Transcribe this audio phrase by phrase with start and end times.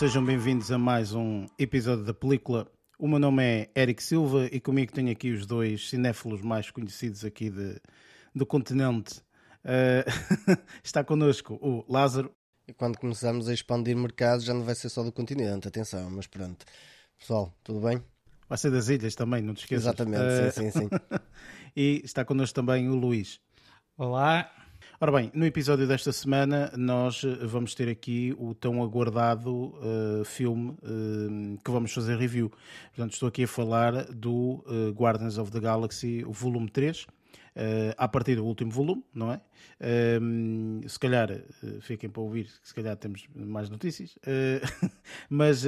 [0.00, 2.66] sejam bem-vindos a mais um episódio da película.
[2.98, 7.22] O meu nome é Eric Silva e comigo tenho aqui os dois cinéfilos mais conhecidos
[7.22, 7.78] aqui de,
[8.34, 9.20] do continente.
[9.62, 12.32] Uh, está connosco o Lázaro.
[12.66, 16.26] E quando começarmos a expandir mercados já não vai ser só do continente, atenção, mas
[16.26, 16.64] pronto.
[17.18, 18.02] Pessoal, tudo bem?
[18.48, 19.84] Vai ser das ilhas também, não te esqueças.
[19.84, 20.88] Exatamente, uh, sim, sim, sim.
[21.76, 23.38] e está connosco também o Luís.
[23.98, 24.50] Olá.
[25.02, 30.22] Ora bem, no episódio desta semana nós eh, vamos ter aqui o tão aguardado uh,
[30.26, 32.52] filme uh, que vamos fazer review.
[32.88, 37.06] Portanto, estou aqui a falar do uh, Guardians of the Galaxy, o volume 3
[37.60, 39.40] uh, a partir do último volume, não é?
[39.80, 44.90] Uh, se calhar, uh, fiquem para ouvir, se calhar temos mais notícias, uh,
[45.28, 45.64] mas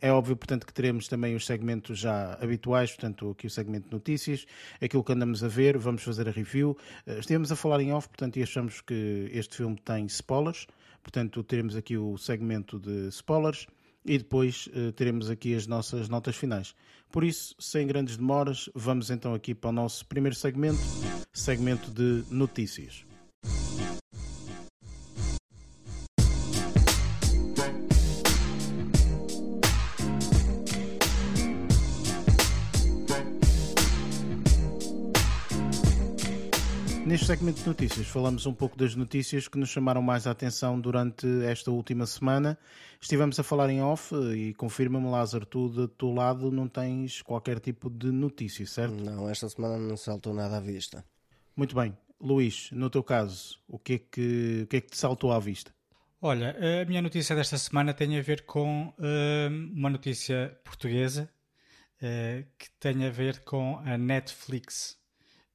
[0.00, 3.94] é óbvio, portanto, que teremos também os segmentos já habituais, portanto, aqui o segmento de
[3.94, 4.46] notícias,
[4.80, 6.76] aquilo que andamos a ver, vamos fazer a review.
[7.06, 10.66] estivemos a falar em off, portanto, e achamos que este filme tem spoilers,
[11.02, 13.66] portanto, teremos aqui o segmento de spoilers
[14.04, 16.74] e depois teremos aqui as nossas notas finais.
[17.10, 20.78] Por isso, sem grandes demoras, vamos então aqui para o nosso primeiro segmento,
[21.32, 23.05] segmento de notícias.
[37.06, 40.80] Neste segmento de notícias, falamos um pouco das notícias que nos chamaram mais a atenção
[40.80, 42.58] durante esta última semana.
[43.00, 47.60] Estivemos a falar em off e confirma-me, Lázaro, tu do teu lado não tens qualquer
[47.60, 48.96] tipo de notícia, certo?
[48.96, 51.04] Não, esta semana não saltou nada à vista.
[51.54, 51.96] Muito bem.
[52.20, 55.38] Luís, no teu caso, o que é que, o que, é que te saltou à
[55.38, 55.72] vista?
[56.20, 61.30] Olha, a minha notícia desta semana tem a ver com uh, uma notícia portuguesa
[62.02, 64.98] uh, que tem a ver com a Netflix.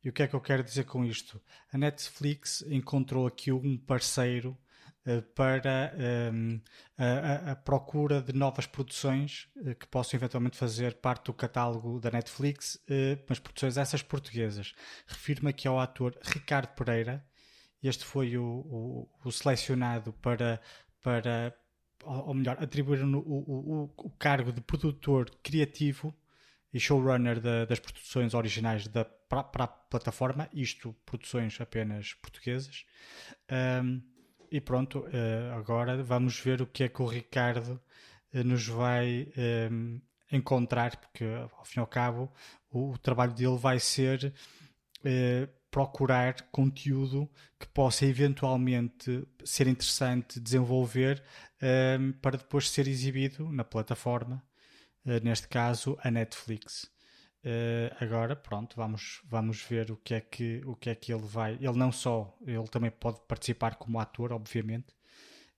[0.04, 1.40] E o que é que eu quero dizer com isto?
[1.72, 4.58] A Netflix encontrou aqui um parceiro
[5.06, 6.62] uh, para um, ehm,
[6.98, 12.10] a, a, procura de novas produções uh, que possam eventualmente fazer parte do catálogo da
[12.10, 14.74] Netflix, uh, mas produções essas portuguesas.
[15.06, 17.24] Refiro-me aqui ao ator Ricardo Pereira.
[17.84, 20.60] Este foi o, o, o selecionado para,
[21.02, 21.56] para,
[22.04, 26.12] ou melhor, atribuir o, o, o cargo de produtor criativo
[26.74, 32.86] e showrunner da, das produções originais da, para, para, a plataforma, isto produções apenas portuguesas.
[33.84, 34.02] Um,
[34.52, 37.82] e pronto, uh, agora vamos ver o que é que o Ricardo
[38.34, 39.32] uh, nos vai
[39.72, 40.02] um,
[40.32, 41.26] encontrar, porque
[41.58, 42.32] ao fim e ao cabo
[42.70, 44.34] o, o trabalho dele vai ser
[45.00, 51.24] uh, procurar conteúdo que possa eventualmente ser interessante desenvolver
[52.00, 54.51] um, para depois ser exibido na plataforma eh,
[55.06, 56.92] neste caso a Netflix.
[57.44, 61.26] Uh, agora, pronto, vamos, vamos ver o que, é que, o que é que ele
[61.26, 61.54] vai.
[61.56, 64.94] Ele não só, ele também pode participar como ator, obviamente.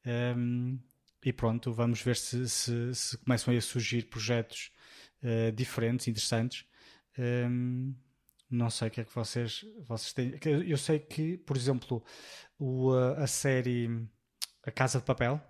[0.05, 0.79] Um, ehm,
[1.25, 4.71] e pronto, vamos ver se, se, se começam a surgir projetos
[5.23, 6.65] uh, diferentes, interessantes.
[7.17, 7.95] Um, ehm,
[8.49, 10.39] não sei o que é que vocês, vocês têm.
[10.67, 12.03] Eu sei que, por exemplo,
[12.57, 13.89] o, a, a série
[14.63, 15.41] A Casa de Papel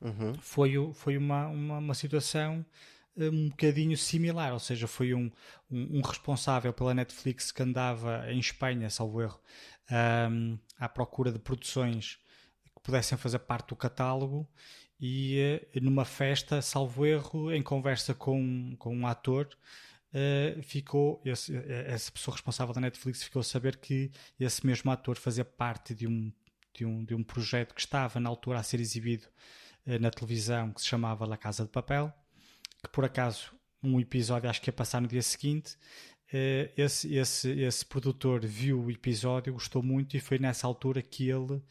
[0.00, 0.34] uhum.
[0.34, 2.64] foi, foi uma, uma, uma situação
[3.16, 5.30] um bocadinho similar, ou seja, foi um,
[5.70, 9.40] um, um, responsável pela Netflix que andava em Espanha, salvo erro,
[10.30, 12.18] um, à procura de produções
[12.74, 14.48] que pudessem fazer parte do catálogo
[15.00, 19.48] e uh, numa festa, salvo erro, em conversa com, com um ator,
[20.12, 21.56] uh, ficou, esse,
[21.86, 24.10] essa pessoa responsável da Netflix ficou a saber que
[24.40, 26.32] esse mesmo ator fazia parte de um,
[26.72, 29.26] de um, de um projeto que estava na altura a ser exibido
[29.86, 32.12] uh, na televisão que se chamava La Casa de Papel
[32.84, 35.76] que por acaso um episódio acho que ia passar no dia seguinte.
[36.32, 41.28] Eh, esse, esse, esse produtor viu o episódio, gostou muito e foi nessa altura que
[41.28, 41.62] ele um,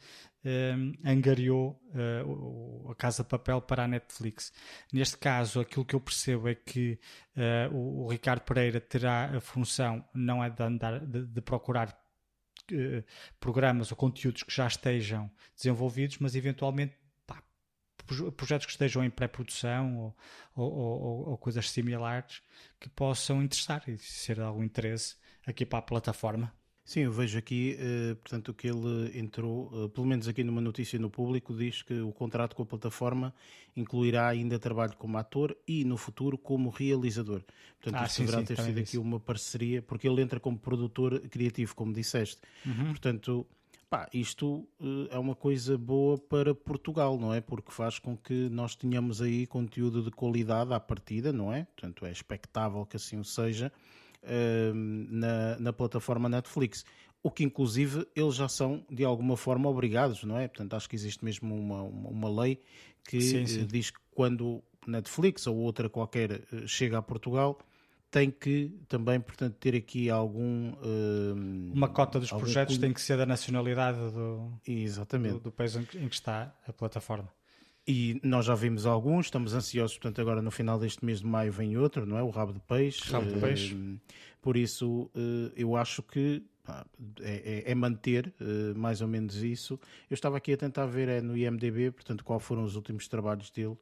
[0.44, 0.74] eh,
[1.04, 4.52] angariou uh, a Casa de Papel para a Netflix.
[4.92, 6.98] Neste caso, aquilo que eu percebo é que
[7.36, 11.98] uh, o, o, Ricardo Pereira terá a função não é de, andar, de, de procurar
[13.38, 16.94] programas ou conteúdos que já estejam desenvolvidos, mas eventualmente
[18.36, 20.16] projetos que estejam em pré-produção ou,
[20.54, 22.42] ou, ou, ou, coisas similares
[22.80, 25.16] que possam interessar e ser de algum interesse
[25.46, 26.52] aqui para a plataforma.
[26.84, 30.98] Sim, eu vejo aqui, eh, portanto, que ele entrou, eh, pelo menos aqui numa notícia
[30.98, 33.34] no público, diz que o contrato com a plataforma
[33.74, 37.42] incluirá ainda trabalho como ator e, no futuro, como realizador.
[37.80, 40.58] Portanto, ah, isto sim, deverá sim, ter sido aqui uma parceria, porque ele entra como
[40.58, 42.42] produtor criativo, como disseste.
[42.66, 42.88] Uhum.
[42.88, 43.46] Portanto,
[43.88, 47.40] Pá, isto uh, é uma coisa boa para Portugal, não é?
[47.40, 51.64] Porque faz com que nós tenhamos aí conteúdo de qualidade à partida, não é?
[51.64, 53.72] Portanto, é expectável que assim o seja
[54.22, 56.84] uh, na, na plataforma Netflix.
[57.22, 60.48] O que, inclusive, eles já são de alguma forma obrigados, não é?
[60.48, 62.60] Portanto, acho que existe mesmo uma, uma, uma lei
[63.08, 63.66] que sim, sim.
[63.66, 67.58] diz que quando Netflix ou outra qualquer eh, chega a Portugal,
[68.14, 70.70] tem que também, portanto, ter aqui algum.
[70.74, 75.32] Uh, Uma cota dos projetos tem que ser da nacionalidade do, Exatamente.
[75.32, 77.28] do, do país em que está a plataforma.
[77.84, 81.50] E nós já vimos alguns, estamos ansiosos, portanto, agora no final deste mês de maio
[81.50, 82.22] vem outro, não é?
[82.22, 83.10] O Rabo de Peixe.
[83.10, 83.74] Rabo de Peixe.
[83.74, 83.98] Uh,
[84.40, 86.40] por isso, uh, eu acho que
[87.20, 89.78] é, é, é, manter uh, mais ou menos isso.
[90.10, 93.50] Eu estava aqui a tentar ver é no IMDB, portanto, qual foram os últimos trabalhos
[93.50, 93.76] dele.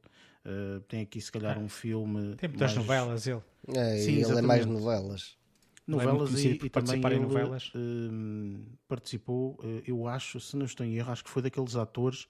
[0.87, 2.35] tem aqui, se calhar, um filme.
[2.35, 2.75] Tem muitas mais...
[2.75, 3.41] novelas, ele.
[3.69, 4.43] É, Sim, ele exatamente.
[4.43, 5.37] é mais novelas.
[5.85, 7.71] Novelas é e, e também ele novelas.
[7.75, 12.27] Uh, participou, uh, eu acho, se não estou em erro, acho que foi daqueles atores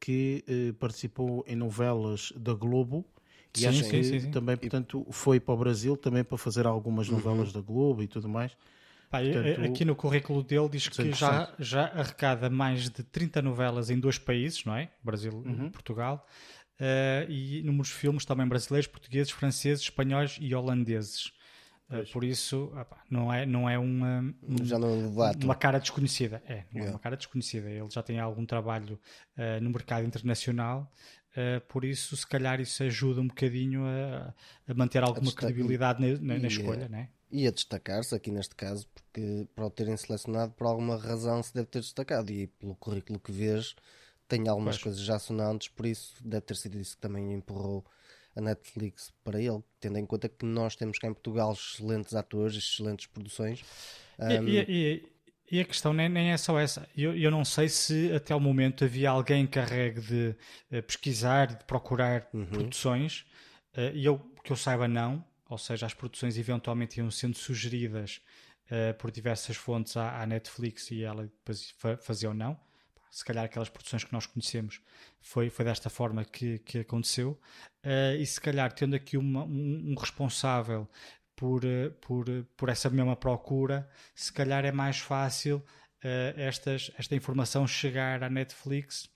[0.00, 3.04] que uh, participou em novelas da Globo
[3.54, 6.66] e sim, acho sim, que sim, também, portanto, foi para o Brasil também para fazer
[6.66, 7.14] algumas uhum.
[7.14, 7.54] novelas uhum.
[7.54, 8.56] da Globo e tudo mais.
[9.10, 13.88] Pá, portanto, aqui no currículo dele diz que já, já arrecada mais de 30 novelas
[13.88, 14.90] em dois países, não é?
[15.02, 15.66] Brasil uhum.
[15.66, 16.26] e Portugal.
[16.80, 21.32] Uh, e números de filmes também brasileiros, portugueses, franceses, espanhóis e holandeses.
[21.90, 24.64] Uh, por isso, opa, não é, não é uma, não
[25.42, 26.40] uma cara desconhecida.
[26.46, 27.68] É, não é uma cara desconhecida.
[27.68, 29.00] Ele já tem algum trabalho
[29.36, 30.90] uh, no mercado internacional,
[31.68, 34.34] por isso, se calhar, isso ajuda um bocadinho a,
[34.66, 37.10] a manter alguma a credibilidade na, na, na escolha, né?
[37.30, 41.52] E a destacar-se aqui neste caso, porque para o terem selecionado, por alguma razão se
[41.54, 42.30] deve ter destacado.
[42.30, 43.74] E pelo currículo que vês,
[44.26, 47.84] tem algumas coisas já sonantes, por isso deve ter sido isso que também empurrou
[48.36, 52.56] a Netflix para ele, tendo em conta que nós temos cá em Portugal excelentes atores,
[52.56, 53.64] excelentes produções.
[54.18, 54.48] Um...
[54.48, 55.08] E, e,
[55.50, 56.88] e, a questão nem, nem é só essa.
[56.96, 60.36] Eu, eu não sei se até o momento havia alguém encarregue de
[60.70, 62.46] uh, pesquisar, de procurar uhum.
[62.46, 63.26] produções,
[63.76, 68.20] uh, e eu que eu saiba não, ou seja, as produções eventualmente iam sendo sugeridas
[68.70, 72.58] uh, por diversas fontes à, à, Netflix e ela depois fazia ou não.
[73.10, 74.82] Se calhar aquelas produções que nós conhecemos
[75.20, 77.40] foi, foi desta forma que, que aconteceu.
[77.82, 80.86] Uh, e se calhar tendo aqui uma, um, um, responsável
[81.34, 85.64] por, uh, por, por essa mesma procura, se calhar é mais fácil
[86.36, 89.10] estas, esta informação chegar à Netflix.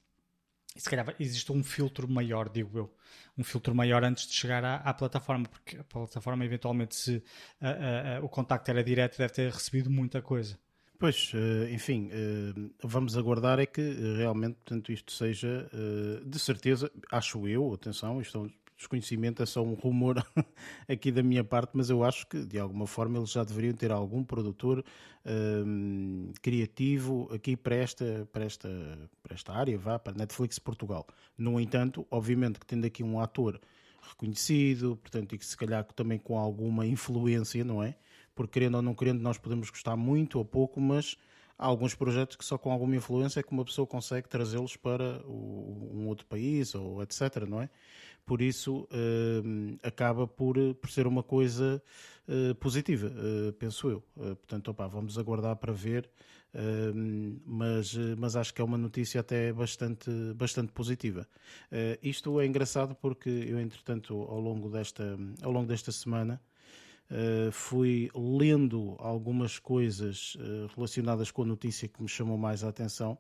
[0.75, 2.96] E se calhar existe um filtro maior, digo eu,
[3.37, 7.23] um filtro maior antes de chegar à, à plataforma, porque a plataforma eventualmente se
[8.23, 10.58] o contacto era direto deve ter recebido muita coisa.
[11.02, 15.69] Pois, eh, enfim, eh, vamos aguardar é que eh, realmente, portanto, isto seja,
[16.25, 20.25] de certeza, acho eu, atenção, isto é desconhecimento, é só um rumor
[20.88, 23.90] aqui da minha parte, mas eu acho que, de alguma forma, eles já deveriam ter
[23.90, 24.84] algum produtor
[26.43, 28.69] criativo aqui para esta, para, esta,
[29.23, 31.06] para esta área, vá, para Netflix Portugal.
[31.38, 33.61] No entanto, obviamente que tendo aqui um ator
[34.00, 37.94] reconhecido, portanto, e que se calhar também com alguma influência, não é?
[38.34, 41.17] porque querendo ou não querendo, nós podemos gostar muito ou pouco, mas
[41.58, 45.22] há alguns projetos que só com alguma influência é que uma pessoa consegue trazê-los para
[45.27, 47.69] um outro país ou etc, não é?
[48.24, 51.82] Por isso uh, acaba por, por ser uma coisa
[52.29, 54.02] uh, positiva, uh, penso eu.
[54.14, 56.08] portanto, opa, vamos aguardar para ver,
[57.46, 61.26] mas, mas acho que é uma notícia até bastante, bastante positiva.
[62.02, 66.38] isto é engraçado porque eu, entretanto, ao longo desta, ao longo desta semana,
[67.52, 70.36] fui lendo algumas coisas
[70.76, 73.17] relacionadas com a notícia que me chamou mais a atenção,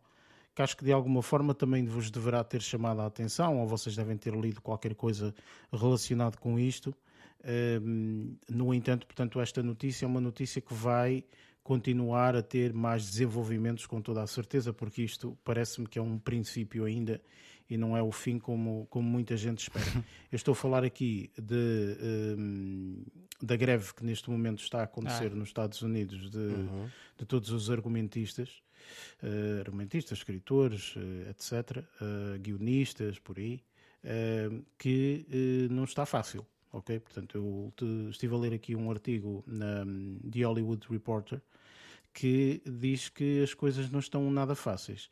[0.54, 3.96] que acho que de alguma forma também vos deverá ter chamado a atenção, ou vocês
[3.96, 5.34] devem ter lido qualquer coisa
[5.72, 6.94] relacionada com isto.
[7.40, 11.24] Uh, no entanto, portanto, esta notícia é uma notícia que vai
[11.62, 16.18] continuar a ter mais desenvolvimentos com toda a certeza, porque isto parece-me que é um
[16.18, 17.20] princípio ainda
[17.70, 19.84] e não é o fim como, como muita gente espera.
[20.30, 23.02] Eu estou a falar aqui de, um,
[23.40, 25.34] da greve que neste momento está a acontecer ah.
[25.34, 26.88] nos Estados Unidos de, uhum.
[27.16, 28.62] de todos os argumentistas,
[29.22, 33.62] uh, argumentistas, escritores, uh, etc., uh, guionistas, por aí,
[34.78, 36.44] que não está fácil.
[36.72, 39.84] Ok, portanto, eu te, estive a ler aqui um artigo na
[40.28, 41.40] The Hollywood Reporter
[42.12, 45.08] que diz que as coisas não estão nada fáceis.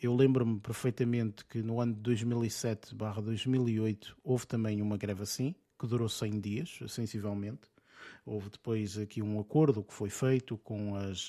[0.00, 6.08] Eu lembro-me perfeitamente que no ano de 2007/2008 houve também uma greve assim, que durou
[6.08, 7.70] 100 dias, sensivelmente.
[8.24, 11.28] Houve depois aqui um acordo que foi feito com as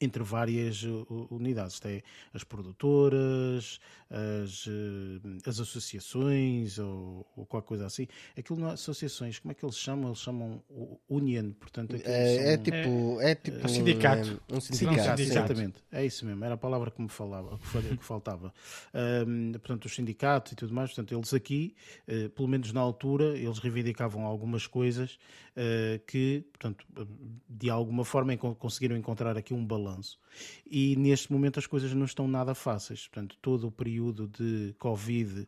[0.00, 2.02] entre várias uh, unidades, é,
[2.32, 4.70] as produtoras, as, uh,
[5.44, 8.06] as associações ou, ou, qualquer coisa assim.
[8.36, 10.10] Aquilo não é associações, como é que eles chamam?
[10.10, 10.62] Eles chamam
[11.08, 14.42] Union, portanto é, é, tipo, é, é tipo um sindicato.
[14.50, 15.78] Um, um sindicato, exatamente.
[15.90, 17.58] É isso mesmo, era a palavra que me falava,
[17.98, 18.52] que faltava.
[19.26, 21.74] Um, portanto, os sindicatos e tudo mais, portanto, eles aqui,
[22.08, 25.18] uh, pelo menos na altura, eles reivindicavam algumas coisas
[25.56, 26.86] uh, que, portanto,
[27.48, 30.18] de alguma forma conseguiram encontrar aqui um balanço balanço.
[30.66, 33.08] E neste momento as coisas não estão nada fáceis.
[33.08, 35.46] Portanto, todo o período de Covid,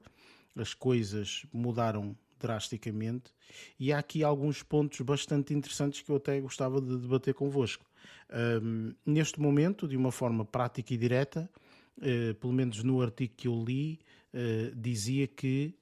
[0.56, 3.32] as coisas mudaram drasticamente
[3.78, 7.84] e há aqui alguns pontos bastante interessantes que eu até gostava de debater convosco.
[8.62, 11.50] Um, neste momento, de uma forma prática e direta,
[11.98, 14.00] uh, pelo menos no artigo que eu li,
[14.32, 15.74] uh, dizia que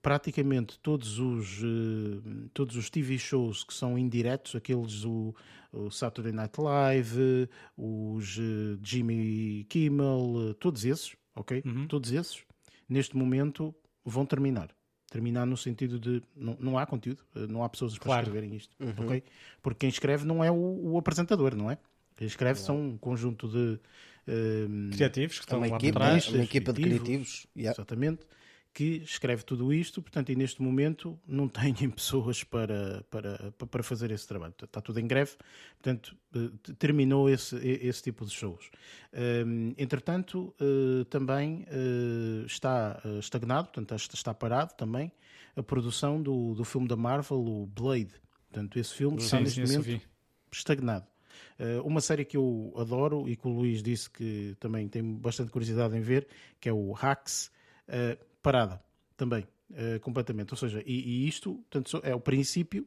[0.00, 5.34] praticamente todos os, uh, todos os TV shows que são indiretos, aqueles o,
[5.72, 8.38] o Saturday Night Live, os
[8.82, 11.62] Jimmy Kimmel, todos esses, ok?
[11.64, 11.86] Uhum.
[11.86, 12.44] Todos esses,
[12.88, 14.74] neste momento, vão terminar
[15.12, 18.22] terminar no sentido de não, não há conteúdo, eh, não há pessoas para claro.
[18.22, 19.04] escreverem isto, uhum.
[19.04, 19.22] ok?
[19.60, 21.76] Porque quem escreve não é o, o apresentador, não é?
[22.16, 26.42] Quem escreve são um conjunto de uh, criativos que estão uma lá equipa, trás, uma
[26.42, 27.76] equipa de criativos, yeah.
[27.76, 28.22] exatamente,
[28.74, 34.10] que escreve tudo isto, portanto, e neste momento não têm pessoas para, para, para fazer
[34.10, 34.54] esse trabalho.
[34.62, 35.32] Está tudo em greve,
[35.74, 38.70] portanto, eh, terminou esse, esse tipo de shows.
[39.12, 45.12] Ehm, entretanto, eh, também eh, está estagnado, portanto, está parado também
[45.54, 48.14] a produção do, do filme da Marvel, o Blade.
[48.48, 50.08] Portanto, esse filme sim, está neste sim, momento
[50.50, 51.06] estagnado.
[51.84, 55.96] uma série que eu adoro e que o Luís disse que também tem bastante curiosidade
[55.96, 56.26] em ver,
[56.60, 57.50] que é o Hacks
[58.42, 58.82] parada
[59.16, 60.52] também, uh, completamente.
[60.52, 62.86] Ou seja, e, e, isto portanto, é o princípio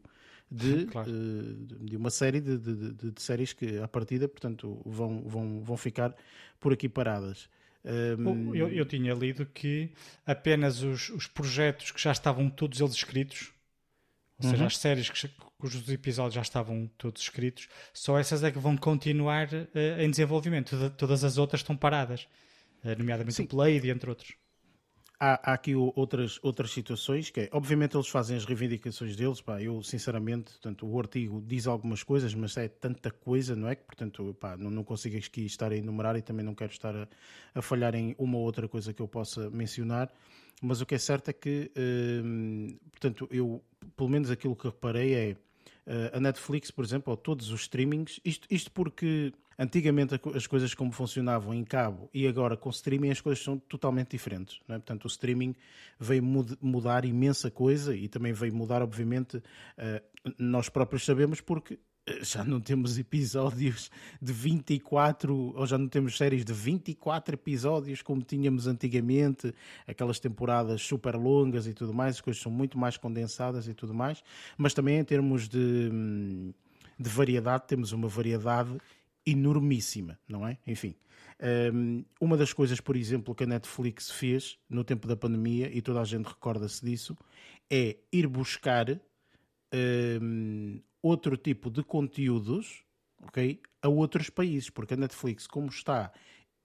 [0.51, 1.09] de, claro.
[1.09, 5.63] uh, de uma série de, de, de, de, séries que, à partida, portanto, vão, vão,
[5.63, 6.15] vão ficar
[6.59, 7.49] por aqui paradas.
[8.17, 8.55] Um...
[8.55, 9.91] Eu, eu, tinha lido que
[10.25, 13.53] apenas os, os projetos que já estavam todos eles escritos,
[14.39, 14.67] ou seja, uhum.
[14.67, 19.47] as séries que, cujos episódios já estavam todos escritos, só essas é que vão continuar
[19.53, 20.75] uh, em desenvolvimento.
[20.97, 22.27] Todas as outras estão paradas,
[22.83, 23.43] uh, nomeadamente Sim.
[23.43, 24.35] o Blade, entre outros
[25.25, 29.61] há, há, aqui outras, outras situações que é, obviamente eles fazem as reivindicações deles, pá,
[29.61, 33.75] eu sinceramente, portanto, o artigo diz algumas coisas, mas é tanta coisa, não é?
[33.75, 36.95] Que, portanto, pá, não, não consigo aqui estar a enumerar e também não quero estar
[36.95, 37.07] a,
[37.55, 40.11] a falhar em uma ou outra coisa que eu possa mencionar,
[40.61, 41.71] mas o que é certo é que,
[42.23, 43.63] hum, portanto, eu,
[43.97, 45.35] pelo menos aquilo que reparei é,
[46.13, 50.91] a Netflix, por exemplo, ou todos os streamings, isto, isto porque Antigamente as coisas como
[50.91, 54.59] funcionavam em cabo e agora com streaming as coisas são totalmente diferentes.
[54.67, 54.73] É?
[54.73, 55.55] Portanto, o streaming
[55.97, 56.21] veio
[56.61, 59.41] mudar imensa coisa e também veio mudar, obviamente,
[59.77, 60.03] eh,
[60.37, 61.79] nós próprios sabemos porque
[62.21, 63.89] já não temos episódios
[64.21, 69.53] de 24, ou já não temos séries de 24 episódios como tínhamos antigamente,
[69.87, 73.93] aquelas temporadas super longas e tudo mais, as coisas são muito mais condensadas e tudo
[73.93, 74.23] mais,
[74.57, 76.53] mas também em termos de, hum,
[76.99, 78.77] de variedade, temos uma variedade
[79.25, 80.57] enormíssima, não é?
[80.67, 80.95] Enfim,
[81.73, 85.81] um, uma das coisas, por exemplo, que a Netflix fez no tempo da pandemia, e
[85.81, 87.17] toda a gente recorda-se disso,
[87.69, 89.01] é ir buscar
[89.73, 92.85] um, outro tipo de conteúdos
[93.27, 96.11] ok, a outros países, porque a Netflix, como está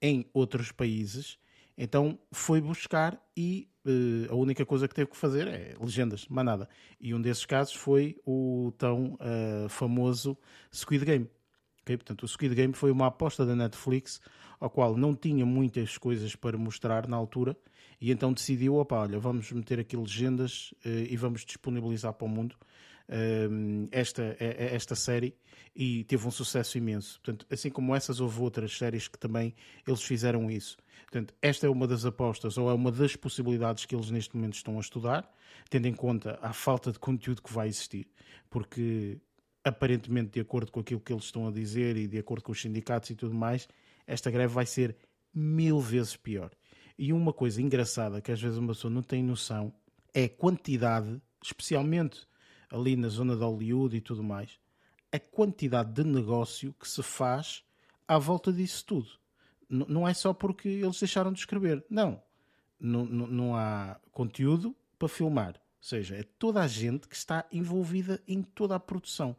[0.01, 1.37] em outros países,
[1.77, 6.45] então foi buscar e uh, a única coisa que teve que fazer é legendas, mais
[6.45, 6.69] nada.
[6.99, 10.37] E um desses casos foi o tão uh, famoso
[10.73, 11.29] Squid Game.
[11.81, 11.97] Okay?
[11.97, 14.19] Portanto, o Squid Game foi uma aposta da Netflix,
[14.59, 17.57] ao qual não tinha muitas coisas para mostrar na altura,
[17.99, 22.29] e então decidiu: opa, olha, vamos meter aqui legendas uh, e vamos disponibilizar para o
[22.29, 22.55] mundo
[23.09, 25.35] uh, esta, esta série,
[25.75, 27.19] e teve um sucesso imenso.
[27.21, 29.53] Portanto, assim como essas, houve outras séries que também
[29.87, 30.77] eles fizeram isso.
[31.03, 34.55] Portanto, esta é uma das apostas, ou é uma das possibilidades que eles neste momento
[34.55, 35.29] estão a estudar,
[35.69, 38.07] tendo em conta a falta de conteúdo que vai existir,
[38.49, 39.19] porque
[39.63, 42.61] aparentemente, de acordo com aquilo que eles estão a dizer e de acordo com os
[42.61, 43.67] sindicatos e tudo mais,
[44.07, 44.95] esta greve vai ser
[45.33, 46.51] mil vezes pior.
[46.97, 49.73] E uma coisa engraçada que às vezes uma pessoa não tem noção
[50.13, 52.27] é a quantidade, especialmente
[52.71, 54.57] ali na zona de Hollywood e tudo mais,
[55.11, 57.63] a quantidade de negócio que se faz
[58.07, 59.09] à volta disso tudo.
[59.69, 61.83] N não é só porque eles deixaram de escrever.
[61.89, 62.21] Não.
[62.79, 65.55] Não, não há conteúdo para filmar.
[65.55, 69.35] Ou seja, é toda a gente que está envolvida em toda a produção,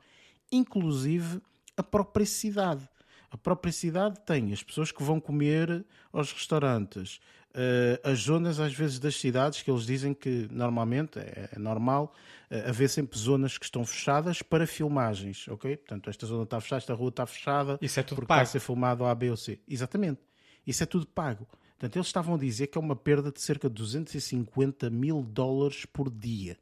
[0.50, 1.40] inclusive
[1.76, 2.88] a própria cidade.
[3.30, 7.20] A própria cidade tem as pessoas que vão comer aos restaurantes,
[7.54, 12.14] uh, as zonas, às vezes, das cidades, que eles dizem que normalmente é, é normal
[12.50, 15.76] uh, haver sempre zonas que estão fechadas para filmagens, ok?
[15.76, 18.38] Portanto, esta zona está fechada, esta rua está fechada, Isso é tudo porque pago.
[18.38, 19.60] vai ser filmado A, B ou C.
[19.68, 20.20] Exatamente.
[20.66, 21.46] Isso é tudo pago.
[21.78, 25.84] Portanto, eles estavam a dizer que é uma perda de cerca de 250 mil dólares
[25.84, 26.56] por dia.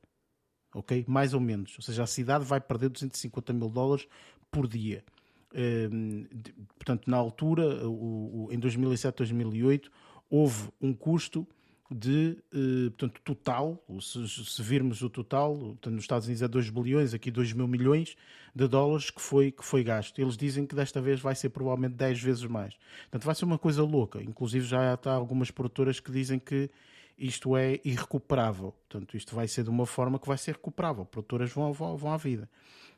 [0.74, 1.04] Ok?
[1.06, 1.74] Mais ou menos.
[1.76, 4.06] Ou seja, a cidade vai perder 250 mil dólares
[4.50, 5.04] por dia.
[5.52, 9.90] Um, de, portanto, na altura, o, o, em 2007, 2008,
[10.30, 11.46] houve um custo
[11.90, 16.70] de, uh, portanto, total, se, se, virmos o total, portanto, nos Estados Unidos é 2
[16.70, 18.16] bilhões, aqui 2 mil milhões
[18.54, 20.20] de dólares que foi, que foi gasto.
[20.20, 22.74] Eles dizem que desta vez vai ser provavelmente 10 vezes mais.
[23.02, 24.22] Portanto, vai ser uma coisa louca.
[24.22, 26.70] Inclusive já há algumas produtoras que dizem que
[27.18, 28.72] isto é irrecuperável.
[28.88, 31.04] Portanto, isto vai ser de uma forma que vai ser recuperável.
[31.04, 32.48] Produtoras vão, vão, vão à vida.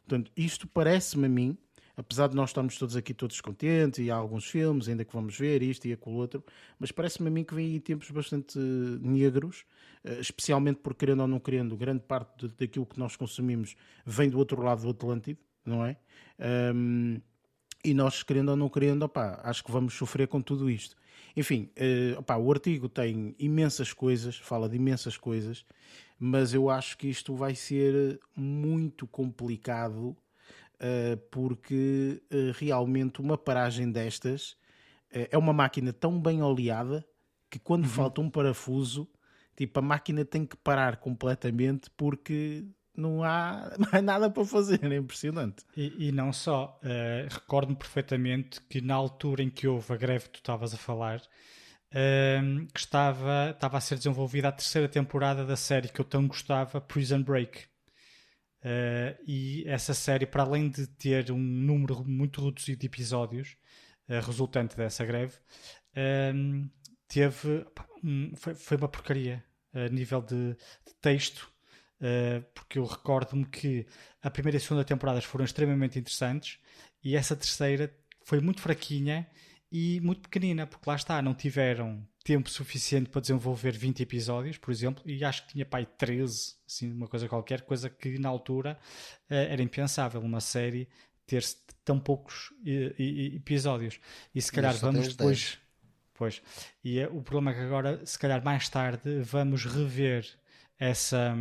[0.07, 1.57] Portanto, isto parece-me a mim
[2.03, 5.39] apesar de nós estarmos todos aqui todos contentes e há alguns filmes ainda que vamos
[5.39, 6.45] ver, isto e aquilo outro,
[6.79, 9.65] mas parece-me a mim que vem aí tempos bastante negros,
[10.05, 14.39] eh, especialmente porque querendo ou não querendo, grande parte daquilo que nós consumimos vem do
[14.39, 15.97] outro lado do Atlântico, não é?
[16.75, 17.21] Um,
[17.85, 20.97] e nós, querendo ou não querendo, opa, acho que vamos sofrer com tudo isto.
[21.37, 21.71] Enfim,
[22.19, 25.65] uh, o artigo tem imensas coisas, fala de imensas coisas,
[26.19, 30.17] mas eu acho que isto vai ser muito complicado
[31.31, 34.57] porque eh, realmente uma paragem destas
[35.13, 37.07] eh, é uma máquina tão bem oleada
[37.51, 37.91] que quando uhum.
[37.91, 39.09] falta um parafuso,
[39.55, 42.65] tipo, a máquina tem que parar completamente porque
[42.97, 45.65] não há mais nada para fazer, é impressionante.
[45.77, 50.25] E, e não só, uh, recordo-me perfeitamente que na altura em que houve a greve
[50.27, 55.45] que tu estavas a falar, uh, que estava, estava a ser desenvolvida a terceira temporada
[55.45, 57.72] da série que eu tão gostava, Prison Break.
[58.63, 63.57] Uh, e essa série, para além de ter um número muito reduzido de episódios
[64.09, 65.35] uh, resultante dessa greve,
[65.97, 66.71] uh,
[67.09, 67.67] teve
[68.05, 71.51] um, foi, foi, uma porcaria a nível de, de texto.
[72.55, 73.87] porque eu recordo-me que
[74.23, 76.59] a primeira e a segunda temporadas foram extremamente interessantes
[77.03, 79.27] e essa terceira foi muito fraquinha
[79.71, 84.71] e muito pequenina, porque lá está, não tiveram tempo suficiente para desenvolver 20 episódios, por
[84.71, 88.79] exemplo, e acho que tinha pai 13, assim, uma coisa qualquer, coisa que na altura
[89.31, 90.89] uh, era impensável uma série
[91.27, 91.45] ter
[91.85, 93.03] tão poucos uh,
[93.37, 93.99] episódios.
[94.35, 95.59] E se calhar vamos depois.
[96.15, 96.43] Pois.
[96.85, 100.29] E uh, o problema é que agora, se calhar mais tarde, vamos rever
[100.79, 101.35] essa,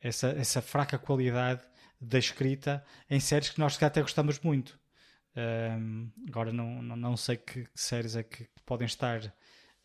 [0.00, 1.62] essa, essa fraca qualidade
[2.00, 4.78] da escrita em séries que nós até gostamos muito.
[5.36, 9.34] Um, agora não, não, não sei que séries é que podem estar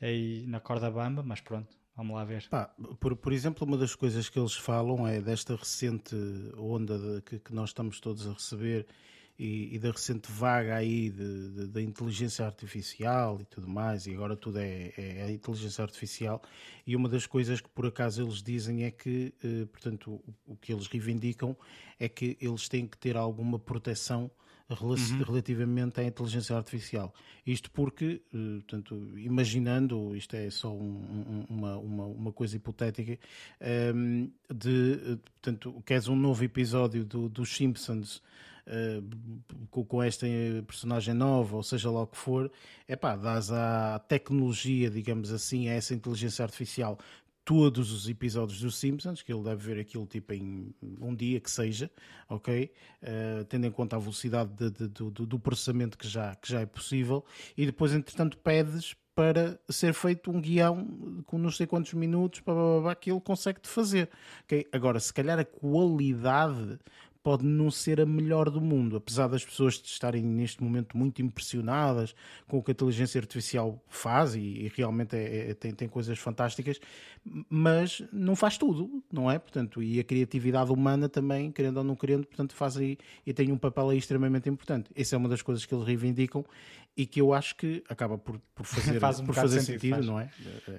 [0.02, 2.48] aí na corda bamba, mas pronto, vamos lá ver.
[2.50, 6.16] Pá, por, por exemplo, uma das coisas que eles falam é desta recente
[6.58, 8.86] onda de, que, que, nós estamos todos a receber
[9.38, 14.60] e, e da recente vaga aí da inteligência artificial e tudo mais, e agora tudo
[14.60, 16.42] é, é, a inteligência artificial.
[16.86, 20.58] E uma das coisas que por acaso eles dizem é que, eh, portanto, o, o
[20.58, 21.56] que eles reivindicam
[21.98, 24.30] é que eles têm que ter alguma proteção
[24.70, 25.24] uhum.
[25.24, 27.14] relativamente à inteligência artificial.
[27.46, 33.66] Isto porque, eh, portanto, imaginando, isto é só um, uma, uma, uma, coisa hipotética, um,
[33.66, 38.22] ehm, de, eh, portanto, queres um novo episódio do, dos Simpsons
[38.68, 39.02] Uh,
[39.72, 40.28] com, com, esta
[40.68, 42.52] personagem nova, ou seja lá o que for,
[42.88, 47.00] é pá, dás à tecnologia, digamos assim, a essa inteligência artificial
[47.50, 51.50] todos os episódios dos Simpsons, que ele deve ver aquilo tipo em um dia que
[51.50, 51.90] seja,
[52.30, 52.72] ok?
[53.02, 56.62] Uh, tendo em conta a velocidade de, de, do, do, processamento que já, que já
[56.62, 57.26] é possível,
[57.58, 62.94] e depois, entretanto, pedes para ser feito um guião com não sei quantos minutos, para
[62.94, 64.12] que ele consegue fazer.
[64.44, 64.68] Okay?
[64.72, 66.78] Agora, se calhar a qualidade
[67.22, 72.16] pode não ser a melhor do mundo, apesar das pessoas estarem neste momento muito impressionadas
[72.48, 76.18] com o que a inteligência artificial faz e, e realmente é, é, tem, tem coisas
[76.18, 76.80] fantásticas,
[77.50, 79.38] mas não faz tudo, não é?
[79.38, 83.52] Portanto, e a criatividade humana também, querendo ou não querendo, portanto, faz aí e tem
[83.52, 84.90] um papel aí extremamente importante.
[84.96, 86.46] Essa é uma das coisas que eles reivindicam
[86.96, 90.08] e que eu acho que acaba por, por fazer, faz um por fazer sentido, sentido
[90.08, 90.30] não é?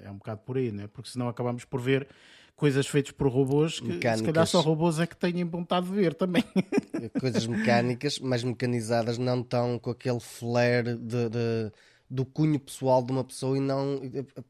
[0.03, 0.87] É um bocado por aí, não é?
[0.87, 2.07] Porque senão acabamos por ver
[2.55, 4.19] coisas feitas por robôs que mecânicas.
[4.19, 6.43] se calhar só robôs é que têm vontade de ver também.
[7.19, 11.71] Coisas mecânicas, mas mecanizadas, não tão com aquele flare de, de,
[12.09, 13.99] do cunho pessoal de uma pessoa e não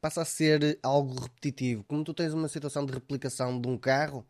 [0.02, 1.84] passa a ser algo repetitivo.
[1.86, 4.26] Como tu tens uma situação de replicação de um carro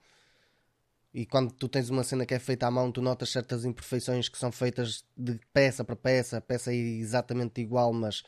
[1.14, 4.30] e quando tu tens uma cena que é feita à mão, tu notas certas imperfeições
[4.30, 8.24] que são feitas de peça para peça, a peça é exatamente igual, mas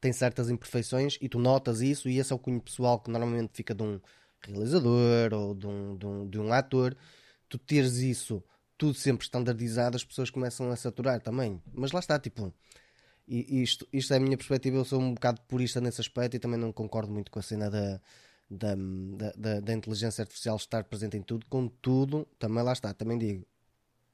[0.00, 3.50] tem certas imperfeições e tu notas isso e esse é o cunho pessoal que normalmente
[3.52, 4.00] fica de um
[4.42, 6.96] realizador ou de um, de um, de um ator,
[7.48, 8.42] tu teres isso
[8.76, 11.60] tudo sempre standardizado, as pessoas começam a saturar também.
[11.72, 12.50] Mas lá está, tipo,
[13.28, 16.58] isto, isto é a minha perspectiva, eu sou um bocado purista nesse aspecto e também
[16.58, 18.00] não concordo muito com a cena da,
[18.50, 18.74] da,
[19.36, 21.46] da, da, inteligência artificial estar presente em tudo.
[21.46, 23.46] Contudo, também lá está, também digo,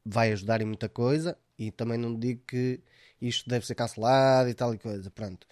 [0.05, 2.81] vai ajudar em muita coisa e também não digo que
[3.21, 5.47] isto deve ser cancelado e tal e coisa, pronto.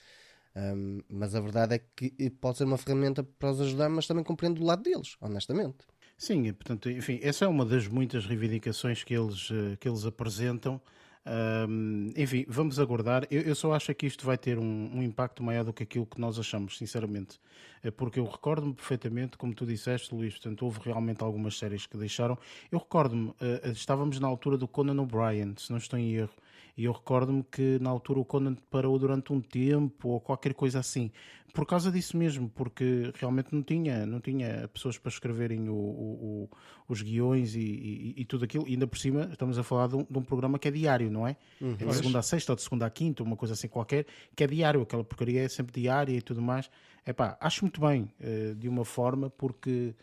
[0.57, 4.23] Um, mas a verdade é que pode ser uma ferramenta para os ajudar, mas também
[4.23, 5.79] compreendo do lado deles, honestamente.
[6.17, 10.81] Sim, portanto, enfim, essa é uma das muitas reivindicações que eles, eh, que eles apresentam.
[11.27, 13.27] Um, enfim, vamos aguardar.
[13.31, 16.07] Eu, eu, só acho que isto vai ter um, um, impacto maior do que aquilo
[16.07, 17.41] que nós achamos, sinceramente.
[17.83, 21.97] É porque eu recordo-me perfeitamente, como tu disseste, Luís, portanto, houve realmente algumas séries que
[21.97, 22.39] deixaram.
[22.71, 26.35] Eu recordo-me, uh, estávamos na altura do Conan O'Brien, se não estou em erro.
[26.77, 30.81] E eu recordo-me que na altura o Conan parou durante um tempo ou qualquer coisa
[30.81, 31.11] assim.
[31.53, 36.49] Por causa disso mesmo, porque realmente não tinha, não tinha pessoas para escreverem o, o,
[36.49, 36.51] o,
[36.89, 38.67] os guiões e, e, e, tudo aquilo.
[38.67, 41.09] E ainda por cima, estamos a falar de um, de um programa que é diário,
[41.09, 41.37] não é?
[41.61, 41.77] Uhum.
[41.79, 44.43] É de segunda a sexta ou de segunda a quinta, uma coisa assim qualquer, que
[44.43, 44.83] é diário.
[44.83, 46.69] Aquela porcaria é sempre diária e tudo mais.
[47.07, 49.95] É pá, acho muito bem, eh, de uma forma, porque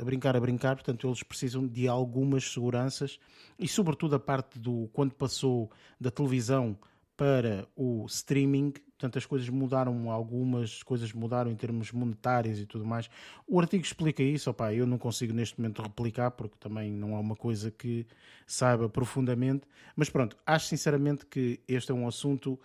[0.00, 3.18] a brincar, a brincar, portanto eles precisam de algumas seguranças
[3.58, 6.78] e sobretudo a parte do quando passou da televisão
[7.16, 12.86] para o streaming, portanto as coisas mudaram, algumas coisas mudaram em termos monetários e tudo
[12.86, 13.10] mais.
[13.44, 17.18] O artigo explica isso, opá, eu não consigo neste momento replicar porque também não é
[17.18, 18.06] uma coisa que
[18.46, 19.66] saiba profundamente,
[19.96, 22.56] mas pronto, acho sinceramente que este é um assunto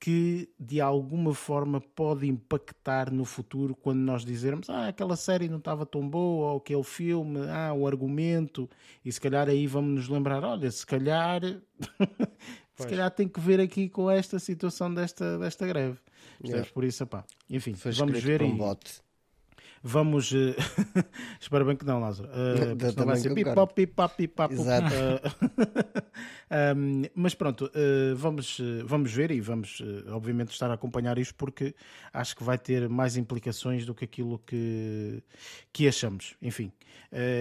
[0.00, 5.58] que de alguma forma pode impactar no futuro quando nós dizermos ah, aquela série não
[5.58, 8.68] estava tão boa, ou aquele filme, ah, o argumento,
[9.04, 11.40] e se calhar aí vamos nos lembrar, olha, se calhar
[12.76, 15.98] se calhar tem que ver aqui com esta situação desta, desta greve.
[16.44, 16.68] Yeah.
[16.72, 17.24] Por isso, pá.
[17.48, 19.00] Enfim, Foi vamos ver um bote.
[19.86, 20.32] Vamos.
[20.32, 20.56] Uh,
[21.38, 22.30] espero bem que não, Lázaro.
[22.30, 24.54] Uh, não vai ser pipop, pipop, pipop.
[24.54, 24.94] Exato.
[24.94, 31.34] Uh, um, mas pronto, uh, vamos, vamos ver e vamos, obviamente, estar a acompanhar isto
[31.34, 31.74] porque
[32.14, 35.22] acho que vai ter mais implicações do que aquilo que,
[35.70, 36.34] que achamos.
[36.40, 36.72] Enfim.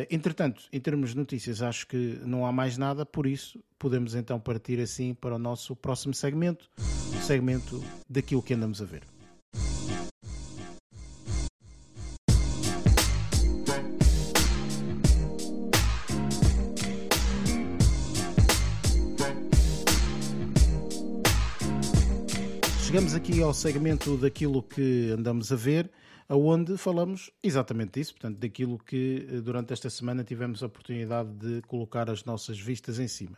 [0.09, 4.37] entretanto, em termos de notícias, acho que não há mais nada, por isso podemos então
[4.37, 9.12] partir assim para o nosso próximo segmento o segmento daquilo que andamos a ver.
[22.93, 25.89] Chegamos aqui ao segmento daquilo que andamos a ver,
[26.29, 31.63] aonde falamos exatamente disso, portanto, daquilo que eh, durante esta semana tivemos a oportunidade de
[31.63, 33.35] colocar as nossas vistas em cima.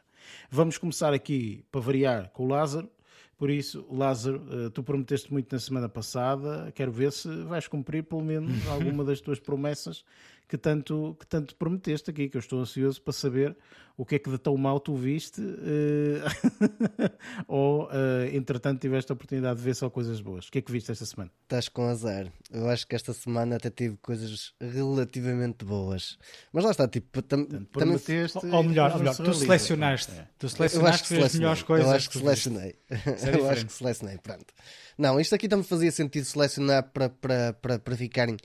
[0.51, 2.89] Vamos começar aqui, para variar, com o Lázaro.
[3.37, 8.03] Por isso, Lázaro, eh, tu prometeste muito na semana passada, quero ver se vais cumprir
[8.03, 10.03] pelo menos alguma das tuas promessas
[10.47, 13.55] que tanto, que tanto prometeste aqui, que eu estou ansioso para saber
[13.97, 16.21] o que é que de tão mal tu viste uh,
[17.47, 20.47] ou, uh, entretanto, tiveste a oportunidade de ver só coisas boas.
[20.47, 21.31] O que é que viste esta semana?
[21.43, 22.31] Estás com azar.
[22.51, 26.17] Eu acho que esta semana até tive coisas relativamente boas.
[26.51, 27.97] Mas lá está, tipo, tam, também...
[28.51, 30.11] Ou melhor, ou melhor tu selecionaste.
[30.11, 30.27] É.
[30.37, 31.87] Tu selecionaste as melhores coisas.
[31.87, 32.75] Eu acho que, que selecionei.
[32.89, 34.53] É eu acho que selecionei, pronto.
[34.97, 38.35] Não, isto aqui também fazia sentido selecionar para, para, para, para ficarem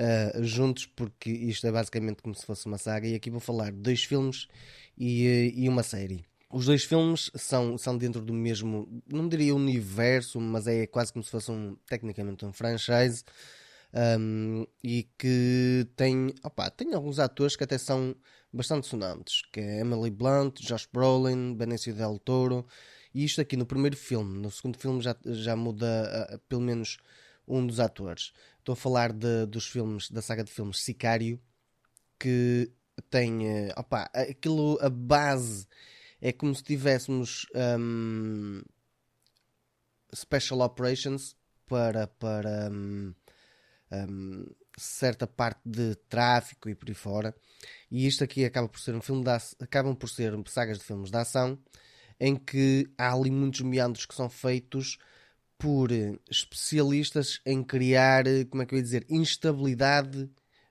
[0.00, 3.06] uh, juntos, porque isto é basicamente como se fosse uma saga.
[3.06, 4.48] E aqui vou falar de dois filmes
[4.96, 6.24] e, uh, e uma série.
[6.52, 11.22] Os dois filmes são, são dentro do mesmo, não diria universo, mas é quase como
[11.22, 13.22] se fosse um, tecnicamente um franchise.
[13.92, 18.14] Um, e que tem, opa, tem alguns atores que até são
[18.52, 22.66] bastante sonantes, que é Emily Blunt, Josh Brolin, Benicio del Toro,
[23.12, 26.98] e isto aqui no primeiro filme, no segundo filme já, já muda uh, pelo menos
[27.46, 28.32] um dos atores.
[28.60, 31.40] Estou a falar de, dos filmes, da saga de filmes Sicário,
[32.18, 32.70] que
[33.08, 33.48] tem.
[33.48, 35.66] Uh, opa, aquilo, a base
[36.20, 37.46] é como se tivéssemos
[37.78, 38.60] um,
[40.14, 41.34] Special Operations
[41.66, 43.14] para, para um,
[43.92, 44.46] um,
[44.76, 47.34] certa parte de tráfico e por aí fora.
[47.90, 51.10] E isto aqui acaba por ser um filme de acabam por ser sagas de filmes
[51.10, 51.58] de ação
[52.20, 54.98] em que há ali muitos meandros que são feitos
[55.60, 55.90] por
[56.28, 60.22] especialistas em criar, como é que eu ia dizer, instabilidade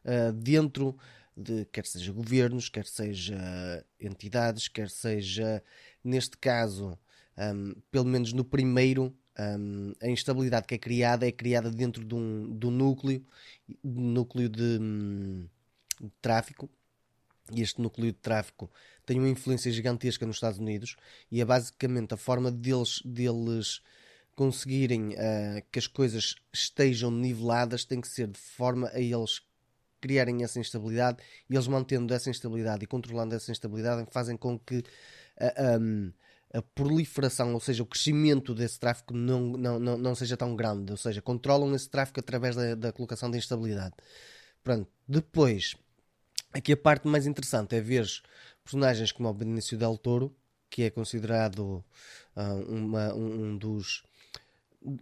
[0.03, 0.97] uh, dentro
[1.37, 5.63] de quer seja governos, quer seja entidades, quer seja,
[6.03, 6.97] neste caso,
[7.37, 12.15] um, pelo menos no primeiro, um, a instabilidade que é criada é criada dentro de
[12.15, 13.23] um, de um núcleo,
[13.83, 15.47] núcleo de, um,
[16.01, 16.67] de tráfico,
[17.51, 18.69] e este núcleo de tráfico
[19.05, 20.95] tem uma influência gigantesca nos Estados Unidos
[21.31, 23.81] e é basicamente a forma deles, deles
[24.39, 29.41] conseguirem uh, que as coisas estejam niveladas tem que ser de forma a eles
[29.99, 31.17] criarem essa instabilidade
[31.49, 36.13] e eles mantendo essa instabilidade e controlando essa instabilidade fazem com que uh, um,
[36.53, 40.89] a proliferação, ou seja, o crescimento desse tráfego não, não, não, não seja tão grande,
[40.89, 43.93] ou seja, controlam esse tráfego através da, da colocação da instabilidade.
[44.63, 45.75] Pronto, depois,
[46.53, 48.07] aqui a parte mais interessante é ver
[48.63, 50.33] personagens como o Benício Del Toro,
[50.69, 51.83] que é considerado
[52.37, 54.07] uh, uma, um, um dos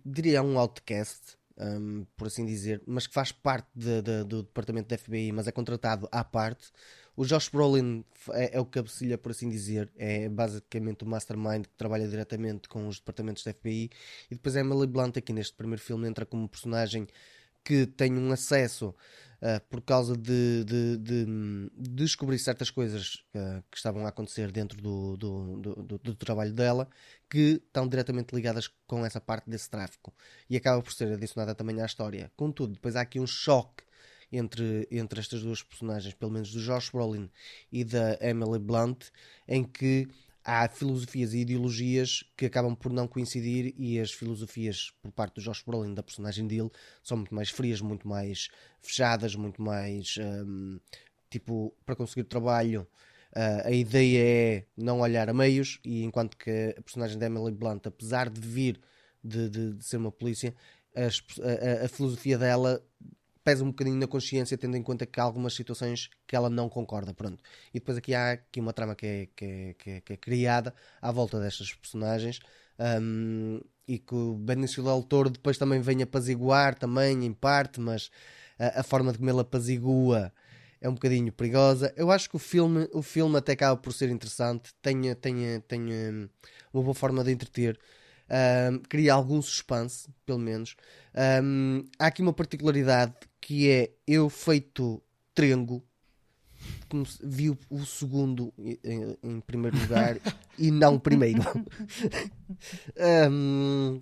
[0.06, 4.90] diria um outcast, um, por assim dizer, mas que faz parte de, de, do departamento
[4.90, 6.72] da FBI, mas é contratado à parte.
[7.16, 11.76] O Josh Brolin é, é, o cabecilha, por assim dizer, é basicamente o mastermind que
[11.76, 13.90] trabalha diretamente com os departamentos da FBI.
[14.30, 17.08] E depois é Emily Blunt, aqui neste primeiro filme, entra como personagem
[17.67, 18.95] que tem um acesso
[19.41, 24.53] uh, por causa de, de, de, de, descobrir certas coisas uh, que estavam a acontecer
[24.53, 26.88] dentro do, do, do, do, trabalho dela
[27.30, 30.13] que estão diretamente ligadas com essa parte desse tráfico
[30.49, 32.32] e acaba por ser adicionada também à história.
[32.38, 33.84] Contudo, depois há aqui um choque
[34.32, 37.30] entre, entre estas duas personagens, pelo menos do Josh Brolin
[37.69, 39.08] e da Emily Blunt,
[39.45, 40.08] em que
[40.48, 45.42] há filosofias e ideologias que acabam por não coincidir e as filosofias por parte do
[45.42, 46.72] Josh Brolin, da personagem dele,
[47.04, 48.48] são muito mais frias, muito mais
[48.80, 50.80] fechadas, muito mais um,
[51.30, 52.88] tipo, para conseguir trabalho
[53.36, 57.52] uh, a ideia é não olhar a meios e enquanto que a personagem da Emily
[57.52, 58.80] Blunt, apesar de vir
[59.22, 60.56] de, de, de ser uma polícia,
[60.96, 62.82] a, a, a filosofia dela
[63.48, 66.68] pesa um bocadinho na consciência, tendo em conta que há algumas situações que ela não
[66.68, 67.14] concorda.
[67.14, 67.42] Pronto.
[67.74, 70.18] E depois aqui há aqui uma trama que é, que é, que é, que é
[70.18, 72.42] criada à volta destas personagens.
[72.78, 78.12] Um, e que o Benício del Toro depois também vem apaziguar também em parte, mas
[78.60, 80.34] a, a forma de como ele apazigua
[80.82, 81.94] é um bocadinho perigosa.
[81.96, 85.86] Eu acho que o filme, o filme até acaba por ser interessante, tem, tem, tem
[86.74, 87.80] uma boa forma de entreter.
[88.30, 90.76] Um, cria algum suspense, pelo menos.
[91.42, 93.14] Um, há aqui uma particularidade
[93.48, 95.02] que é eu feito
[95.34, 95.82] trengo
[97.24, 100.20] vi o, o segundo em, em, primeiro lugar
[100.60, 101.42] e não o primeiro.
[103.32, 104.02] um,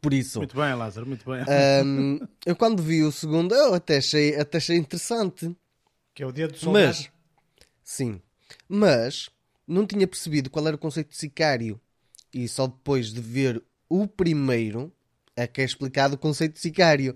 [0.00, 0.38] por isso.
[0.38, 1.44] Muito bem, Lázaro, muito bem.
[1.84, 5.54] Um, eu quando vi o segundo, eu até achei, até achei interessante.
[6.14, 6.86] Que é o dia do soldado.
[6.86, 7.10] Mas,
[7.82, 8.18] sim,
[8.66, 9.28] mas
[9.68, 11.78] não tinha percebido qual era o conceito de sicário.
[12.32, 14.90] E só depois de ver o primeiro
[15.36, 17.14] é que é explicado o conceito de sicário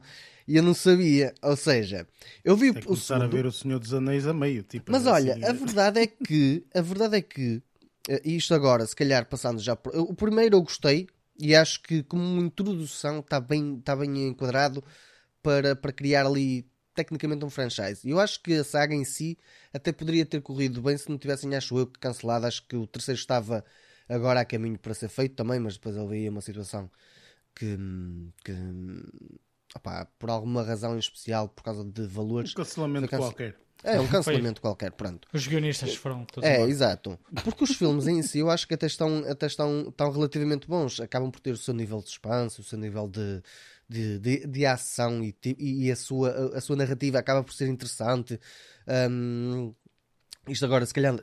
[0.48, 1.34] e eu não sabia.
[1.42, 2.08] Ou seja,
[2.42, 3.24] eu vi que o segundo...
[3.24, 4.62] a ver o Senhor dos Anéis a meio.
[4.62, 5.44] Tipo, Mas olha, assim...
[5.44, 7.62] a verdade é que a verdade é que
[8.08, 9.94] eh, isto agora, se calhar passando já por...
[9.94, 11.06] o primeiro eu gostei
[11.38, 14.82] e acho que como uma introdução está bem, está bem enquadrado
[15.42, 18.00] para, para criar ali tecnicamente um franchise.
[18.04, 19.38] E eu acho que a saga em si
[19.72, 22.46] até poderia ter corrido bem se não tivessem, acho eu, cancelado.
[22.46, 23.62] Acho que o terceiro estava
[24.08, 26.90] agora a caminho para ser feito também, mas depois houve uma situação
[27.54, 27.78] que,
[28.44, 28.52] que
[29.74, 32.52] opá, por alguma razão em especial, por causa de valores.
[32.52, 33.22] Um cancelamento cance...
[33.22, 33.56] qualquer.
[33.84, 35.28] É, um cancelamento qualquer, pronto.
[35.32, 36.48] Os guionistas foram todos.
[36.48, 36.70] É, embora.
[36.70, 37.18] exato.
[37.44, 40.98] Porque os filmes em si eu acho que até estão, até estão, estão relativamente bons.
[40.98, 43.40] Acabam por ter o seu nível de suspense, o seu nível de,
[43.88, 48.40] de, de, de ação e, e a, sua, a sua narrativa acaba por ser interessante.
[49.10, 49.72] Um,
[50.48, 51.16] isto agora, se calhar,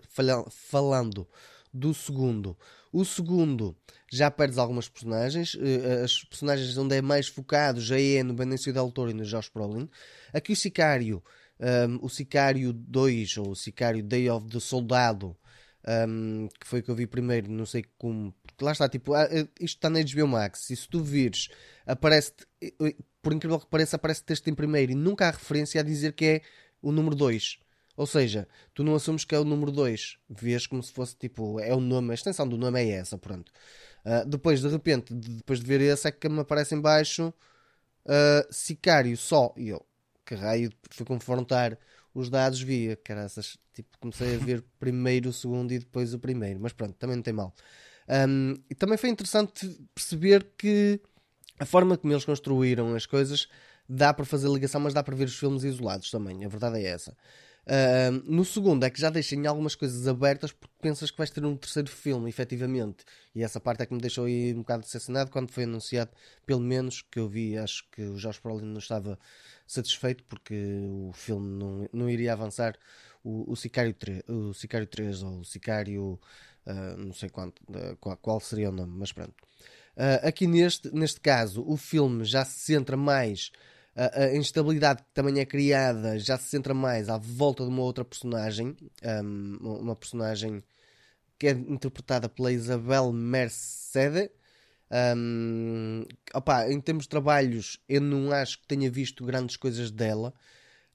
[0.49, 1.27] falando
[1.73, 2.57] do segundo.
[2.93, 3.75] O segundo
[4.15, 5.57] já perdes algumas personagens.
[5.59, 9.25] Eh, as personagens onde é mais focado já é no Benicio del Toro e no
[9.25, 9.89] Josh Brolin.
[10.33, 11.23] Aqui o Sicário,
[11.59, 15.35] um, ehm, o Sicário 2 ou o Sicário Day of the Soldado,
[15.87, 18.33] um, ehm, que foi o que eu vi primeiro, não sei como.
[18.61, 20.69] Lá está, tipo, ah, eh, isto está na HBO Max.
[20.69, 21.49] E se tu vires,
[21.85, 25.83] aparece eh, por incrível que pareça, aparece texto em primeiro e nunca há referência a
[25.83, 26.41] dizer que é
[26.81, 27.59] o número 2.
[27.97, 31.59] Ou seja, tu não assumes que é o número 2, vês como se fosse tipo,
[31.59, 33.51] é o nome, a extensão do nome é essa, pronto.
[34.05, 37.33] Uh, depois, de repente, depois de ver esse, é que me aparece em baixo
[38.05, 39.53] uh, Sicário só.
[39.57, 39.85] E eu,
[40.25, 41.77] que raio, fui confrontar
[42.13, 46.59] os dados, via, caraças, tipo, comecei a ver primeiro o segundo e depois o primeiro,
[46.59, 47.53] mas pronto, também não tem mal.
[48.07, 51.01] Um, e também foi interessante perceber que
[51.59, 53.47] a forma como eles construíram as coisas
[53.87, 56.83] dá para fazer ligação, mas dá para ver os filmes isolados também, a verdade é
[56.85, 57.15] essa.
[57.65, 61.43] Uh, no segundo é que já deixem algumas coisas abertas porque pensas que vais ter
[61.43, 63.03] um terceiro filme, efetivamente.
[63.33, 66.11] E essa parte é que me deixou aí um bocado decepcionado quando foi anunciado,
[66.45, 69.17] pelo menos que eu vi, acho que o Josh Brolin não estava
[69.65, 72.77] satisfeito porque o filme não, não iria avançar.
[73.23, 76.19] O, o, Sicário 3, o Sicário 3 ou o Sicário,
[76.67, 79.33] uh, não sei quanto, uh, qual, qual, seria o nome, mas pronto.
[79.97, 83.51] Ah, aqui neste, neste caso, o filme já se centra mais
[83.95, 88.03] a, instabilidade que também é criada já se centra mais à volta de uma outra
[88.03, 88.75] personagem,
[89.23, 90.61] um, uma personagem
[91.39, 94.29] que é interpretada pela Isabel Mercede.
[95.17, 100.33] Um, opa, em termos de trabalhos, eu não acho que tenha visto grandes coisas dela.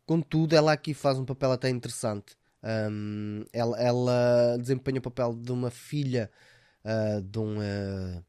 [0.07, 2.37] Contudo, ela aqui faz um papel até interessante.
[2.63, 6.31] Um, ela, ela, desempenha o papel de uma filha
[6.85, 8.25] uh, de, um, uh,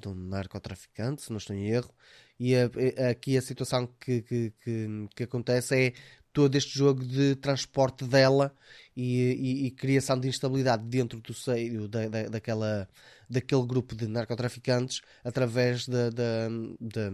[0.00, 1.92] de um narcotraficante, se não estou em erro,
[2.40, 2.70] e a,
[3.06, 5.92] a, aqui a situação que, que, que, que, acontece é
[6.32, 8.54] todo este jogo de transporte dela
[8.96, 12.88] e, e, e criação de instabilidade dentro do seio da, da, daquela,
[13.28, 16.48] daquele grupo de narcotraficantes através da, da,
[16.80, 17.10] da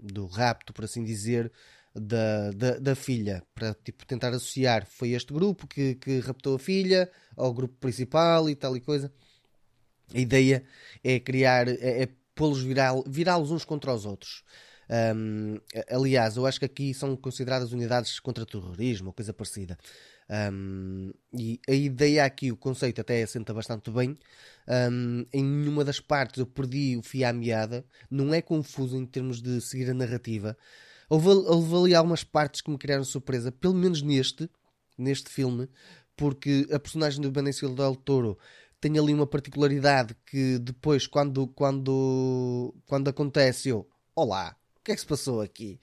[0.00, 1.52] do rapto, por assim dizer,
[1.94, 6.58] da, da, da, filha para tipo, tentar associar foi este grupo que, que raptou a
[6.58, 9.12] filha ao grupo principal e tal e coisa.
[10.14, 10.64] A ideia
[11.04, 14.42] é criar, é, é pô-los virá-los uns contra os outros.
[14.92, 19.78] Um, aliás, eu acho que aqui são consideradas unidades contra terrorismo, coisa parecida.
[20.52, 24.18] Um, e a ideia aqui, o conceito até assenta bastante bem.
[24.68, 29.06] Um, em nenhuma das partes eu perdi o fio à meada, não é confuso em
[29.06, 30.56] termos de seguir a narrativa.
[31.08, 34.48] Houve, houve ali algumas partes que me criaram surpresa, pelo menos neste,
[34.96, 35.68] neste filme,
[36.16, 38.38] porque a personagem do Benicio del Toro
[38.82, 44.94] tem ali uma particularidade que depois, quando, quando, quando acontece, eu, olá, o que é
[44.96, 45.80] que se passou aqui?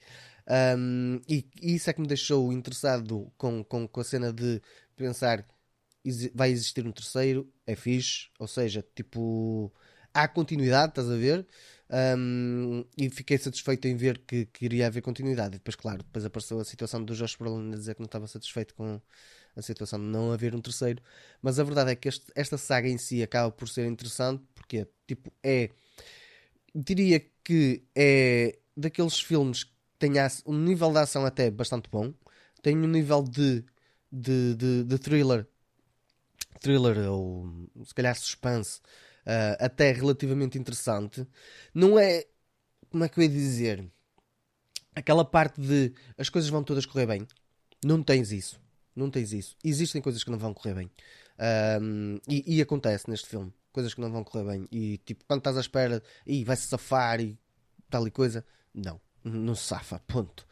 [0.76, 4.60] Um, e, e, isso é que me deixou interessado com, com, com a cena de
[4.94, 5.46] pensar
[6.34, 9.72] vai existir um terceiro, é fixe, ou seja, tipo,
[10.12, 11.46] há continuidade, estás a ver?
[12.18, 15.56] Um, e fiquei satisfeito em ver que, que, iria haver continuidade.
[15.56, 18.26] E depois, claro, depois apareceu a situação do Josh Brolin a dizer que não estava
[18.26, 19.00] satisfeito com
[19.56, 21.02] a situação de não haver um terceiro.
[21.42, 24.86] Mas a verdade é que este, esta saga em si acaba por ser interessante porque,
[25.06, 25.70] tipo, é.
[26.74, 30.12] Diria que é daqueles filmes que tem
[30.46, 32.14] um nível de ação até bastante bom,
[32.62, 33.64] tem um nível de,
[34.10, 35.46] de, de, de thriller,
[36.60, 38.80] thriller ou se calhar suspense
[39.26, 41.26] uh, até relativamente interessante.
[41.74, 42.24] Não é.
[42.90, 43.90] Como é que eu ia dizer?
[44.94, 47.26] Aquela parte de as coisas vão todas correr bem.
[47.84, 48.59] Não tens isso.
[48.94, 49.56] Não tens isso.
[49.64, 50.90] Existem coisas que não vão correr bem.
[51.80, 53.52] Um, e, e, acontece neste filme.
[53.72, 54.68] Coisas que não vão correr bem.
[54.70, 57.38] E tipo, quando estás à espera e vai-se safar e
[57.88, 58.44] tal e coisa.
[58.74, 59.00] Não.
[59.24, 60.00] Não se safa.
[60.06, 60.46] Ponto.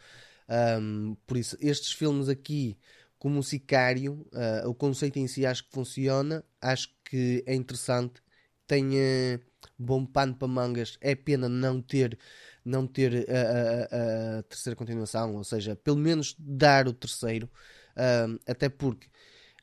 [0.81, 2.79] Um, por isso, estes filmes aqui,
[3.19, 6.45] como o Sicário, uh, o conceito em si acho que funciona.
[6.61, 8.23] Acho que é interessante
[8.69, 9.41] tem uh,
[9.77, 10.99] bom pano para mangas.
[11.01, 12.17] É pena não ter,
[12.65, 17.51] não ter a, a, a, terceira continuação, ou seja, pelo menos dar o terceiro.
[17.99, 19.09] Uh, até porque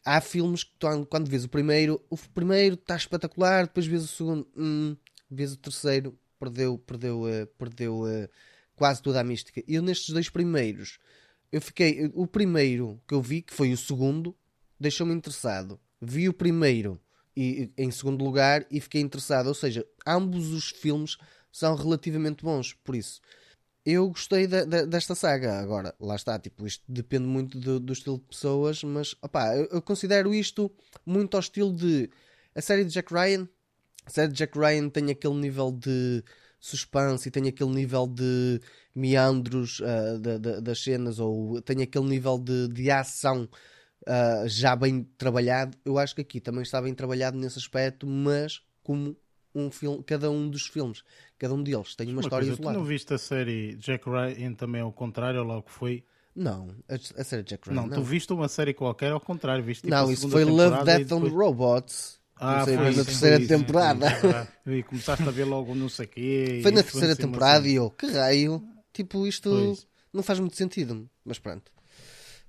[0.03, 4.07] há filmes que tu, quando vês o primeiro, o primeiro está espetacular, depois vês o
[4.07, 4.97] segundo, hum,
[5.31, 8.29] vês o terceiro, perdeu, perdeu, uh, perdeu uh,
[8.75, 9.63] quase toda a mística.
[9.65, 10.99] Eu nestes dois primeiros,
[11.51, 12.11] eu fiquei.
[12.13, 14.35] O primeiro que eu vi, que foi o segundo,
[14.79, 15.79] deixou-me interessado.
[16.01, 16.99] Vi o primeiro
[17.35, 19.47] e, em segundo lugar e fiquei interessado.
[19.47, 21.17] Ou seja, ambos os filmes
[21.51, 23.21] são relativamente bons, por isso
[23.85, 25.59] eu gostei de, de, desta saga.
[25.59, 29.67] Agora, lá está, tipo, isto depende muito do, do estilo de pessoas, mas opá, eu,
[29.71, 30.71] eu, considero isto
[31.05, 32.09] muito ao estilo de
[32.55, 33.47] a série de Jack Ryan.
[34.05, 36.23] A série de Jack Ryan tem aquele nível de
[36.59, 38.59] suspense e tem aquele nível de
[38.93, 43.47] meandros uh, de, das cenas, ou tem aquele nível de, de ação
[44.07, 45.77] uh, já bem trabalhado.
[45.85, 49.15] Eu acho que aqui também está bem trabalhado nesse aspecto, mas como
[49.55, 51.03] um filme, cada um dos filmes,
[51.39, 52.77] cada um deles tem uma, uma história coisa, isolada.
[52.77, 56.03] Tu não viste a série Jack Ryan também ao contrário, logo foi?
[56.35, 57.81] Não, a, a série Jack Ryan.
[57.81, 60.83] Não, não, tu viste uma série qualquer ao contrário, viste tipo, Não, isso foi Love,
[60.83, 61.23] Death depois...
[61.23, 62.19] and Robots.
[62.37, 64.07] Ah, foi na terceira foi temporada.
[64.67, 66.59] e começaste a ver logo não sei o quê.
[66.61, 69.77] Foi na terceira temporada e eu, que raio, tipo, isto
[70.11, 71.71] não faz muito sentido, mas pronto.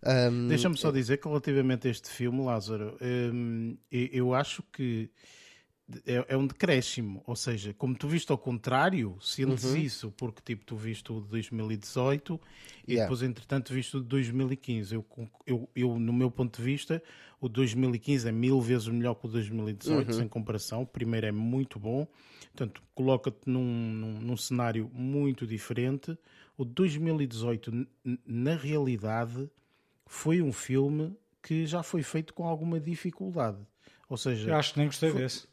[0.05, 5.11] Um, Deixa-me só dizer que relativamente a este filme, Lázaro, um, eu acho que
[6.05, 9.77] é, é, um decréscimo, ou seja, como tu viste ao contrário, sentes uhum.
[9.77, 12.41] isso, porque tipo, tu viste o de 2018
[12.87, 13.05] e yeah.
[13.05, 14.95] depois, entretanto, viste o de 2015.
[14.95, 15.07] Eu,
[15.47, 17.01] eu, eu, no meu ponto de vista,
[17.41, 20.19] o de 2015 é mil vezes melhor que o de 2018, uhum.
[20.19, 20.83] sem comparação.
[20.83, 22.07] O primeiro é muito bom,
[22.53, 26.19] portanto, coloca-te num, num, num cenário muito diferente.
[26.59, 27.87] O de 2018,
[28.27, 29.49] na realidade
[30.05, 33.59] foi um filme que já foi feito com alguma dificuldade.
[34.09, 35.47] Ou seja, eu acho que nem gostei foi, desse.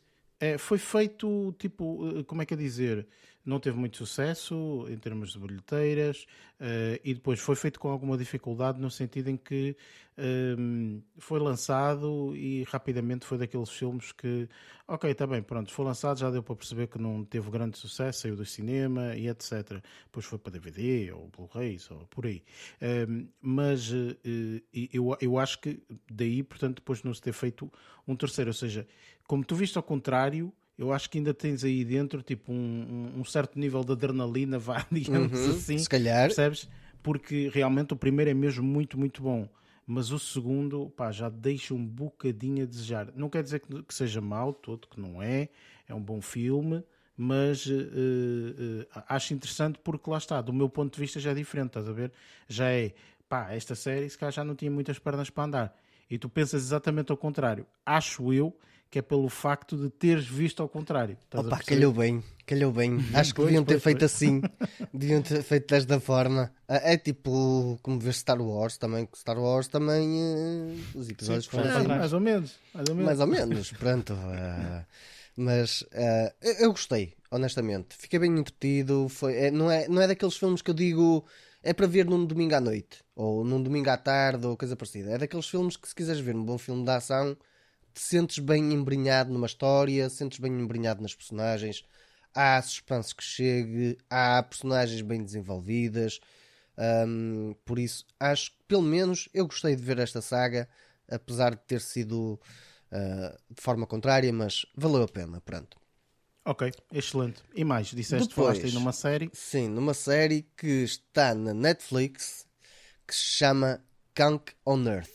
[0.44, 3.08] É, foi feito tipo, eh, como é que é dizer?
[3.46, 6.26] Não teve muito sucesso em termos de bilheteiras
[6.60, 9.76] uh, e depois foi feito com alguma dificuldade no sentido em que
[10.18, 14.48] um, ehm, foi lançado e rapidamente foi daqueles filmes que,
[14.88, 18.22] ok, está bem, pronto, foi lançado, já deu para perceber que não teve grande sucesso,
[18.22, 19.82] saiu do cinema e etc.
[20.06, 22.44] Depois foi para DVD ou Blu-rays ou por aí.
[22.82, 24.16] Um, ehm, mas uh,
[24.72, 27.72] eu, eu acho que daí, portanto, depois não se ter feito
[28.08, 28.88] um terceiro, ou seja,
[29.28, 33.26] como tu viste ao contrário eu acho que ainda tens aí dentro tipo um, um
[33.26, 35.78] certo nível de adrenalina, vá, digamos uhum, assim.
[35.78, 36.28] Se calhar.
[36.28, 36.70] Percebes?
[37.02, 39.48] Porque realmente o primeiro é mesmo muito, muito bom.
[39.86, 43.12] Mas o segundo, pá, já deixa um bocadinho a desejar.
[43.16, 45.50] Não quer dizer que, que seja mau, todo que não é.
[45.88, 46.82] É um bom filme,
[47.18, 51.34] mas uh, uh, acho interessante porque lá está, do meu ponto de vista já é
[51.34, 52.14] diferente, estás a ver?
[52.48, 52.94] Já é
[53.28, 55.78] pá, esta série se calhar já não tinha muitas pernas para andar.
[56.10, 57.66] E tu pensas exatamente ao contrário.
[57.86, 58.58] Acho eu
[58.94, 61.18] que é pelo facto de teres visto ao contrário.
[61.24, 63.04] Estás Opa, calhou bem, calhou bem.
[63.16, 64.14] Acho que Pois, deviam ter pois, feito pois.
[64.14, 64.40] assim,
[64.94, 66.54] deviam ter feito desta forma.
[66.68, 71.48] É é tipo como ver Star Wars também, que Star Wars também eh, os episódios
[71.48, 72.52] foram É, assim, mais ou menos.
[72.72, 73.06] Mais ou menos.
[73.08, 74.14] mais ou menos, pronto.
[74.14, 74.86] eh,
[75.36, 75.84] mas
[76.40, 77.96] eu- eu gostei, honestamente.
[77.98, 79.10] Fiquei bem entretido.
[79.10, 81.26] Foi, é- não, é, não é daqueles filmes que eu digo
[81.64, 85.10] é para ver num domingo à noite, ou num domingo à tarde, ou coisa parecida.
[85.12, 87.36] É daqueles filmes que, se quiseres ver um bom filme de ação,
[87.94, 91.84] te sentes bem embrenhado numa história, sentes bem embrenhado nas personagens.
[92.34, 96.20] Há suspense que chegue, há personagens bem desenvolvidas.
[97.08, 100.68] hum, por isso, acho que pelo menos eu gostei de ver esta saga,
[101.08, 102.40] apesar de ter sido
[102.92, 105.40] ah, de forma contrária, mas valeu a pena.
[105.42, 105.78] Pronto.
[106.46, 107.42] Ok, excelente.
[107.56, 109.30] E mais, disseste Depois- falaste aí numa série.
[109.34, 112.46] Sim, numa série que está na Netflix
[113.08, 113.80] que se chama
[114.16, 115.10] Kunk on Earth.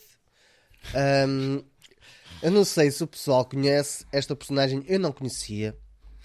[0.95, 1.63] Ahm,
[2.41, 5.77] eu não sei se o pessoal conhece esta personagem, eu não conhecia.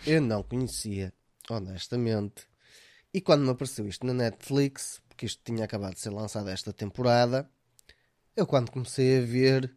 [0.07, 1.13] Eu não conhecia,
[1.51, 2.47] honestamente.
[3.13, 6.73] E quando me apareceu isto na Netflix, porque isto tinha acabado de ser lançado esta
[6.73, 7.51] temporada,
[8.37, 9.77] eu quando comecei a ver,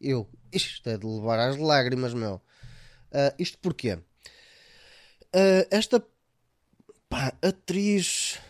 [0.00, 2.40] eu, isto é de levar às lágrimas, meu.
[3.12, 3.98] Ah, isto porquê?
[5.32, 6.04] Ah, esta
[7.08, 8.40] pá, atriz,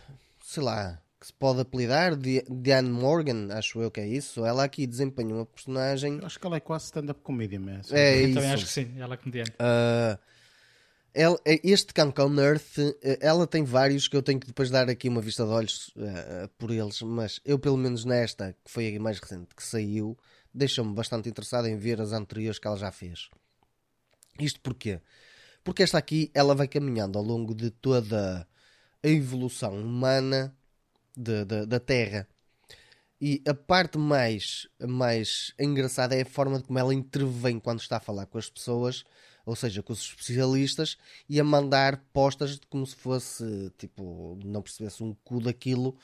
[0.43, 4.45] sei lá, que se pode apelidar, Di- Diane Morgan, acho eu que é isso.
[4.45, 6.19] Ela aqui desempenha uma personagem.
[6.19, 7.97] Eu acho que ela é quase stand-up comedian mesmo.
[7.97, 8.35] É Eu isso.
[8.35, 9.53] também acho que sim, ela é comediante.
[11.13, 15.09] Ela- este Cancun Earth, eh, ela tem vários que eu tenho que depois dar aqui
[15.09, 19.01] uma vista de olhos eh, por eles, mas eu, pelo menos nesta, que foi a
[19.01, 20.17] mais recente que saiu,
[20.53, 23.31] deixa-me bastante interessado em ver as anteriores que ela já fez.
[24.39, 25.01] Isto porquê?
[25.65, 28.47] Porque esta aqui ela vai caminhando ao longo de toda
[29.03, 30.56] a evolução humana
[31.17, 32.27] de- de- da Terra.
[33.21, 37.97] E a parte mais, mais engraçada é a forma de como ela intervém quando está
[37.97, 39.05] a falar com as pessoas,
[39.47, 40.99] ou seja, com os especialistas,
[41.29, 45.97] e a mandar postas de como se fosse, tipo, não percebesse um cu daquilo.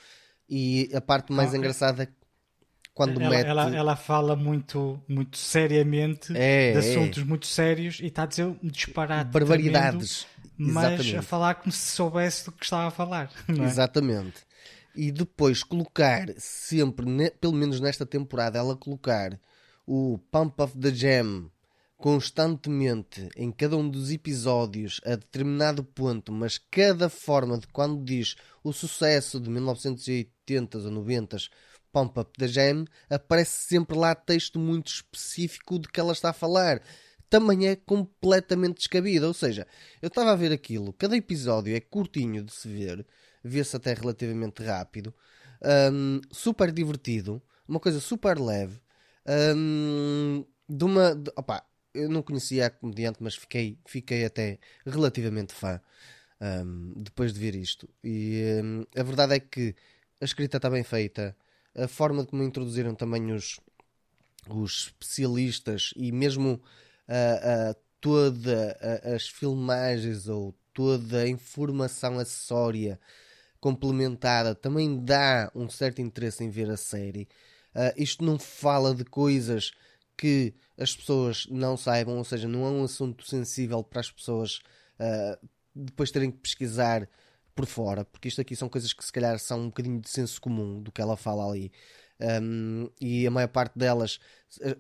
[0.48, 1.58] E a parte mais Ah, é.
[1.58, 2.08] engraçada é
[2.94, 3.46] quando ela, mete.
[3.46, 6.80] ela, ela fala muito, muito seriamente É, de é.
[6.80, 10.26] assuntos muito sérios e está a dizer um disparate tremendo, barbaridades.
[10.56, 11.16] mas Exatamente.
[11.16, 13.30] a falar como se soubesse do que estava a falar.
[13.48, 13.62] É?
[13.64, 14.40] Exatamente.
[14.94, 19.38] E depois colocar sempre, ne- pelo menos nesta temporada, ela colocar
[19.86, 21.50] o Pump of the Jam
[21.96, 28.34] constantemente em cada um dos episódios a determinado ponto, mas cada forma de quando diz
[28.64, 31.36] o sucesso de 1980 ou 90
[31.92, 36.34] Pump Up the Jam, aparece sempre lá texto muito específico de que ela está a
[36.34, 36.82] falar.
[37.28, 39.26] Também é completamente descabido.
[39.26, 39.66] Ou seja,
[40.00, 43.06] eu estava a ver aquilo, cada episódio é curtinho de se ver,
[43.42, 45.14] vê-se até relativamente rápido,
[45.92, 48.80] hum, super divertido, uma coisa super leve,
[49.56, 51.14] hum, de uma.
[51.14, 51.64] de- opá,
[51.94, 55.80] eu não conhecia a comediante, mas fiquei, fiquei até relativamente fã
[56.40, 57.88] hum, depois de ver isto.
[58.04, 59.74] E hum, a verdade é que
[60.20, 61.36] a escrita está bem feita,
[61.74, 63.60] a forma como introduziram também os,
[64.48, 66.60] os especialistas e mesmo
[67.08, 72.98] ah, ah, toda a- as filmagens ou toda a informação acessória
[73.62, 77.28] complementada também dá um certo interesse em ver a série.
[77.74, 79.70] Ah, isto não fala de coisas
[80.16, 84.60] que as pessoas não saibam, ou seja, não é um assunto sensível para as pessoas
[84.98, 85.38] ah,
[85.74, 87.08] depois terem que pesquisar
[87.54, 90.40] por fora, porque isto aqui são coisas que se calhar são um bocadinho de senso
[90.40, 91.72] comum do que ela fala ali.
[92.20, 94.20] Um, e a maior parte delas,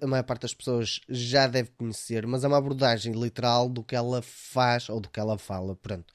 [0.00, 3.96] a maior parte das pessoas já deve conhecer, mas é uma abordagem literal do que
[3.96, 5.76] ela faz ou do que ela fala.
[5.76, 6.12] Pronto.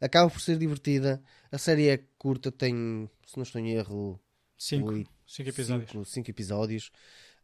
[0.00, 1.22] Acaba por ser divertida.
[1.52, 4.20] A série é curta, tem, se não estou em erro,
[4.56, 5.90] Cinco, oito- cinco episódios.
[5.90, 6.92] cinco, cinco episódios.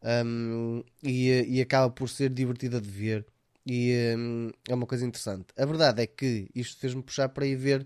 [0.03, 3.25] Um, e, e acaba por ser divertida de ver.
[3.65, 5.47] E um, é uma coisa interessante.
[5.57, 7.81] A verdade é que isto fez-me puxar para ir ver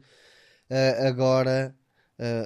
[0.69, 1.75] uh, agora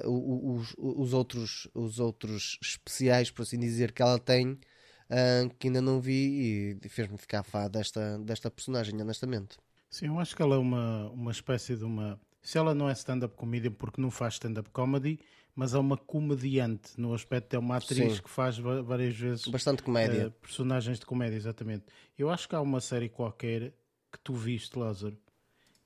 [0.06, 0.10] uh,
[0.56, 5.82] os, os outros, os outros especiais, por assim dizer, que ela tem, uh, que ainda
[5.82, 9.58] não vi e fez-me ficar fã desta, desta personagem, honestamente.
[9.96, 12.20] Sim, eu acho que ela é uma, uma espécie de uma.
[12.42, 15.20] Se ela não é stand-up comedian, porque não faz stand-up comedy,
[15.56, 18.22] mas é uma comediante, no aspecto de é uma atriz Sim.
[18.22, 20.32] que faz várias vezes Bastante comédia.
[20.42, 21.86] personagens de comédia, exatamente.
[22.18, 23.72] Eu acho que há uma série qualquer
[24.12, 25.18] que tu viste, Lázaro,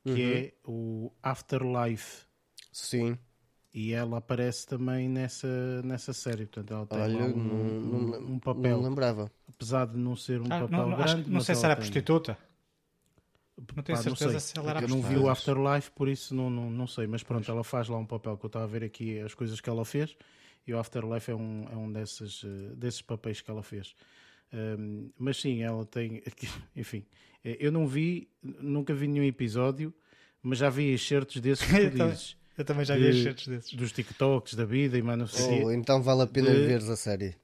[0.03, 0.18] que Uhum.
[0.34, 2.26] é o Afterlife.
[2.72, 3.16] Sim.
[3.72, 6.47] E ela aparece também nessa, nessa série.
[6.47, 7.55] Portanto, ela tem Olha, um, não,
[8.20, 8.78] um- um papel.
[8.82, 9.32] não lembrava.
[9.47, 11.30] Apesar de não ser um Ah, papel não, não, acho- grande.
[11.30, 11.84] não sei se era tem.
[11.86, 12.36] prostituta.
[13.76, 14.39] Não tenho Pá, certeza sei.
[14.39, 17.07] se ela era Eu não vi o Afterlife, por isso não, não, não sei.
[17.07, 19.60] Mas pronto, ela faz lá um papel que eu estava a ver aqui as coisas
[19.60, 20.16] que ela fez
[20.66, 23.95] e o Afterlife é um, é um desses, uh, desses papéis que ela fez.
[24.53, 26.22] Um, mas sim, ela tem.
[26.76, 27.05] Enfim,
[27.43, 29.93] eu não vi, nunca vi nenhum episódio,
[30.41, 32.38] mas já vi excertos desses que tu dizes.
[32.57, 33.74] Eu também já vi excertos desses.
[33.74, 35.64] Dos TikToks da vida e mais não sei.
[35.64, 37.36] Oh, então vale a pena de, veres a série.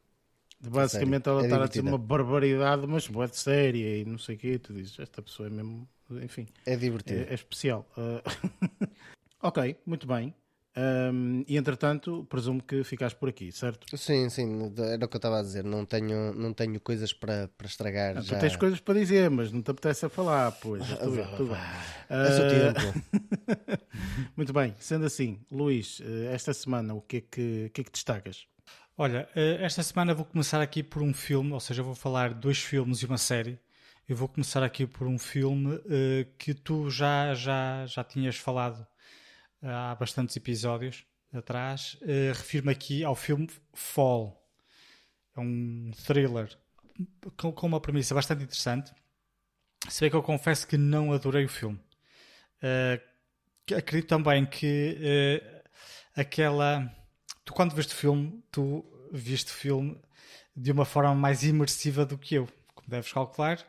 [0.60, 4.36] Basicamente ela é estar a dizer uma barbaridade, mas boa de séria e não sei
[4.36, 4.60] o quê.
[4.60, 5.88] Tu dizes, esta pessoa é mesmo.
[6.24, 6.48] Enfim.
[6.66, 7.22] É divertido.
[7.22, 7.88] É, é especial.
[7.98, 8.88] Uh...
[9.42, 10.34] ok, muito bem.
[10.78, 13.98] Um, e entretanto, presumo que ficaste por aqui, certo?
[13.98, 15.64] Sim, sim, era o que eu estava a dizer.
[15.64, 18.16] Não tenho, não tenho coisas para, para estragar.
[18.16, 18.36] Não, já...
[18.36, 20.84] Tu tens coisas para dizer, mas não te apetece a falar, pois.
[20.92, 21.60] Ah, tudo, tudo bem.
[22.10, 23.78] Uh...
[24.36, 27.92] Muito bem, sendo assim, Luís, eh, esta semana o que é que, que, é que
[27.92, 28.46] destacas?
[28.98, 32.60] Olha, eh, esta semana vou começar aqui por um filme, ou seja, vou falar dois
[32.60, 33.60] filmes e uma série.
[34.08, 38.88] Eu vou começar aqui por um filme uh, que tu já, já, já tinhas falado
[39.62, 41.98] há bastantes episódios atrás.
[42.04, 44.42] Uh, Refiro-me aqui ao filme Fall.
[45.36, 46.58] É um thriller
[47.36, 48.94] com, com, uma premissa bastante interessante.
[49.90, 51.80] Se bem que eu confesso que não adorei o filme.
[52.64, 55.70] Uh, acredito também que uh,
[56.16, 56.90] aquela.
[57.46, 59.98] Tu, quando viste o filme, tu viste o filme
[60.56, 63.60] de uma forma mais imersiva do que eu, como deves calcular,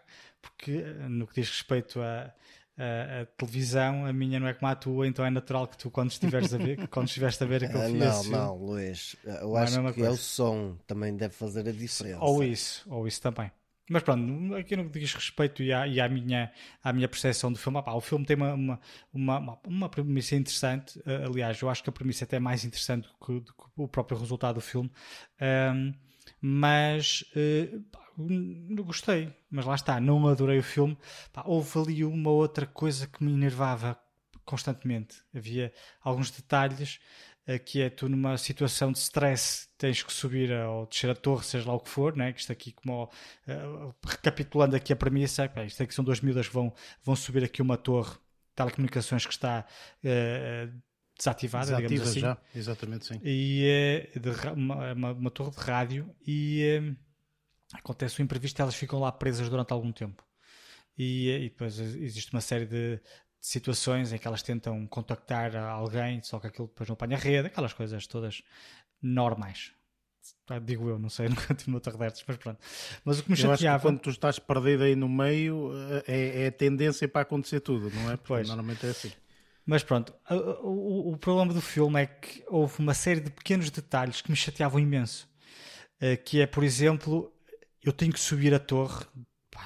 [0.42, 2.32] porque no que diz respeito a
[2.78, 5.90] a, a, televisão, a minha não é como a tua, então é natural que tu,
[5.90, 8.00] quando estiveres a ver, quando estiveste a ver aquele ah, filme.
[8.00, 10.06] Não, não, Luís, eu é acho que coisa.
[10.06, 12.22] é o som também deve fazer a diferença.
[12.22, 13.50] Ou isso, ou isso também.
[13.88, 17.52] Mas pronto, aqui no que diz respeito e à, e à, minha, à minha percepção
[17.52, 18.80] do filme, o filme tem uma, uma,
[19.12, 21.00] uma, uma, premissa interessante.
[21.24, 23.86] aliás, eu acho que a premissa até é mais interessante do que, do que o
[23.86, 24.90] próprio resultado do filme.
[25.40, 25.92] Um,
[26.40, 30.96] mas uh, gostei, mas lá está, não adorei o filme.
[31.32, 33.98] Pá, houve ali uma outra coisa que me enervava
[34.44, 35.22] constantemente.
[35.34, 40.86] Havia alguns detalhes uh, que é tu numa situação de stress tens que subir ou
[40.86, 42.32] descer a torre, seja lá o que for, né?
[42.32, 46.48] que isto aqui como uh, recapitulando aqui a premissa, pá, isto aqui são duas miúdas
[46.48, 46.74] que vão,
[47.04, 49.64] vão subir aqui uma torre de telecomunicações que está
[50.02, 50.82] uh,
[51.16, 52.20] desativada, Desativa digamos assim.
[52.20, 53.20] já, exatamente, sim.
[53.22, 56.96] E de, uma, uma, uma, torre de rádio e
[57.72, 60.26] acontece o imprevisto, elas ficam lá presas durante algum tempo.
[60.98, 63.00] E, e depois existe uma série de,
[63.46, 67.72] situações em que elas tentam contactar alguém, só que aquilo depois não apanha rede, aquelas
[67.72, 68.42] coisas todas
[69.00, 69.72] normais.
[70.64, 72.58] Digo eu, não sei, nunca tive no Tardertes, mas pronto.
[73.04, 73.80] Mas o que me eu chateava.
[73.80, 75.70] quando tu estás perdido aí no meio,
[76.08, 78.16] é, é a tendência para acontecer tudo, não é?
[78.16, 78.48] Porque pois.
[78.48, 79.12] normalmente é assim.
[79.64, 83.70] Mas pronto, o, o, o, problema do filme é que houve uma série de pequenos
[83.70, 85.28] detalhes que me chateavam imenso.
[86.02, 87.32] Uh, que é, por exemplo,
[87.80, 89.04] eu tenho que subir a torre,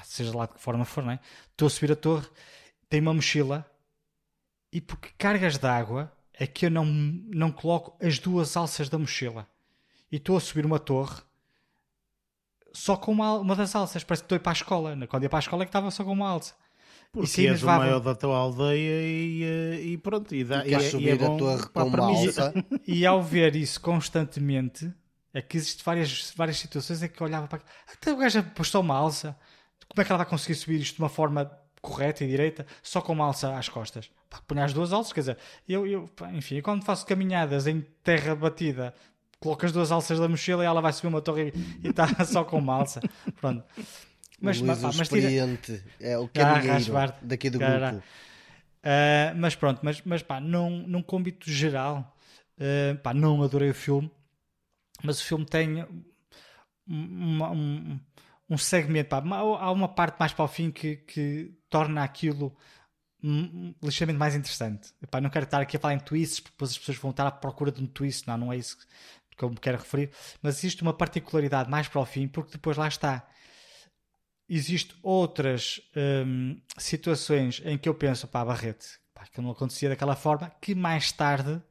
[0.03, 1.19] seja lá de que forma for, não é?
[1.49, 2.27] Estou a subir a torre,
[2.87, 3.70] tenho uma mochila
[4.71, 8.97] e porque cargas de água é que eu não, não coloco as duas alças da
[8.97, 9.47] mochila.
[10.11, 11.21] E estou a subir uma torre
[12.73, 14.03] só com uma, uma das alças.
[14.03, 15.07] Parece que estou a ir para a escola.
[15.07, 16.55] Quando ia para a escola é que estava só com uma alça.
[17.11, 20.33] Porque és o maior da tua aldeia e, eh, e pronto.
[20.33, 22.53] E, dá, e, e, é, subir e é bom a torre com uma alça.
[22.87, 24.91] E ao ver isso constantemente,
[25.33, 27.61] é que existem várias, várias situações em que eu olhava para
[27.91, 29.37] até o gajo postou uma alça,
[29.89, 31.51] como é que ela vai conseguir subir isto de uma forma
[31.81, 34.09] correta e direita, só com uma alça às costas?
[34.47, 38.93] Põe as duas alças, quer dizer, eu, eu enfim, quando faço caminhadas em terra batida,
[39.39, 41.53] coloco as duas alças da mochila e ela vai subir uma torre
[41.83, 43.01] e está só com uma alça.
[43.39, 43.63] Pronto.
[44.39, 46.09] Mas, o Luís, pá, mas experiente, tira...
[46.11, 47.97] é o caminheiro ah, daqui do grupo.
[47.97, 52.17] Uh, mas pronto, mas, mas pá, num, num cômbito geral,
[52.57, 54.09] uh, pá, não adorei o filme
[55.03, 55.85] mas o filme tem
[56.87, 57.99] uma, um,
[58.51, 62.53] um segmento, pá, há uma parte mais para o fim que, que torna aquilo
[63.81, 64.93] ligeiramente mais interessante.
[65.01, 67.25] Epá, não quero estar aqui a falar em twists, porque depois as pessoas vão estar
[67.25, 68.77] à procura de um twist, não, não é isso
[69.37, 72.75] que eu me quero referir, mas existe uma particularidade mais para o fim, porque depois
[72.75, 73.25] lá está.
[74.49, 80.15] Existem outras hum, situações em que eu penso, pá, Barrete, pá, que não acontecia daquela
[80.15, 81.61] forma, que mais tarde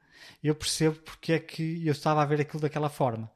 [0.42, 3.30] eu percebo porque é que eu estava a ver aquilo daquela forma.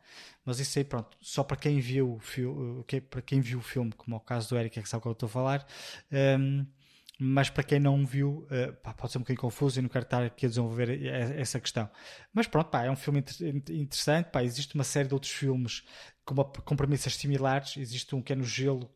[0.45, 3.92] Mas isso aí, pronto, só para quem viu o filme, para quem viu o filme,
[3.92, 5.66] como é o caso do Eric, é que sabe o que eu estou a falar,
[6.38, 6.66] um,
[7.18, 10.05] mas para quem não viu, uh, pá, pode ser um bocadinho confuso e não quero
[10.05, 11.07] estar aqui a desenvolver
[11.38, 11.88] essa questão.
[12.32, 13.24] Mas pronto, pá, é um filme
[13.70, 15.84] interessante, pá, existe uma série de outros filmes
[16.24, 18.90] com, uma, com premissas similares, existe um que é no gelo,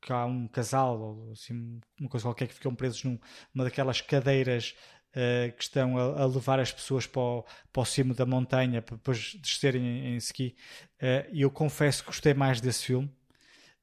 [0.00, 4.74] que há um casal, ou assim, uma coisa qualquer, que ficam presos numa daquelas cadeiras
[5.16, 8.82] uh, que estão a, a, levar as pessoas para o, para o cimo da montanha
[8.82, 10.54] para depois descerem em, em ski.
[11.00, 13.10] Uh, e eu confesso que gostei mais desse filme.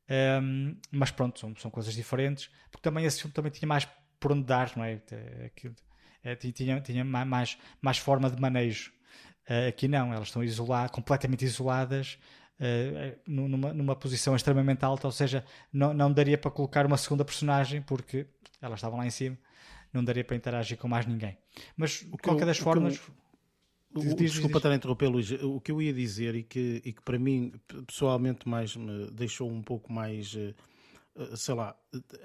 [0.09, 2.49] Um, ehm, mas pronto, são, são coisas diferentes.
[2.71, 3.87] Porque também esse filme também tinha mais
[4.19, 5.01] por onde dar, não é?
[5.11, 5.51] é,
[6.23, 8.91] é tinha, tinha mais, mais forma de manejo.
[9.49, 12.17] Uh, aqui não, elas estão isoladas, completamente isoladas,
[12.59, 17.25] uh, numa, numa posição extremamente alta, ou seja, não, não daria para colocar uma segunda
[17.25, 18.25] personagem porque
[18.61, 19.37] elas estavam lá em cima,
[19.93, 21.37] não daria para interagir com mais ninguém.
[21.77, 22.99] Mas, de qualquer das formas.
[23.95, 25.31] diz, diz, desculpa estar a interromper, Luís.
[25.31, 27.53] O que eu ia dizer e que, e que para mim,
[27.85, 30.35] pessoalmente, mais me deixou um pouco mais
[31.35, 31.75] sei lá,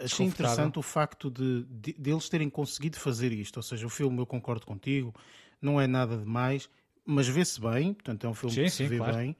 [0.00, 3.58] achei interessante o facto de, de, de, eles terem conseguido fazer isto.
[3.58, 5.14] Ou seja, o filme, eu concordo contigo,
[5.60, 6.68] não é nada demais,
[7.04, 9.16] mas vê-se bem, portanto é um filme sim, que se sim, vê claro.
[9.16, 9.36] bem.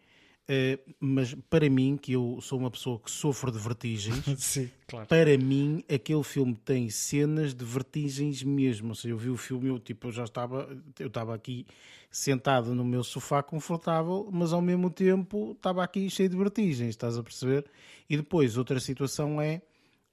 [0.51, 5.07] Uh, mas para mim, que eu sou uma pessoa que sofre de vertigens, sim, claro.
[5.07, 8.88] para mim aquele filme tem cenas de vertigens mesmo.
[8.88, 10.66] Ou seja, eu vi o filme, eu, tipo, eu já estava,
[10.99, 11.66] eu estava aqui
[12.11, 17.18] sentado no meu sofá confortável, mas ao mesmo tempo estava aqui cheio de vertigens, estás
[17.18, 17.66] a perceber?
[18.09, 19.61] E depois, outra situação é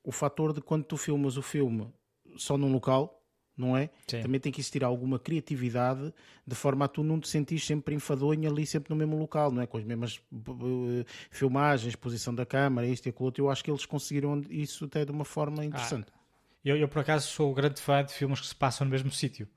[0.03, 1.87] o fator de quando tu filmas o filme
[2.35, 3.24] só num local,
[3.57, 3.89] não é?
[4.07, 4.21] Sim.
[4.21, 6.13] Também tem que existir alguma criatividade
[6.45, 9.61] de forma a tu não te sentires sempre enfadonho ali, sempre no mesmo local, não
[9.61, 9.67] é?
[9.67, 13.43] Com as mesmas uh, filmagens, posição da câmara, isto e aquilo outro.
[13.43, 16.07] Eu acho que eles conseguiram isso até de uma forma interessante.
[16.13, 16.19] Ah,
[16.63, 19.47] eu, eu, por acaso, sou grande fã de filmes que se passam no mesmo sítio.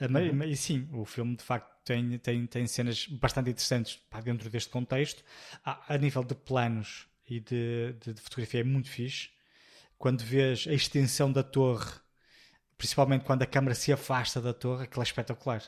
[0.00, 0.44] Uh, uhum.
[0.44, 5.22] E sim, o filme de facto tem, tem, tem cenas bastante interessantes dentro deste contexto.
[5.64, 9.30] A, a nível de planos e de, de, de fotografia é muito fixe.
[9.98, 11.92] Quando vês a extensão da torre
[12.82, 15.62] principalmente quando a câmera se afasta da torre, aquilo é espetacular.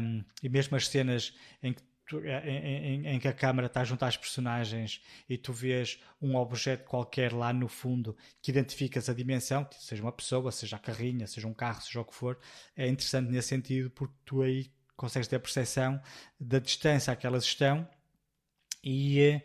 [0.00, 3.82] Um, e mesmo as cenas em que, tu, em, em, em que a câmera está
[3.82, 9.12] junto às personagens e tu vês um objeto qualquer lá no fundo que identificas a
[9.12, 12.38] dimensão, seja uma pessoa, seja a carrinha, seja um carro, seja o que for,
[12.76, 16.00] é interessante nesse sentido porque tu aí consegues ter a percepção
[16.38, 17.88] da distância a que elas estão
[18.84, 19.42] e,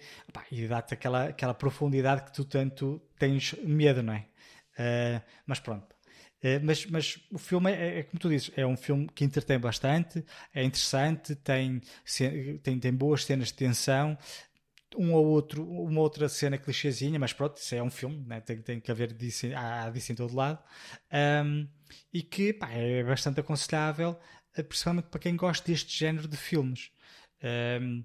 [0.51, 4.27] e dá-te aquela, aquela profundidade que tu tanto tens medo, não é?
[4.77, 5.87] Uh, mas pronto,
[6.41, 9.59] eh, mas, mas o filme é, é, como tu dizes, é um filme que entretém
[9.59, 10.23] bastante,
[10.53, 11.81] é interessante, tem,
[12.63, 14.17] tem, tem boas cenas de tensão,
[14.97, 18.41] um ou outro, uma outra cena clichêzinha, mas pronto, isso é um filme, né?
[18.41, 20.59] tem, tem que haver disso, há disso em todo lado,
[21.45, 21.67] um,
[22.13, 24.19] e que pá, é bastante aconselhável,
[24.55, 26.91] eh, principalmente para quem gosta deste género de filmes.
[27.81, 28.03] Um,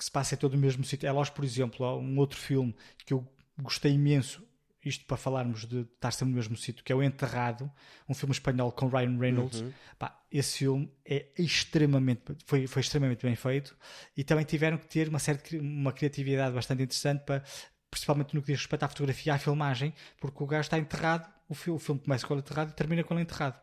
[0.00, 1.06] que se passa em todo o mesmo sítio.
[1.06, 3.26] É Lost, por exemplo, um outro filme que eu
[3.60, 4.42] gostei imenso
[4.84, 7.70] isto para falarmos de estar sempre no mesmo sítio, que é o Enterrado,
[8.08, 9.60] um filme espanhol com Ryan Reynolds.
[9.60, 9.72] Uhum.
[9.98, 13.76] Pá, esse filme é extremamente, foi, foi extremamente bem feito
[14.16, 17.42] e também tiveram que ter uma certa uma criatividade bastante interessante para,
[17.90, 21.54] principalmente no que diz respeito à fotografia, à filmagem, porque o gajo está enterrado, o
[21.54, 23.60] filme, o filme começa com ele enterrado e termina com ele enterrado.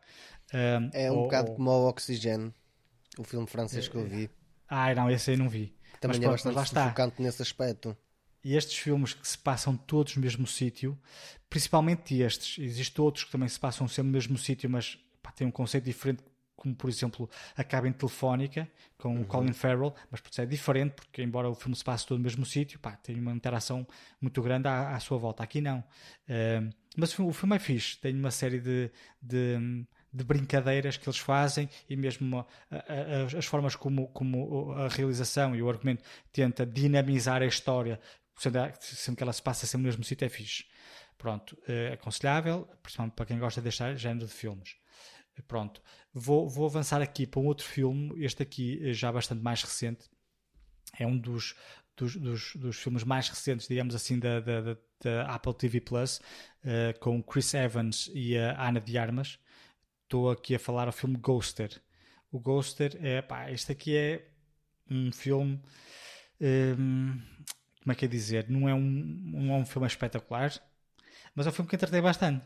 [0.52, 1.56] Um, é um ou, bocado ou...
[1.56, 2.52] como o Oxygen,
[3.18, 4.30] o filme francês que eu vi.
[4.68, 5.74] Ah, não, esse aí não vi.
[6.00, 7.96] Também mas, é bastante focante nesse aspecto.
[8.48, 10.98] E estes filmes que se passam todos no mesmo sítio,
[11.50, 15.46] principalmente estes, existem outros que também se passam sempre no mesmo sítio, mas pá, têm
[15.46, 16.22] um conceito diferente,
[16.56, 19.20] como por exemplo a cabine telefónica com uhum.
[19.20, 22.46] o Colin Farrell, mas é diferente, porque embora o filme se passe todo no mesmo
[22.46, 23.86] sítio, pá, tem uma interação
[24.18, 25.42] muito grande à, à sua volta.
[25.42, 25.80] Aqui não.
[25.80, 28.90] Uh, mas o filme é fixe, tem uma série de,
[29.20, 34.88] de de brincadeiras que eles fazem e mesmo a, a, as formas como, como a
[34.88, 38.00] realização e o argumento tenta dinamizar a história
[38.42, 40.64] sendo que ela se passa sempre no mesmo sítio, é fixe.
[41.16, 44.76] Pronto, é aconselhável, principalmente para quem gosta deste género de filmes.
[45.46, 45.82] Pronto,
[46.12, 50.08] vou, vou avançar aqui para um outro filme, este aqui eh, já bastante mais recente,
[50.98, 51.54] é um dos,
[51.96, 56.98] dos, dos, dos filmes mais recentes, digamos assim, da, da, da Apple TV Plus, uh,
[57.00, 59.38] com Chris Evans e a Ana de Armas.
[60.04, 61.70] Estou aqui a falar o filme Ghoster.
[62.30, 64.28] O Ghoster é, pá, este aqui é
[64.90, 65.60] um filme.
[66.40, 67.22] Um, ehm,
[67.88, 70.52] como é que é dizer, não é um, não é um filme espetacular,
[71.34, 72.44] mas é um filme que entretém bastante.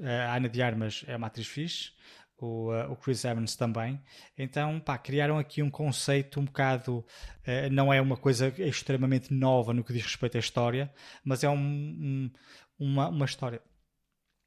[0.00, 1.90] A Ana de Armas é uma atriz fixe,
[2.38, 4.00] o, uh, o Chris Evans também.
[4.38, 6.98] Então, pá, criaram aqui um conceito um bocado.
[7.40, 10.88] Uh, não é uma coisa extremamente nova no que diz respeito à história,
[11.24, 12.30] mas é um, um,
[12.78, 13.60] uma, uma história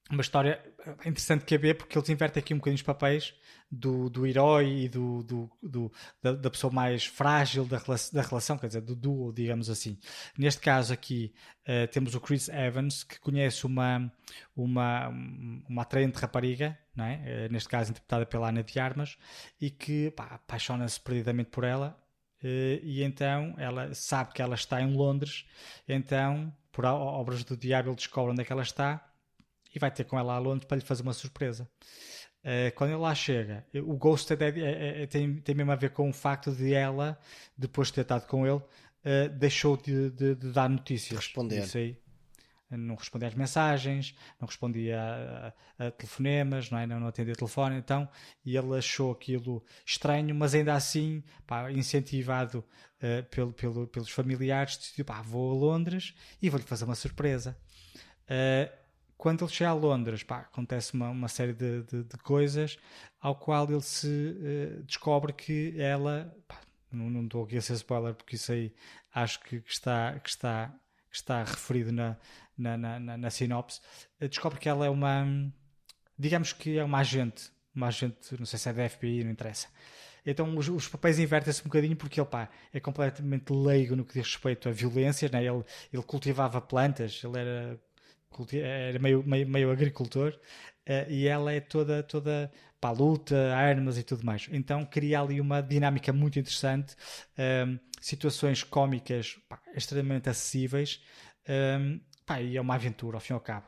[0.10, 0.62] uma história
[1.06, 3.34] interessante que é ver porque eles invertem aqui um bocadinho os papéis
[3.70, 5.92] do, do herói e do, do, do
[6.22, 7.78] da, da, pessoa mais frágil da,
[8.14, 10.00] da relação, quer dizer, do duo, digamos assim.
[10.38, 11.34] Neste caso aqui
[11.68, 14.12] uh, temos o Chris Evans que conhece uma,
[14.56, 15.10] uma,
[15.68, 17.48] uma atraente rapariga, não é?
[17.48, 19.18] Uh, neste caso interpretada pela Ana de Armas,
[19.60, 21.98] e que apaixona-se perdidamente por ela.
[22.42, 25.46] Uh, e então ela sabe que ela está em Londres,
[25.88, 29.07] então por obras do diabo ele descobre onde é que ela está
[29.78, 31.70] e vai ter com ela a Londres para lhe fazer uma surpresa.
[32.44, 35.92] Uh, quando ele lá chega, o Ghosted é, é, é, tem, tem mesmo a ver
[35.92, 37.18] com o facto de ela,
[37.58, 41.20] depois de ter estado com ele, uh, deixou de, de, de, dar notícias.
[41.20, 41.60] Responder.
[41.60, 41.98] Isso aí.
[42.72, 45.54] não respondia às mensagens, não respondia a,
[45.84, 46.88] a, a telefonemas, não, é?
[46.88, 48.10] não, não atendia telefone, então,
[48.44, 52.66] e ele achou aquilo estranho, mas ainda assim, pá, incentivado
[53.04, 57.56] uh, pelo, pelo, pelos familiares, decidiu, pá, vou a Londres e vou-lhe fazer uma surpresa.
[58.28, 58.87] Uh,
[59.18, 62.78] quando ele chega a Londres, pá, acontece uma, uma série de, de, de, coisas
[63.20, 66.60] ao qual ele se uh, descobre que ela, pá,
[66.92, 68.74] não, não estou aqui a ser spoiler porque isso aí
[69.14, 70.72] acho que, que está, que está,
[71.10, 72.16] que está referido na,
[72.58, 73.82] na, na, na, na sinopse,
[74.22, 75.26] uh, descobre que ela é uma,
[76.18, 79.68] digamos que é uma agente, uma agente, não sei se é da FBI, não interessa.
[80.24, 84.14] Então os, os papéis invertem-se um bocadinho porque ele pá, é completamente leigo no que
[84.14, 85.44] diz respeito a violências, né?
[85.44, 87.80] ele, ele cultivava plantas, ele era
[88.54, 90.34] era meio, meio, meio agricultor,
[90.90, 94.48] uh, e ela é toda, toda para a luta, armas e tudo mais.
[94.52, 96.96] Então cria ali uma dinâmica muito interessante,
[97.38, 101.02] um, ehm, situações cómicas pá, extremamente acessíveis,
[101.48, 103.66] um, ehm, pá, e é uma aventura ao fim e ao cabo.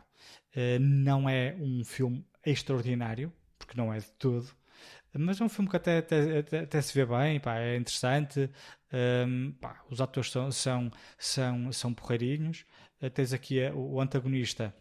[0.56, 4.50] Uh, não é um filme extraordinário, porque não é de tudo,
[5.14, 8.50] mas é um filme que até, até, até, até se vê bem, pá, é interessante.
[8.92, 12.66] Um, ehm, pá, os atores são, são, são, são porreirinhos.
[13.02, 14.76] Uh, tens aqui uh, o antagonista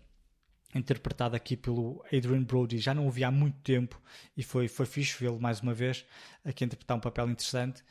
[0.74, 4.00] interpretado aqui pelo Adrian Brody, já não o vi há muito tempo
[4.36, 6.04] e foi, foi fixe vê-lo mais uma vez
[6.44, 7.82] aqui interpretar um papel interessante.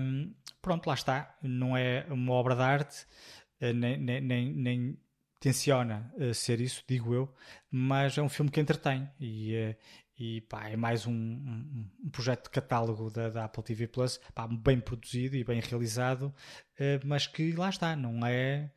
[0.00, 1.38] Um, pronto, lá está.
[1.42, 3.06] Não é uma obra de arte,
[3.60, 4.98] uh, nem, nem, nem, nem
[5.38, 7.34] tenciona ser isso, digo eu,
[7.70, 9.74] mas é um filme que entretém e,
[10.18, 14.20] e pá, é mais um, um, um, projeto de catálogo da, da Apple TV Plus,
[14.34, 16.34] pá, bem produzido e bem realizado,
[17.06, 18.70] mas que lá está, não é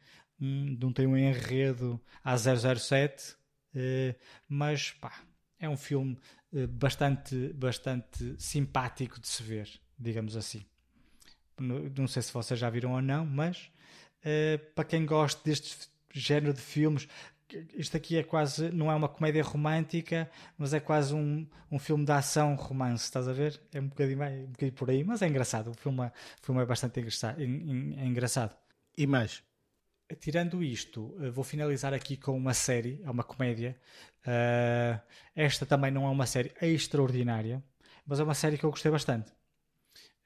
[0.43, 3.31] não tem um enredo a 007,
[3.75, 4.15] uh,
[4.47, 5.21] mas pá,
[5.59, 6.17] é um filme
[6.51, 10.65] uh, bastante, bastante simpático de se ver, digamos assim.
[11.57, 13.71] Não, sei se vocês já viram ou não, mas
[14.19, 17.07] uh, para quem gosta deste género de filmes,
[17.75, 22.03] isto aqui é quase, não é uma comédia romântica, mas é quase um, um filme
[22.03, 23.61] de ação romance, estás a ver?
[23.71, 25.69] É um bocadinho, um bocadinho por aí, mas é engraçado.
[25.69, 26.07] O filme, é,
[26.41, 28.55] o filme é bastante engraçado, é engraçado.
[28.97, 29.43] E mais?
[30.20, 33.78] Tirando isto, eh, vou finalizar aqui com uma série, é uma comédia.
[34.26, 34.99] Uh,
[35.36, 37.64] esta também não é uma série extraordinária,
[38.05, 39.32] mas é uma série que eu gostei bastante.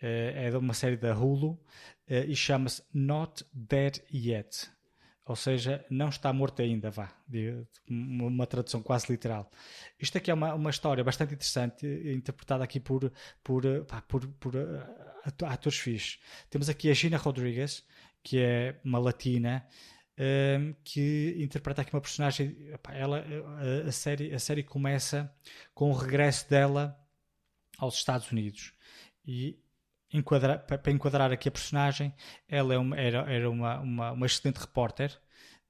[0.02, 1.60] Uh, é de uma série da Hulu uh,
[2.28, 4.70] e chama-se Not Dead Yet.
[5.26, 7.12] Ou seja, não está morto ainda, vá.
[7.90, 9.52] Uma tradução quase literal.
[10.00, 13.12] Isto aqui é uma, uma história bastante interessante, interpretada aqui por,
[13.44, 14.54] por, pá, por, por
[15.46, 16.20] atores fixos.
[16.50, 17.84] Temos aqui a Gina Rodriguez,
[18.24, 19.66] que é uma latina,
[20.18, 22.56] um, que interpreta aqui uma personagem.
[22.90, 25.34] Ela, a, a, série, a série começa
[25.74, 27.00] com o regresso dela
[27.78, 28.74] aos Estados Unidos.
[29.26, 29.60] E
[30.12, 32.14] enquadra, para enquadrar aqui a personagem,
[32.48, 35.18] ela é uma, era, era uma, uma, uma excelente repórter,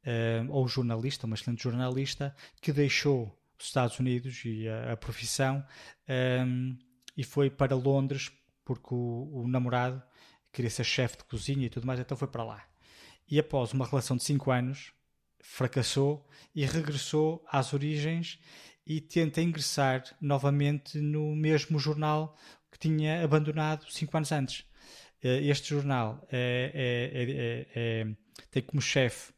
[0.06, 5.66] um, ou jornalista, uma excelente jornalista, que deixou os Estados Unidos e a, a profissão
[6.46, 6.78] um,
[7.16, 8.32] e foi para Londres
[8.64, 10.04] porque o, o namorado
[10.52, 12.64] queria ser chefe de cozinha e tudo mais, então foi para lá.
[13.30, 14.94] E após uma relação de 5 anos,
[15.40, 18.40] fracassou e regressou às origens
[18.86, 22.38] e tenta ingressar novamente no mesmo jornal
[22.72, 24.66] que tinha abandonado 5 anos antes.
[25.22, 26.72] Eh, este jornal é,
[27.76, 28.08] é, é,
[28.52, 29.34] tem como chefe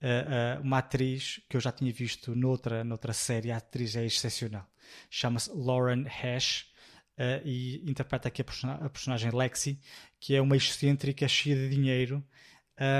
[0.00, 4.04] eh, eh, uma atriz que eu já tinha visto noutra, noutra série, a atriz é
[4.04, 4.66] excepcional.
[5.08, 6.71] Chama-se Lauren Hash
[7.18, 9.78] uh, e interpreta aqui a, person a, personagem Lexi,
[10.18, 12.24] que é uma excêntrica cheia de dinheiro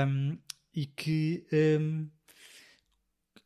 [0.07, 0.37] um,
[0.73, 1.45] e que
[1.79, 2.09] um,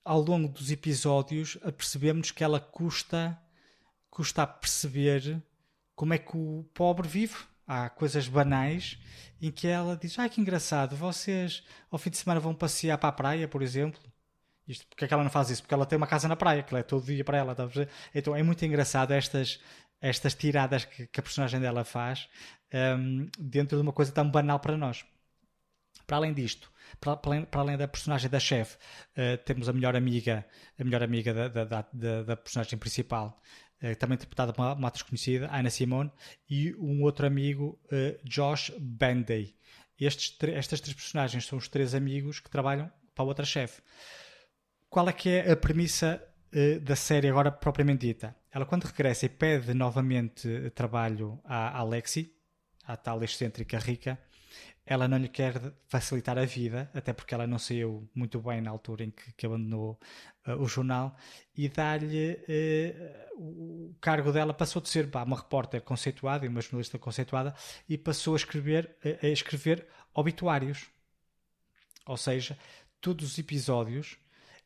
[0.04, 3.38] ao longo dos episódios apercebemos que ela custa,
[4.10, 5.42] custa a perceber
[5.96, 7.36] como é que o pobre vive.
[7.70, 8.98] Há coisas banais
[9.42, 13.10] em que ela diz: Ai que engraçado, vocês ao fim de semana vão passear para
[13.10, 14.00] a praia, por exemplo.
[14.66, 15.62] Isto, porque é que ela não faz isso?
[15.62, 17.56] Porque ela tem uma casa na praia, que é todo dia para ela.
[17.56, 17.68] Tá
[18.14, 19.60] então é muito engraçado estas,
[20.02, 22.28] estas tiradas que, que a personagem dela faz
[23.00, 25.06] um, dentro de uma coisa tão banal para nós.
[26.06, 29.74] Para além disto, para, para, além, para além, da personagem da chefe, uh, temos a
[29.74, 30.46] melhor amiga,
[30.80, 33.42] a melhor amiga da, da, da, da personagem principal,
[33.82, 36.12] uh, também interpretada por uma, uma atriz conhecida, Ana Simone,
[36.50, 39.56] e um outro amigo, uh, Josh Banday.
[40.00, 43.82] Estes, estas três personagens são os três amigos que trabalham para outra chefe.
[44.90, 46.24] Qual é que é a premissa
[46.82, 48.36] da série agora propriamente dita?
[48.52, 52.34] Ela, quando regressa e pede novamente trabalho à Alexi,
[52.86, 54.18] à tal excêntrica rica,
[54.86, 58.72] ela não lhe quer facilitar a vida, até porque ela não saiu muito bem na
[58.72, 60.00] altura em que, que abandonou
[60.48, 61.16] uh, o jornal,
[61.54, 66.98] e dá-lhe uh, o cargo dela passou de ser uma repórter conceituada e uma jornalista
[66.98, 67.54] conceituada
[67.88, 70.88] e passou a escrever, a escrever obituários.
[72.06, 72.58] Ou seja,
[73.02, 74.18] todos os episódios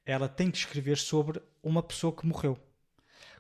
[0.06, 2.58] ela tem que escrever sobre uma pessoa que morreu.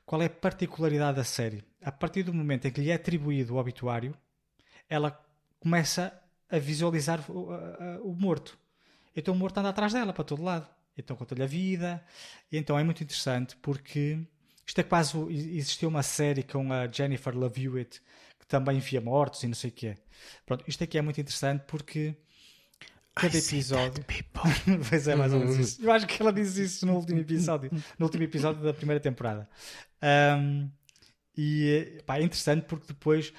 [0.05, 1.64] Qual é a particularidade da série?
[1.82, 4.16] A partir do momento em que lhe é atribuído o obituário,
[4.89, 5.18] ela
[5.59, 6.14] começa
[6.49, 7.49] a visualizar o,
[8.03, 8.57] o morto.
[9.16, 10.68] Então o morto anda atrás dela para todo lado.
[10.97, 12.03] Então conta-lhe a vida.
[12.51, 14.20] Então é muito interessante porque
[14.66, 15.18] isto é quase.
[15.30, 18.01] Existiu uma série com a Jennifer Love Hewitt
[18.39, 19.97] que também via mortos e não sei o que é.
[20.45, 22.16] Pronto, isto aqui é muito interessante porque
[23.16, 24.03] cada episódio.
[24.89, 25.84] pois é, mais ou menos isso.
[25.84, 29.49] Eu acho que ela diz isso no último episódio, no último episódio da primeira temporada.
[30.38, 30.70] Um,
[31.38, 33.34] e pá, é interessante porque depois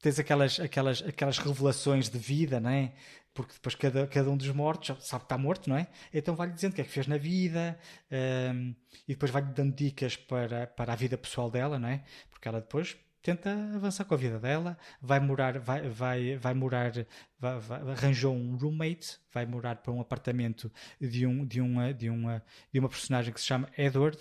[0.00, 2.92] tens aquelas, aquelas, aquelas revelações de vida, não é?
[3.34, 5.86] Porque depois cada, cada um dos mortos sabe que está morto, não é?
[6.12, 7.78] Então vai-lhe dizendo o que é que fez na vida
[8.10, 8.74] um,
[9.06, 12.02] e depois vai-lhe dando dicas para, para a vida pessoal dela, não é?
[12.30, 12.96] Porque ela depois
[13.26, 16.92] tenta avançar com a vida dela, vai morar, vai, vai, vai morar,
[17.40, 22.08] vai, vai, arranjou um roommate, vai morar para um apartamento de, um, de, uma, de,
[22.08, 22.40] uma,
[22.72, 24.16] de uma personagem que se chama Edward,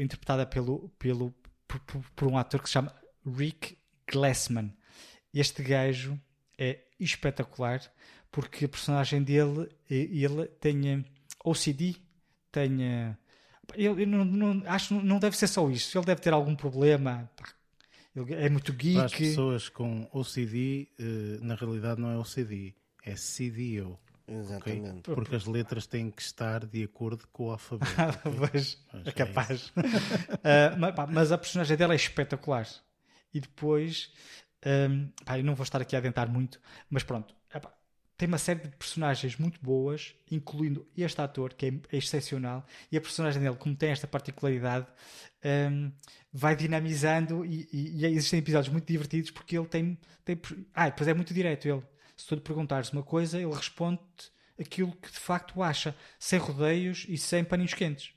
[0.00, 1.32] interpretada pelo, pelo,
[1.68, 1.80] por,
[2.16, 2.92] por um ator que se chama
[3.24, 3.78] Rick
[4.10, 4.76] Glassman.
[5.32, 6.20] Este gajo
[6.58, 7.80] é espetacular
[8.32, 11.04] porque a personagem dele ele tem
[11.44, 11.96] OCD,
[12.50, 13.16] tem
[13.74, 15.96] ele, não, não, acho que não deve ser só isso.
[15.96, 17.30] Ele deve ter algum problema.
[18.14, 18.94] Ele é muito geek.
[18.94, 23.98] Para as pessoas com OCD, eh, na realidade não é OCD, é CDO.
[24.26, 25.10] Exatamente.
[25.10, 25.14] Okay?
[25.14, 27.92] Porque as letras têm que estar de acordo com o alfabeto.
[28.38, 29.68] pois, é capaz.
[29.68, 29.74] uh,
[30.78, 32.66] mas, pá, mas, a personagem dela é espetacular.
[33.32, 34.12] E depois,
[34.64, 37.34] um, pá, eu não vou estar aqui a adentrar muito, mas pronto,
[38.24, 43.00] tem uma série de personagens muito boas, incluindo este ator, que é, excepcional, e a
[43.00, 44.86] personagem dele, como tem esta particularidade,
[45.70, 45.92] um,
[46.32, 49.98] vai dinamizando e, e, e, existem episódios muito divertidos porque ele tem.
[50.24, 50.40] tem
[50.72, 51.82] ah, depois é muito direto ele.
[52.16, 54.00] Se tu lhe perguntares uma coisa, ele responde
[54.58, 58.14] aquilo que de facto acha, sem rodeios e sem paninhos quentes.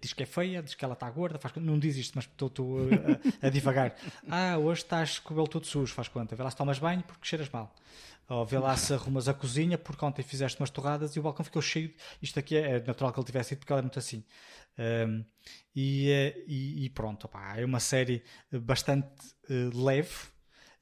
[0.00, 2.78] Diz que é feia, diz que ela está gorda, faz, não diz isto, mas estou
[2.78, 3.94] a, a, a divagar.
[4.28, 6.34] Ah, hoje estás com o cabelo todo sujo, faz conta.
[6.34, 7.74] Vê lá se tomas banho porque cheiras mal.
[8.28, 11.44] Ou vê lá se arrumas a cozinha porque ontem fizeste umas torradas e o balcão
[11.44, 11.92] ficou cheio.
[12.22, 14.24] Isto aqui é, é natural que ele tivesse ido porque ela é muito assim.
[14.78, 15.24] Um,
[15.74, 19.08] e, eh, e, e, pronto, é uma série bastante
[19.48, 20.14] uh, leve,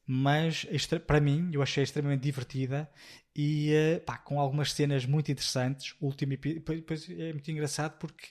[0.07, 0.67] mas
[1.07, 2.91] para mim eu achei extremamente divertida
[3.35, 5.95] e uh, pá, com algumas cenas muito interessantes.
[6.01, 8.29] O último depois é muito engraçado porque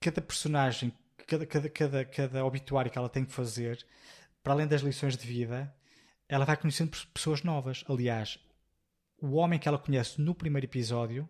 [0.00, 0.92] cada personagem,
[1.26, 3.86] cada, cada, cada, cada obituário que ela tem que fazer,
[4.42, 5.72] para além das lições de vida,
[6.28, 7.84] ela vai conhecendo pessoas novas.
[7.88, 8.38] Aliás,
[9.20, 11.28] o homem que ela conhece no primeiro episódio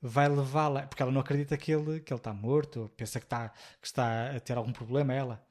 [0.00, 3.50] vai levá-la, porque ela não acredita que ele, que ele está morto, pensa que está,
[3.80, 5.46] que está a ter algum problema, ela.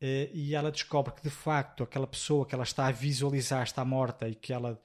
[0.00, 3.84] Eh, e ela descobre que de facto aquela pessoa que ela está a visualizar está
[3.84, 4.80] morta e que ela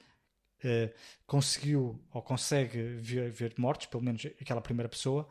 [0.66, 0.94] uh,
[1.26, 5.28] conseguiu ou consegue ver, ver, mortos, pelo menos aquela primeira pessoa.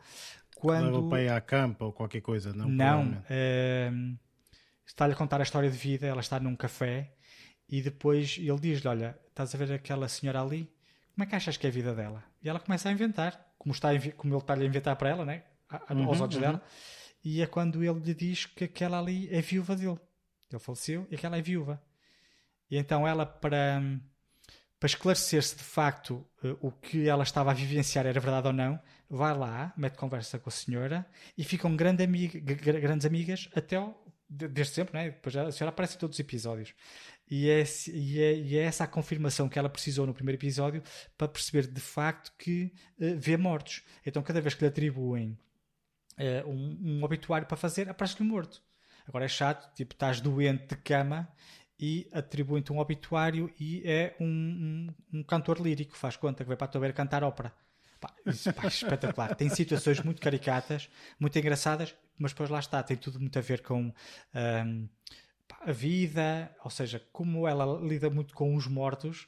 [0.55, 0.85] Quando...
[0.85, 2.67] Leva para ir à campa ou qualquer coisa, não?
[2.67, 3.11] Não.
[3.11, 4.17] Uh,
[4.85, 7.13] está-lhe a contar a história de vida, ela está num café
[7.69, 10.71] e depois ele diz-lhe: Olha, estás a ver aquela senhora ali?
[11.13, 12.23] Como é que achas que é a vida dela?
[12.41, 15.25] E ela começa a inventar, como, está a, como ele está a inventar para ela,
[15.25, 15.43] né?
[15.69, 16.41] aos uhum, olhos uhum.
[16.41, 16.61] dela.
[17.23, 19.99] E é quando ele lhe diz que aquela ali é viúva dele.
[20.51, 21.81] Ele faleceu e aquela é viúva.
[22.69, 23.81] E então ela, para,
[24.85, 28.53] para esclarecer se de facto uh, o que ela estava a vivenciar era verdade ou
[28.53, 28.79] não,
[29.09, 31.03] vai lá, mete conversa com a senhora
[31.35, 35.09] e ficam grande amiga, grandes amigas até ao, desde sempre, né?
[35.09, 36.75] Depois a senhora aparece em todos os episódios.
[37.27, 40.83] E é, e, é, e é, essa a confirmação que ela precisou no primeiro episódio
[41.17, 43.81] para perceber de facto que uh, vê mortos.
[44.05, 45.35] Então, cada vez que lhe atribuem
[46.19, 48.61] uh, um, um obituário para fazer, aparece-lhe morto.
[49.07, 51.27] Agora é chato, tipo, estás doente de cama
[51.79, 56.57] e atribuem-te um obituário e é um, um, um, cantor lírico, faz conta que vai
[56.57, 57.53] para a tua cantar ópera.
[57.99, 59.35] Pá, isso, pá, espetacular.
[59.35, 63.61] Tem situações muito caricatas, muito engraçadas, mas depois lá está, tem tudo muito a ver
[63.61, 63.93] com.
[64.33, 64.87] Um,
[65.61, 69.27] a vida, ou seja, como ela lida muito com os mortos,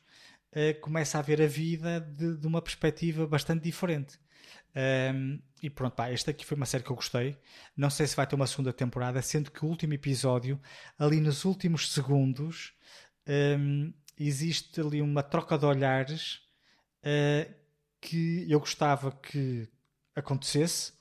[0.52, 4.20] uh, começa a ver a vida de, de uma perspectiva bastante diferente.
[4.76, 7.38] Um, e pronto, pá, esta aqui foi uma série que eu gostei.
[7.76, 10.60] Não sei se vai ter uma segunda temporada, sendo que o último episódio,
[10.98, 12.74] ali nos últimos segundos,
[13.28, 16.42] um, existe ali uma troca de olhares
[17.04, 17.54] uh,
[18.00, 19.68] que eu gostava que
[20.16, 20.94] acontecesse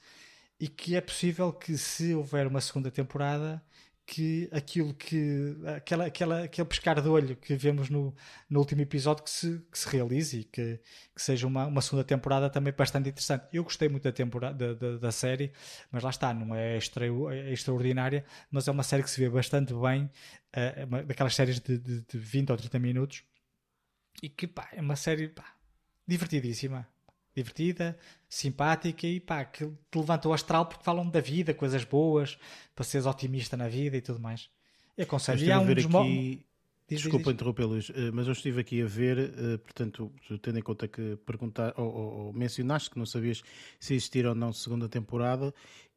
[0.59, 3.63] e que é possível que, se houver uma segunda temporada,
[4.07, 8.15] que aquilo que aquela, aquela, aquele pescar de olho que vemos no,
[8.49, 10.81] no último episódio que se, que se realize e que,
[11.15, 13.47] que seja uma, uma segunda temporada também bastante interessante.
[13.53, 15.53] Eu gostei muito da, temporada, da, da, da série,
[15.91, 19.29] mas lá está, não é, extra, é extraordinária, mas é uma série que se vê
[19.29, 20.09] bastante bem,
[20.53, 23.25] é daquelas séries de, de, de 20 ou 30 minutos
[24.23, 25.57] e que pá, é uma série pá,
[26.07, 26.89] divertidíssima.
[27.37, 27.97] Divertida,
[28.29, 32.39] simpática e pá, que te levanta o astral porque falam da vida, coisas boas,
[32.75, 34.49] para seres otimista na vida e tudo mais.
[34.97, 35.45] Eu aconselho.
[35.45, 36.43] E há um dos aqui...
[36.89, 40.63] Diz, Desculpa interromper, Luís, eh, mas eu estive aqui a ver, eh, portanto, tendo em
[40.63, 43.43] conta que perguntar, ou, ou, ou, mencionaste que não sabias
[43.81, 45.53] se existir ou não segunda temporada,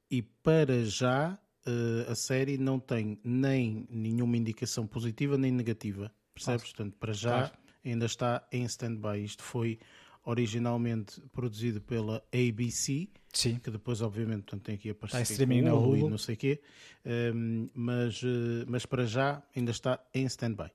[0.09, 6.63] e para já eh, a série não tem nem nenhuma indicação positiva nem negativa, percebes?
[6.63, 6.75] Nossa.
[6.75, 7.53] Portanto, para já claro.
[7.85, 9.23] ainda está em stand-by.
[9.23, 9.77] Isto foi
[10.29, 13.59] originalmente produzido pela ABC, Sim.
[13.59, 16.35] que depois obviamente portanto, tem aqui a parceria está em com Hulu, e não sei
[16.35, 16.61] o quê,
[17.33, 18.21] um, mas,
[18.67, 20.71] mas para já ainda está em stand-by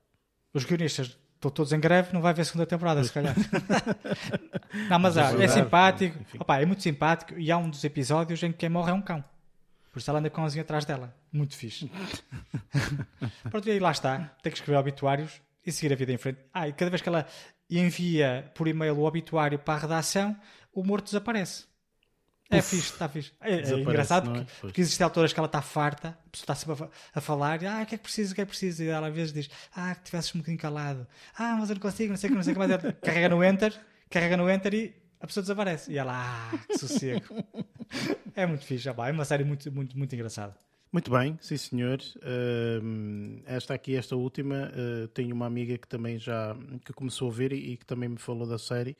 [0.55, 3.35] os guionistas estão todos em greve, não vai haver segunda temporada, se calhar.
[4.89, 8.51] não, mas há, é simpático, opa, é muito simpático e há um dos episódios em
[8.51, 9.23] que quem morre é um cão.
[9.91, 11.15] Por isso ela anda com a atrás dela.
[11.31, 11.91] Muito fixe.
[13.49, 14.17] Pronto, e aí lá está.
[14.41, 16.39] Tem que escrever obituários e seguir a vida em frente.
[16.53, 17.25] Ah, e cada vez que ela
[17.69, 20.35] envia por e-mail o obituário para a redação,
[20.73, 21.65] o morto desaparece.
[22.49, 23.31] É Uf, fixe, está fixe.
[23.41, 24.45] É, é engraçado porque, é?
[24.61, 27.65] porque existem alturas que ela está farta, a pessoa está sempre a, a falar, e,
[27.65, 28.83] ah, o que é que precisa, o que é que precisa?
[28.83, 31.81] E ela às vezes diz, ah, que tivesses um bocadinho calado, ah, mas eu não
[31.81, 33.73] consigo, não sei o que, não sei o que, mas carrega no enter,
[34.11, 35.91] carrega no enter e a pessoa desaparece.
[35.91, 37.25] E ela, ah, que sossego.
[38.35, 40.55] é muito fixe, já vai, é uma série muito, muito, muito engraçada.
[40.95, 41.99] Muito bem, sim senhor.
[42.19, 47.33] Uh, esta aqui, esta última, uh, tenho uma amiga que também já que começou a
[47.33, 48.95] ver e, e que também me falou da série.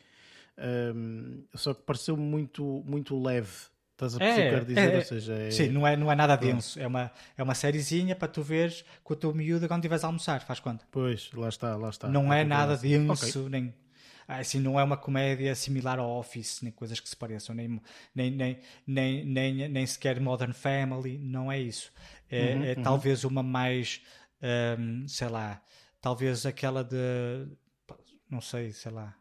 [0.94, 3.50] Um, só que pareceu muito, muito leve.
[3.94, 4.94] Estás a perceber é, dizer?
[4.94, 5.52] É, Ou seja, é...
[5.52, 6.78] Sim, não é, não é nada denso.
[6.78, 10.08] É uma, é uma sériezinha para tu veres com a tua miúda quando estiveres a
[10.08, 10.86] almoçar, faz conta.
[10.92, 12.10] Pois, lá está, lá está.
[12.10, 13.50] Não é, é nada denso, okay.
[13.50, 13.74] nem.
[14.28, 17.80] Assim, não é uma comédia similar ao Office, nem coisas que se pareçam, nem,
[18.14, 21.92] nem, nem, nem, nem, nem sequer Modern Family, não é isso.
[22.30, 22.84] É, uhum, é uhum.
[22.84, 24.02] talvez uma mais,
[24.80, 25.62] um, sei lá,
[26.02, 27.48] talvez aquela de,
[28.30, 29.16] não sei, sei lá,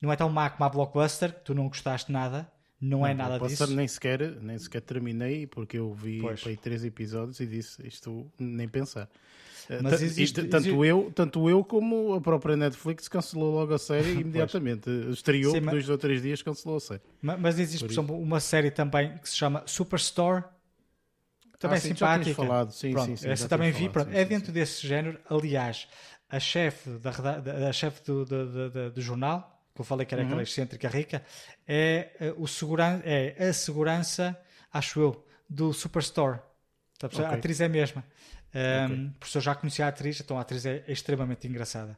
[0.00, 2.50] não é tão má como a Blockbuster, que tu não gostaste nada.
[2.80, 3.66] Não, não é nada disso.
[3.68, 8.68] Nem sequer, nem sequer terminei, porque eu vi aí três episódios e disse isto nem
[8.68, 9.08] pensar.
[9.68, 10.86] Eh, Mas existe, tanto, existe...
[10.86, 14.90] Eu, tanto eu como a própria Netflix cancelou logo a série imediatamente.
[15.10, 15.72] Estreou Sim, mas...
[15.72, 17.00] dois ou três dias, cancelou a série.
[17.20, 20.44] Mas, mas existe, por, por exemplo, uma série também que se chama Superstore.
[21.58, 22.34] Também ah, sim, simpática.
[22.34, 22.70] Falado.
[22.72, 23.88] Sim, pronto, sim, sim, essa também vi.
[23.88, 25.18] Pronto, é dentro desse género.
[25.28, 25.88] Aliás,
[26.28, 30.14] a chefe, da, da, a chefe do, do, do, do jornal que eu falei que
[30.14, 30.28] era uhum.
[30.28, 31.22] aquela excêntrica rica,
[31.66, 34.36] é, uh, o seguran é a segurança,
[34.72, 36.40] acho eu, do Superstore.
[36.98, 37.24] Tá okay.
[37.24, 38.04] A atriz é a mesma.
[38.54, 39.10] Um, okay.
[39.20, 41.96] Por isso eu já conhecia a atriz, então a atriz é, é extremamente engraçada.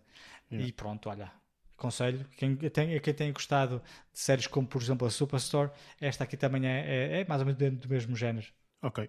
[0.50, 0.68] Yeah.
[0.68, 1.30] E pronto, olha,
[1.76, 2.26] aconselho.
[2.36, 5.70] Quem tem, quem tem gostado de séries como, por exemplo, a Superstore,
[6.00, 8.46] esta aqui também é, é, é mais ou menos dentro do mesmo género.
[8.82, 9.08] Ok.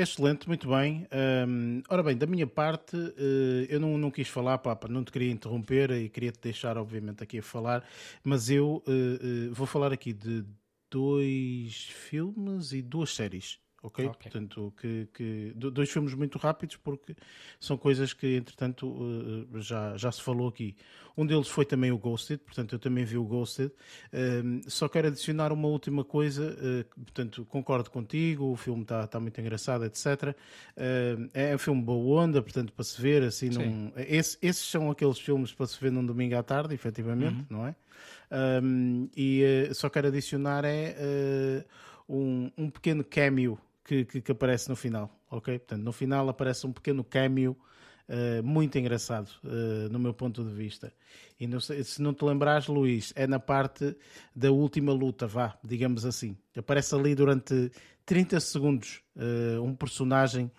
[0.00, 1.08] Excelente, muito bem.
[1.48, 5.10] Um, ora bem, da minha parte, uh, eu não, não quis falar, papa, não te
[5.10, 7.84] queria interromper e queria-te deixar, obviamente, aqui a falar,
[8.22, 10.44] mas eu uh, uh, vou falar aqui de
[10.88, 13.58] dois filmes e duas séries.
[13.82, 14.08] Ok?
[14.08, 17.14] Portanto, que, que, dois filmes muito rápidos porque
[17.60, 20.76] são coisas que, entretanto, já, já se falou aqui.
[21.16, 23.72] Um deles foi também o Ghosted, portanto, eu também vi o Ghosted.
[24.68, 29.40] só quero adicionar uma última coisa, uh, portanto, concordo contigo, o filme está tá muito
[29.40, 30.06] engraçado, etc.
[30.06, 33.50] Uh, é um filme boa onda, portanto, para se ver assim.
[33.50, 33.92] Num...
[33.96, 37.46] Esse, esses são aqueles filmes para se ver num domingo à tarde, efetivamente, uhum.
[37.50, 37.74] não é?
[38.62, 41.64] Um, e uh, só quero adicionar é eh,
[42.08, 43.58] um, um pequeno cameo
[43.88, 45.58] que, que, que, aparece no final, ok?
[45.58, 47.56] Portanto, no final aparece um pequeno cameo
[48.06, 50.92] uh, muito engraçado, uh, no meu ponto de vista.
[51.40, 53.96] E não sei, se não te lembrares, Luís, é na parte
[54.36, 56.36] da última luta, vá, digamos assim.
[56.54, 57.72] Aparece ali durante
[58.04, 60.50] 30 segundos uh, um personagem.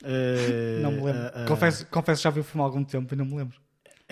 [0.80, 1.46] não me lembro.
[1.46, 3.60] confesso, confesso já vi o filme há algum tempo e não me lembro.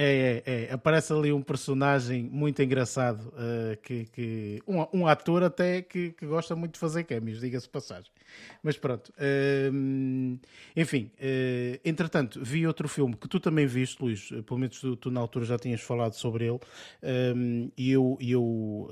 [0.01, 0.73] É, é, é.
[0.73, 6.25] Aparece ali um personagem muito engraçado, uh, que, que um, um, ator até que, que,
[6.25, 8.09] gosta muito de fazer cameos, diga-se passagem.
[8.63, 9.13] Mas pronto.
[9.19, 10.39] Uh,
[10.77, 15.11] enfim, uh, entretanto, vi outro filme que tu também viste, Luís, pelo menos tu, tu
[15.11, 16.61] na altura já tinhas falado sobre ele,
[17.77, 18.89] e eu, eu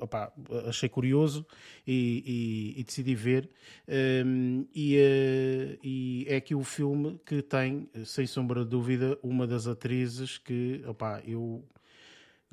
[0.00, 0.32] opa,
[0.66, 1.46] achei curioso
[1.86, 3.48] e, e, e decidi ver.
[3.88, 9.46] Um, e, uh, e, é aqui o filme que tem, sem sombra de dúvida, uma
[9.46, 11.64] das atrizes que opa, eu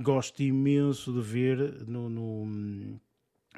[0.02, 3.00] gosto imenso de ver no, no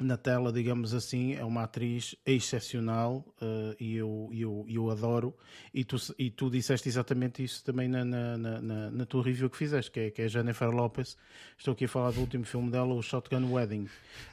[0.00, 5.34] na tela, digamos assim, é uma atriz excepcional uh, e eu, eu, eu adoro.
[5.72, 9.56] E tu, e tu disseste exatamente isso também na, na, na, na tua review que
[9.56, 11.16] fizeste, que é, que é Jennifer Lopez.
[11.56, 13.88] Estou aqui a falar do último filme dela, o Shotgun Wedding.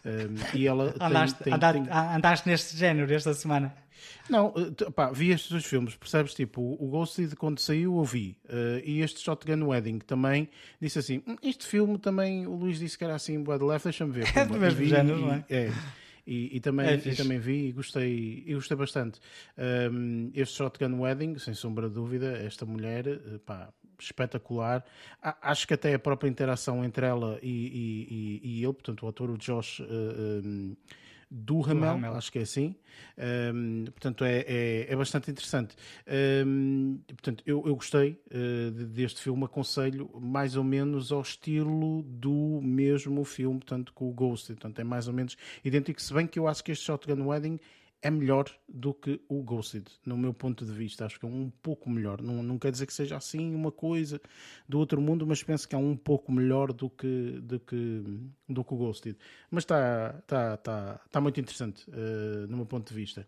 [0.05, 1.91] Um, e ela andaste, tem, andaste, tem...
[1.91, 3.84] andaste neste género esta semana.
[4.29, 6.33] Não, uh, pá, vi estes dois filmes, percebes?
[6.33, 8.37] Tipo, o Ghosted quando saiu eu vi.
[8.45, 10.49] Uh, e este Shotgun Wedding também
[10.81, 14.11] disse assim: hum, este filme também, o Luís disse que era assim, Bad Left, deixa-me
[14.11, 14.25] ver.
[14.35, 15.45] É do mesmo género, não é?
[15.49, 15.71] é.
[16.27, 19.19] E, e, também, é e também vi e gostei, e gostei bastante.
[19.57, 23.69] Um, este Shotgun Wedding, sem sombra de dúvida, esta mulher, eh, pá,
[23.99, 24.83] espetacular.
[25.21, 29.29] Acho que até a própria interação entre ela e, e, e ele, portanto, o ator,
[29.29, 29.79] o Josh.
[29.81, 30.75] Uh, um,
[31.29, 32.75] do Ramel, acho que é assim.
[33.53, 35.75] Um, portanto, é, é, é, bastante interessante.
[36.45, 42.59] Um, portanto, eu, eu gostei uh, deste filme, aconselho mais ou menos ao estilo do
[42.61, 44.47] mesmo filme, portanto, com o Ghost.
[44.47, 47.59] Portanto, é mais ou menos idêntico, se bem que eu acho que este Shotgun Wedding
[48.01, 51.05] é melhor do que o Ghosted, no meu ponto de vista.
[51.05, 52.21] Acho que é um pouco melhor.
[52.21, 54.21] Não, não quer dizer que seja assim uma coisa
[54.69, 58.03] do outro mundo, mas penso que é um pouco melhor do que, do que,
[58.47, 59.17] do que o Ghosted.
[59.49, 63.25] Mas está tá, tá, tá muito interessante, uh, no meu ponto de vista.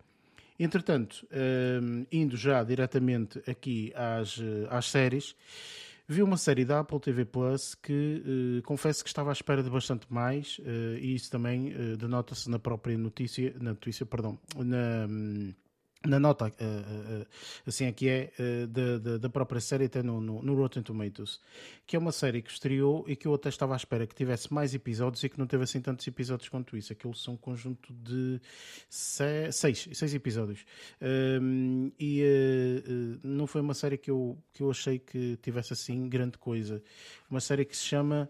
[0.60, 4.40] Entretanto, uh, indo já diretamente aqui às,
[4.70, 5.36] às séries,
[6.10, 8.24] Vi uma série da Apple TV Plus que
[8.60, 12.50] uh, confesso que estava à espera de bastante mais, uh, e isso também uh, denota-se
[12.50, 15.06] na própria notícia, na notícia, perdão, na.
[15.06, 15.54] Um,
[16.06, 17.28] na nota, uh, uh,
[17.66, 21.40] assim aqui é, uh, da, da, própria série, até no, no, no, Rotten Tomatoes,
[21.86, 24.54] que é uma série que estreou e que eu até estava à espera que tivesse
[24.54, 26.94] mais episódios e que não teve assim tantos episódios quanto isso.
[26.94, 28.40] Aquilo são um conjunto de
[28.90, 30.66] seis, seis episódios.
[31.02, 32.24] Um, e
[33.24, 36.82] não foi uma série que eu, que eu achei que tivesse assim grande coisa.
[37.30, 38.30] Uma série que se chama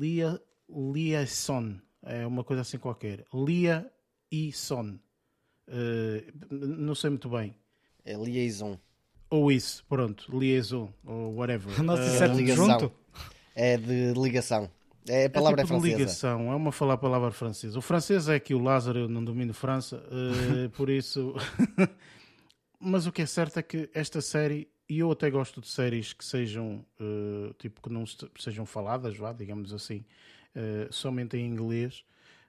[0.00, 3.24] Lia, Liaison, é uma coisa assim qualquer.
[3.34, 3.90] Lia
[4.30, 4.98] e Son.
[5.68, 7.54] Uh, não sei muito bem.
[8.04, 8.78] É liaison.
[9.28, 11.74] Ou isso, pronto, liaison, ou whatever.
[11.74, 12.80] Se é ligação.
[12.80, 12.92] Junto.
[13.54, 14.70] É de ligação.
[15.08, 15.98] É a palavra é, tipo é francesa.
[15.98, 17.78] ligação, é uma falar palavra francesa.
[17.78, 21.34] O francês é que o Lázaro, eu não domino França, uh, por isso.
[22.78, 26.12] Mas o que é certo é que esta série, e eu até gosto de séries
[26.12, 28.04] que sejam, uh, tipo, que não
[28.38, 30.04] sejam faladas, vá, digamos assim,
[30.54, 32.04] uh, somente em inglês,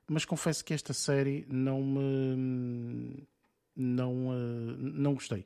[0.07, 3.27] mas confesso que esta série não me
[3.77, 5.45] não, uh, não gostei.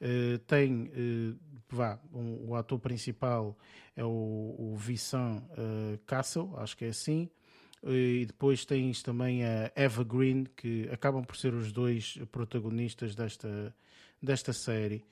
[0.00, 1.36] Uh, tem, uh,
[1.68, 3.58] vá, um, o ator principal
[3.96, 5.42] é o, o Vincent
[6.06, 7.28] Castle, acho que é assim,
[7.84, 13.74] e depois tens também a Eva Green, que acabam por ser os dois protagonistas desta,
[14.22, 15.04] desta série.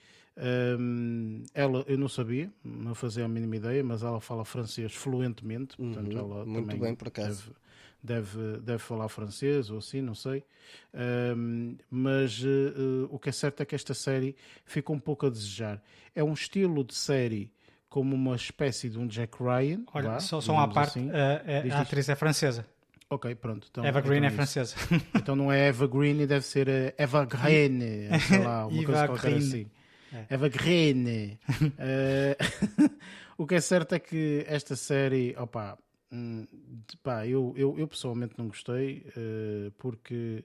[0.79, 5.77] Um, ela, eu não sabia, não fazia a mínima ideia, mas ela fala francês fluentemente,
[5.77, 7.49] portanto, uhum, ela muito bem por acaso.
[7.49, 7.57] Deve,
[8.03, 10.45] deve, deve falar francês ou assim, não sei.
[10.95, 15.31] Um, mas uh, o que é certo é que esta série fica um pouco a
[15.31, 15.83] desejar.
[16.15, 17.53] É um estilo de série
[17.89, 19.83] como uma espécie de um Jack Ryan.
[19.93, 21.09] Olha, lá, só, só uma parte, assim.
[21.11, 22.65] uh, a atriz é francesa.
[23.13, 23.67] Ok, pronto.
[23.69, 24.77] Então, Eva Green então é, é francesa.
[25.17, 27.81] Então não é Eva Green, deve ser Eva Green,
[28.29, 29.67] sei lá, uma coisa qualquer assim.
[30.13, 30.27] É.
[30.31, 31.37] Eva Green.
[31.61, 32.91] uh,
[33.37, 35.77] o que é certo é que esta série, opa,
[36.13, 36.47] Hum,
[37.03, 40.45] pá, eu, eu, eu, pessoalmente não gostei uh, porque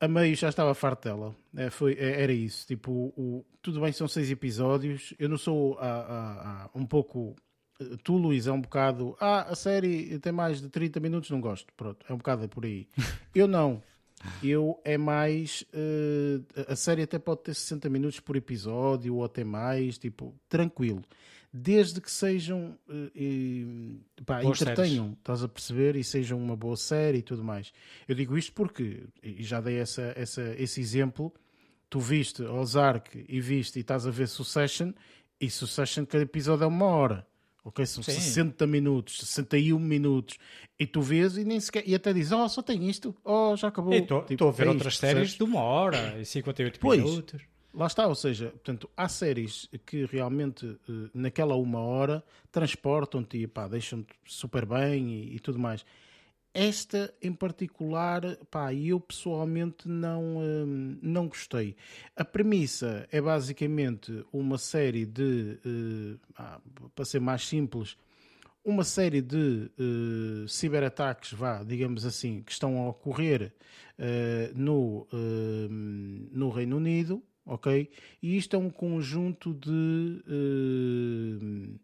[0.00, 1.36] a meio já estava farto dela.
[1.54, 2.66] É, foi, é, era isso.
[2.66, 5.14] Tipo, o, tudo bem, são seis episódios.
[5.18, 7.36] Eu não sou a, a, a, um pouco.
[7.78, 9.14] Eh, tu, Luís, é um bocado.
[9.20, 11.72] Ah, a série tem mais de 30 minutos, não gosto.
[11.76, 12.88] Pronto, é um bocado por aí.
[13.34, 13.82] Eu não.
[14.42, 15.64] Eu é mais.
[15.72, 21.02] Uh, a série até pode ter 60 minutos por episódio ou até mais, tipo, tranquilo
[21.52, 25.18] desde que sejam uh, pá, entretenham, séries.
[25.18, 27.72] estás a perceber, e sejam uma boa série e tudo mais.
[28.06, 31.32] Eu digo isto porque, e já dei essa, essa, esse exemplo,
[31.88, 34.92] tu viste Ozark e viste e estás a ver Succession,
[35.40, 37.26] e Succession cada episódio é uma hora.
[37.62, 38.12] Ok, são Sim.
[38.12, 40.38] 60 minutos, 61 minutos,
[40.78, 43.68] e tu vês e nem sequer, e até dizes, oh, só tem isto, oh, já
[43.68, 43.92] acabou.
[43.92, 47.42] Estou tipo, a ver é outras isto, séries de uma hora e 58 pois, minutos.
[47.72, 53.68] Lá está, ou seja, portanto, há séries que realmente eh, naquela uma hora transportam-te e
[53.68, 55.84] deixam-te super bem e, e, tudo mais.
[56.52, 61.76] Esta em particular, pá, eu pessoalmente não, hum, não gostei.
[62.16, 66.60] A premissa é basicamente uma série de, uh, ah,
[66.92, 67.96] para ser mais simples,
[68.64, 73.52] uma série de uh, ciberataques, vá, digamos assim, que estão a ocorrer
[74.54, 75.06] no,
[76.32, 77.90] no Reino Unido ok?
[78.22, 81.74] E isto é um conjunto de uh,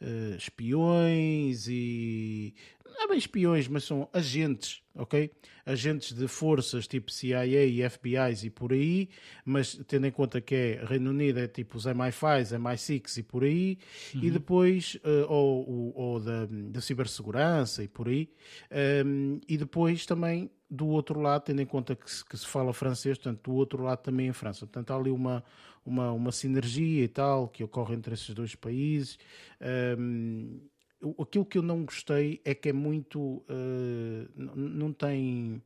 [0.00, 2.52] uh, espiões e
[2.92, 5.30] não é bem espiões, mas são agentes, ok?
[5.64, 9.08] Agentes de forças tipo CIA e FBIs e por aí,
[9.44, 13.44] mas tendo em conta que é Reino Unido, é tipo os MI5, MI6 e por
[13.44, 13.78] aí,
[14.14, 14.20] uhum.
[14.22, 18.28] e depois, uh, ou, ou, da, da cibersegurança e por aí,
[19.04, 22.72] um, e depois também do outro lado, tendo em conta que se, que se fala
[22.72, 24.60] francês, portanto, do outro lado também em França.
[24.60, 25.44] Portanto, há ali uma,
[25.84, 29.18] uma, uma sinergia e tal que ocorre entre esses dois países.
[29.98, 30.60] Um,
[31.20, 33.20] aquilo que eu não gostei é que é muito.
[33.20, 35.62] Uh, não tem.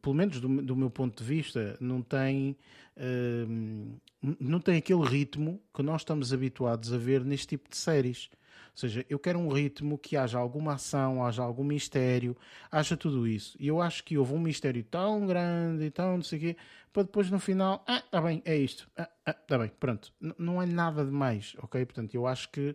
[0.00, 2.56] Pelo menos do, do, meu ponto de vista, não tem.
[2.96, 3.98] Uh,
[4.40, 8.30] não tem aquele ritmo que nós estamos habituados a ver neste tipo de séries.
[8.72, 12.34] Ou seja, eu quero um ritmo que haja alguma ação, haja algum mistério,
[12.70, 13.54] haja tudo isso.
[13.60, 16.56] E eu acho que houve um mistério tão grande e tão não sei o quê,
[16.90, 20.10] para depois no final, ah, está bem, é isto, ah, ah, está bem, pronto.
[20.20, 21.84] N não é nada demais, ok?
[21.84, 22.74] Portanto, eu acho que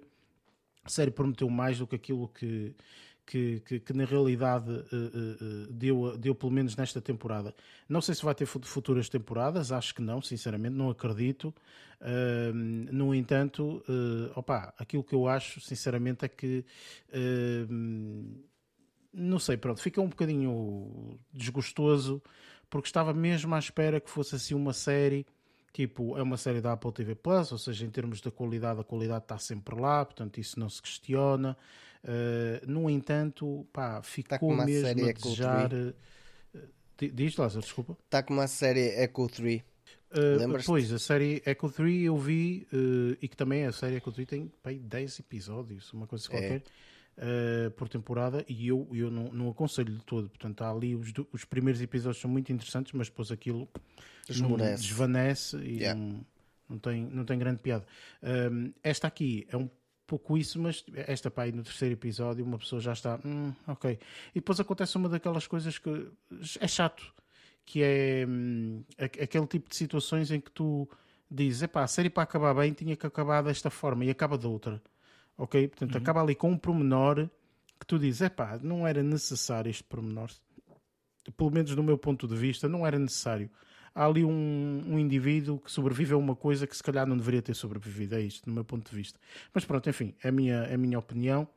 [0.88, 2.74] a série prometeu mais do que aquilo que,
[3.26, 7.54] que, que, que na realidade uh, uh, deu, deu, pelo menos nesta temporada.
[7.88, 11.54] Não sei se vai ter futuras temporadas, acho que não, sinceramente, não acredito.
[12.00, 13.84] Uh, no entanto,
[14.36, 16.64] opa, aquilo que eu acho, sinceramente, é que
[19.14, 22.22] não sei, pronto, fica um bocadinho desgostoso
[22.70, 25.26] porque estava mesmo à espera que fosse assim uma série.
[25.78, 28.84] Tipo, é uma série da Apple TV Plus, ou seja, em termos da qualidade, a
[28.84, 31.56] qualidade está sempre lá, portanto, isso não se questiona.
[32.04, 35.72] Uh, no entanto, pá, ficou mesmo a desejar.
[35.72, 35.94] Uh,
[36.98, 37.96] diz, Lázaro, desculpa.
[38.06, 39.62] Está com uma série Echo 3.
[39.62, 44.12] Uh, pois, a série Echo 3 eu vi, uh, e que também a série Echo
[44.12, 46.60] 3 tem bem, 10 episódios, uma coisa é.
[47.18, 50.30] Uh, por temporada, e eu, eu não, não aconselho de todo.
[50.30, 53.68] Portanto, há ali os, os primeiros episódios são muito interessantes, mas depois aquilo
[54.76, 56.00] desvanece e yeah.
[56.00, 56.26] não,
[56.70, 57.86] não, tem, não tem grande piada.
[58.84, 59.70] esta aqui é um
[60.06, 64.00] pouco isso, mas esta pá, aí no terceiro episódio uma pessoa já está, hum, ok.
[64.32, 66.10] E depois acontece uma daquelas coisas que
[66.60, 67.14] é chato
[67.68, 70.90] que é hum, aquele tipo de situações em que tu
[71.30, 74.48] dizes, epá, a série para acabar bem tinha que acabar desta forma e acaba de
[74.48, 74.82] outra.
[75.38, 75.68] Ok?
[75.68, 76.02] Portanto, uhum.
[76.02, 77.30] acaba ali com um promenor
[77.80, 80.32] que tu dizes, epá, não era necessário este promenor.
[81.36, 83.50] Pelo menos do meu ponto de vista, não era necessário.
[83.94, 87.42] Há ali um, um indivíduo que sobrevive a uma coisa que se calhar não deveria
[87.42, 88.16] ter sobrevivido.
[88.16, 89.20] É isto, do meu ponto de vista.
[89.54, 91.48] Mas pronto, enfim, é a minha, é a minha opinião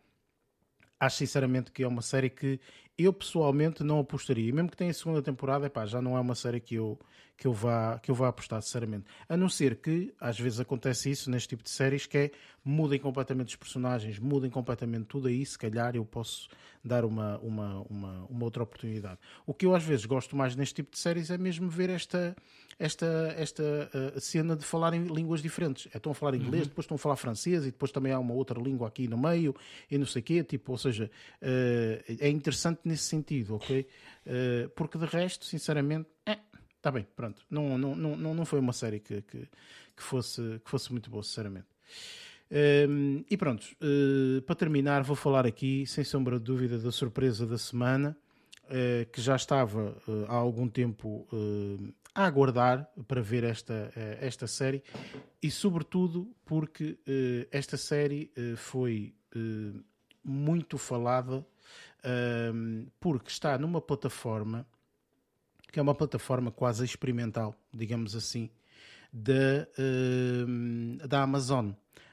[1.01, 2.61] acho sinceramente que é uma série que
[3.05, 4.49] eu pessoalmente não apostaria.
[4.49, 6.99] E mesmo que tenha a segunda temporada, epá, já não é uma série que eu,
[7.37, 9.07] que, eu vá, que eu vá apostar, sinceramente.
[9.29, 12.31] A não ser que, às vezes acontece isso neste tipo de séries, que é
[12.65, 16.49] mudem completamente os personagens, mudem completamente tudo aí, se calhar eu posso
[16.85, 19.19] dar uma, uma, uma, uma outra oportunidade.
[19.47, 22.35] O que eu às vezes gosto mais neste tipo de séries é mesmo ver esta,
[22.79, 25.89] esta, esta uh, cena de falar em línguas diferentes.
[25.93, 26.69] É, estão a falar inglês, uhum.
[26.69, 29.55] depois estão a falar francês e depois também há uma outra língua aqui no meio
[29.91, 30.43] e não sei o quê.
[30.43, 31.11] Tipo, ou seja,
[31.43, 33.87] uh, é interessante nesse sentido, ok?
[34.27, 36.39] Uh, porque de resto, sinceramente, é,
[36.81, 37.43] está bem, pronto.
[37.49, 39.49] Não, não, não, não foi uma série que, que,
[39.97, 41.69] que, fosse, que fosse muito boa, sinceramente.
[42.51, 46.91] Um, ehm, e pronto, uh, para terminar, vou falar aqui, sem sombra de dúvida, da
[46.91, 48.17] surpresa da semana,
[48.65, 51.29] uh, que já estava uh, há algum tempo
[52.15, 54.83] a aguardar para ver esta, esta série
[55.41, 56.99] e, sobretudo, porque
[57.53, 59.15] esta série foi
[60.25, 61.47] muito falada
[62.99, 64.67] porque está numa plataforma
[65.71, 68.51] que é uma plataforma quase experimental, digamos assim,
[69.13, 69.69] da,
[71.07, 71.71] da Amazon.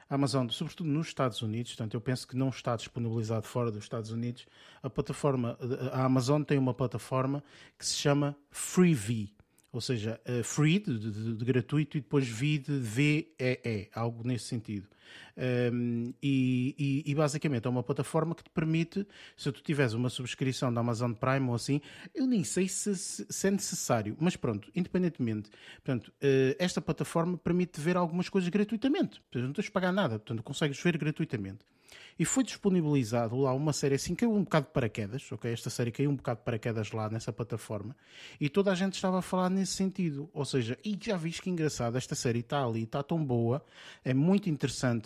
[0.08, 3.82] A Amazon, sobretudo nos Estados Unidos, portanto, eu penso que não está disponibilizado fora dos
[3.82, 4.46] Estados Unidos.
[4.82, 5.58] A plataforma,
[5.92, 7.42] a Amazon tem uma plataforma
[7.76, 9.36] que se chama Freevee
[9.70, 14.46] ou seja, uh, free, de, de, de, gratuito, e depois V de VEE, algo nesse
[14.46, 14.88] sentido.
[15.72, 19.06] Um, e, e, e, basicamente é uma plataforma que te permite,
[19.36, 21.80] se tu tiveres uma subscrição da Amazon Prime ou assim,
[22.14, 27.80] eu nem sei se, se, é necessário, mas pronto, independentemente, portanto, uh, esta plataforma permite
[27.80, 31.64] ver algumas coisas gratuitamente, portanto, não tens de pagar nada, portanto, consegues ver gratuitamente.
[32.18, 35.52] E foi disponibilizado lá uma série assim, caiu um bocado de paraquedas, ok?
[35.52, 37.96] Esta série caiu um bocado de paraquedas lá nessa plataforma
[38.40, 41.50] e toda a gente estava a falar nesse sentido, ou seja, e já viste que
[41.50, 43.64] engraçado, esta série está ali, está tão boa,
[44.04, 44.97] é muito interessante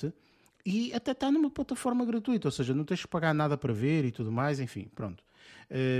[0.64, 4.04] e até está numa plataforma gratuita, ou seja, não tens que pagar nada para ver
[4.04, 5.24] e tudo mais, enfim, pronto.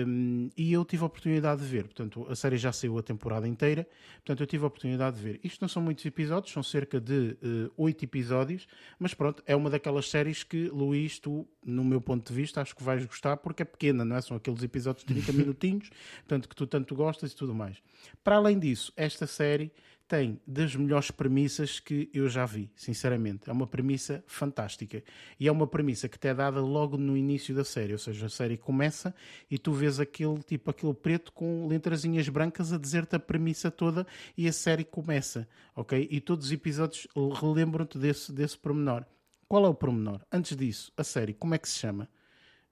[0.07, 3.49] Um, e eu tive a oportunidade de ver, portanto, a série já saiu a temporada
[3.49, 5.41] inteira, portanto, eu tive a oportunidade de ver.
[5.43, 9.57] Isto não são muitos episódios, são cerca de uh, oito uh, episódios, mas pronto, é
[9.57, 13.39] uma daquelas séries que, Luís, tu, no meu ponto de vista, acho que vais gostar
[13.39, 14.21] porque é pequena, não é?
[14.21, 17.79] São aqueles episódios de 30 minutinhos, portanto, que tu tanto gostas e tudo mais.
[18.23, 19.73] Para além disso, esta série
[20.13, 23.49] tem das melhores premissas que eu já vi, sinceramente.
[23.49, 25.03] É uma premissa fantástica.
[25.41, 27.95] E é uma premissa que te é dada logo no início da série.
[27.95, 29.15] Ou seja, a série começa
[29.51, 34.07] e tu vês aquele tipo aquele preto com letrazinhas brancas a dizer-te a premissa toda
[34.37, 36.07] e a série começa, ok?
[36.11, 37.09] E todos os episódios
[37.41, 39.07] relembram-te desse, desse pormenor.
[39.49, 40.21] Qual é o pormenor?
[40.31, 42.07] Antes disso, a série, como é que se chama?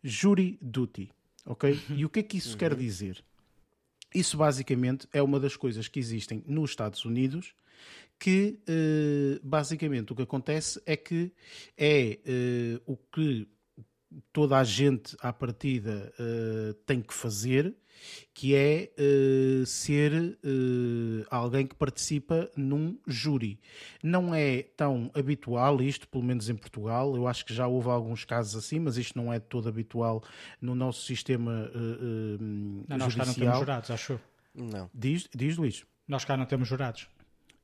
[0.04, 1.10] Jury Duty,
[1.46, 1.80] ok?
[1.88, 3.24] E o que é que isso quer dizer?
[4.14, 7.54] Isso basicamente é uma das coisas que existem nos Estados Unidos
[8.18, 11.32] que eh, basicamente o que acontece é que
[11.76, 13.48] é eh, o que
[14.32, 17.74] toda a gente à partida uh, tem que fazer,
[18.32, 23.60] que é uh, ser uh, alguém que participa num júri.
[24.02, 27.14] Não é tão habitual isto, pelo menos em Portugal.
[27.14, 30.22] Eu acho que já houve alguns casos assim, mas isto não é todo habitual
[30.60, 31.70] no nosso sistema
[32.88, 34.20] não, nós cá não temos jurados, acho.
[34.54, 34.90] Não.
[34.94, 35.84] Diz, diz Luís.
[36.06, 37.08] Nós cá não temos jurados.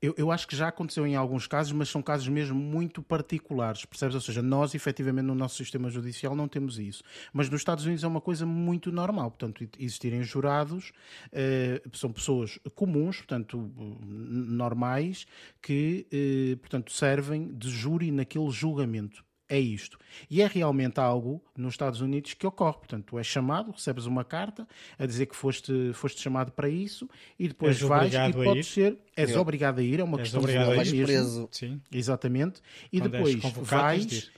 [0.01, 3.85] Eu, eu, acho que já aconteceu em alguns casos, mas são casos mesmo muito particulares,
[3.87, 4.15] percebes?
[4.15, 7.03] Ou seja, nós, efetivamente, no nosso sistema judicial não temos isso.
[7.33, 9.31] Mas nos Estados Unidos é uma coisa muito normal.
[9.31, 10.93] Portanto, existirem jurados,
[11.33, 13.71] eh, são pessoas comuns, portanto,
[14.07, 15.27] normais,
[15.63, 19.99] que, eh, portanto, servem de júri naquele julgamento é isto.
[20.29, 22.79] E é realmente algo nos Estados Unidos que ocorre.
[22.79, 24.67] Portanto, tu és chamado, recebes uma carta
[24.99, 27.09] a dizer que foste, foste chamado para isso
[27.39, 28.99] e depois és vais e podes ser.
[29.17, 29.39] És é.
[29.39, 31.49] obrigado a ir, é uma és questão de ir preso.
[31.51, 31.81] Sim.
[31.93, 32.61] Exatamente.
[32.93, 34.31] E Quando depois vais.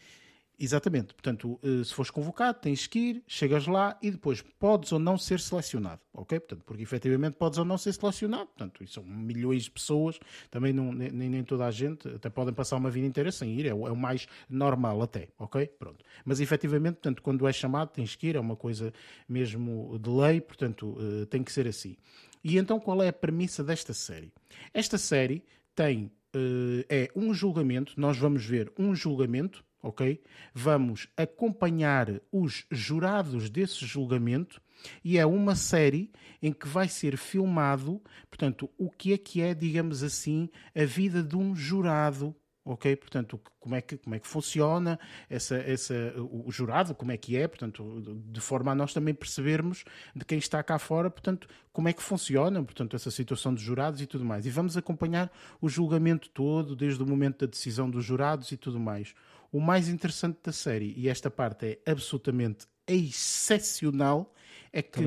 [0.60, 1.14] Exatamente.
[1.14, 5.16] Portanto, eh, se fores convocado, tens que ir, chegas lá e depois podes ou não
[5.16, 6.00] ser selecionado.
[6.12, 6.40] Ok?
[6.40, 8.46] Portanto, porque efetivamente podes ou não ser selecionado.
[8.46, 10.18] Portanto, são milhões de pessoas,
[10.50, 13.66] também não, nem, nem toda a gente, até podem passar uma vida inteira sem ir,
[13.66, 15.28] é o, é o mais normal até.
[15.38, 15.64] Ok?
[15.78, 16.04] Pronto.
[16.24, 18.92] Mas efetivamente, portanto, quando és chamado, tens que ir, é uma coisa
[19.28, 21.96] mesmo de lei, portanto, uh, tem que ser assim.
[22.42, 24.32] E então, qual é a premissa desta série?
[24.74, 25.44] Esta série
[25.74, 26.10] tem.
[26.34, 30.20] Uh, é um julgamento, nós vamos ver um julgamento ok?
[30.52, 34.60] Vamos acompanhar os jurados desse julgamento
[35.04, 36.10] e é uma série
[36.40, 38.00] em que vai ser filmado,
[38.30, 42.34] portanto, o que é que é, digamos assim, a vida de um jurado
[42.72, 42.94] ok?
[42.96, 44.98] Portanto, como é que, como é que funciona
[45.28, 49.84] essa, essa, o jurado, como é que é, portanto, de forma a nós também percebermos
[50.14, 54.00] de quem está cá fora, portanto, como é que funciona, portanto, essa situação dos jurados
[54.00, 54.46] e tudo mais.
[54.46, 55.30] E vamos acompanhar
[55.60, 59.14] o julgamento todo, desde o momento da decisão dos jurados e tudo mais.
[59.50, 64.34] O mais interessante da série, e esta parte é absolutamente excepcional,
[64.72, 65.00] é que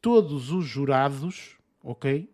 [0.00, 2.30] todos os jurados, ok?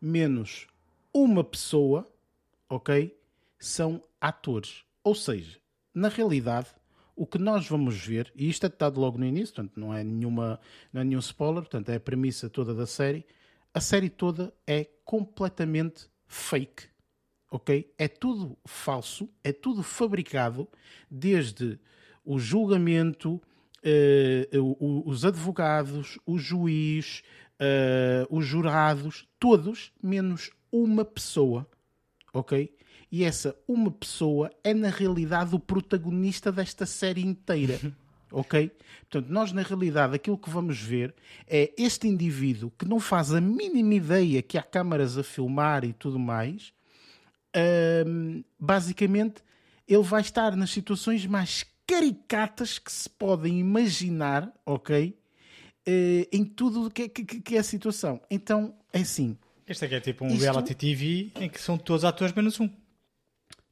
[0.00, 0.66] Menos
[1.12, 2.06] uma pessoa,
[2.68, 3.16] ok?
[3.58, 4.84] São atores.
[5.04, 5.58] Ou seja,
[5.94, 6.68] na realidade,
[7.14, 10.02] o que nós vamos ver, e isto é dado logo no início, portanto, não é,
[10.02, 10.60] nenhuma,
[10.92, 13.24] não é nenhum spoiler, portanto, é a premissa toda da série.
[13.72, 16.84] A série toda é completamente fake
[17.50, 17.92] ok?
[17.98, 20.68] É tudo falso, é tudo fabricado,
[21.10, 21.78] desde
[22.24, 23.40] o julgamento,
[24.54, 27.22] uh, os advogados, o juiz,
[27.60, 31.66] uh, os jurados, todos, menos uma pessoa,
[32.32, 32.74] ok?
[33.10, 37.80] E essa uma pessoa é na realidade o protagonista desta série inteira.
[38.30, 38.70] ok?
[39.08, 41.14] Portanto, nós na realidade aquilo que vamos ver
[41.46, 45.94] é este indivíduo que não faz a mínima ideia que há câmaras a filmar e
[45.94, 46.72] tudo mais,
[47.56, 49.42] um, basicamente
[49.86, 55.18] ele vai estar nas situações mais caricatas que se podem imaginar, ok?
[55.88, 58.20] Uh, em tudo que, que, que, é a situação.
[58.30, 59.38] Então, é assim.
[59.66, 60.42] Este aqui é tipo um isto...
[60.42, 62.68] reality TV em que são todos atores menos um.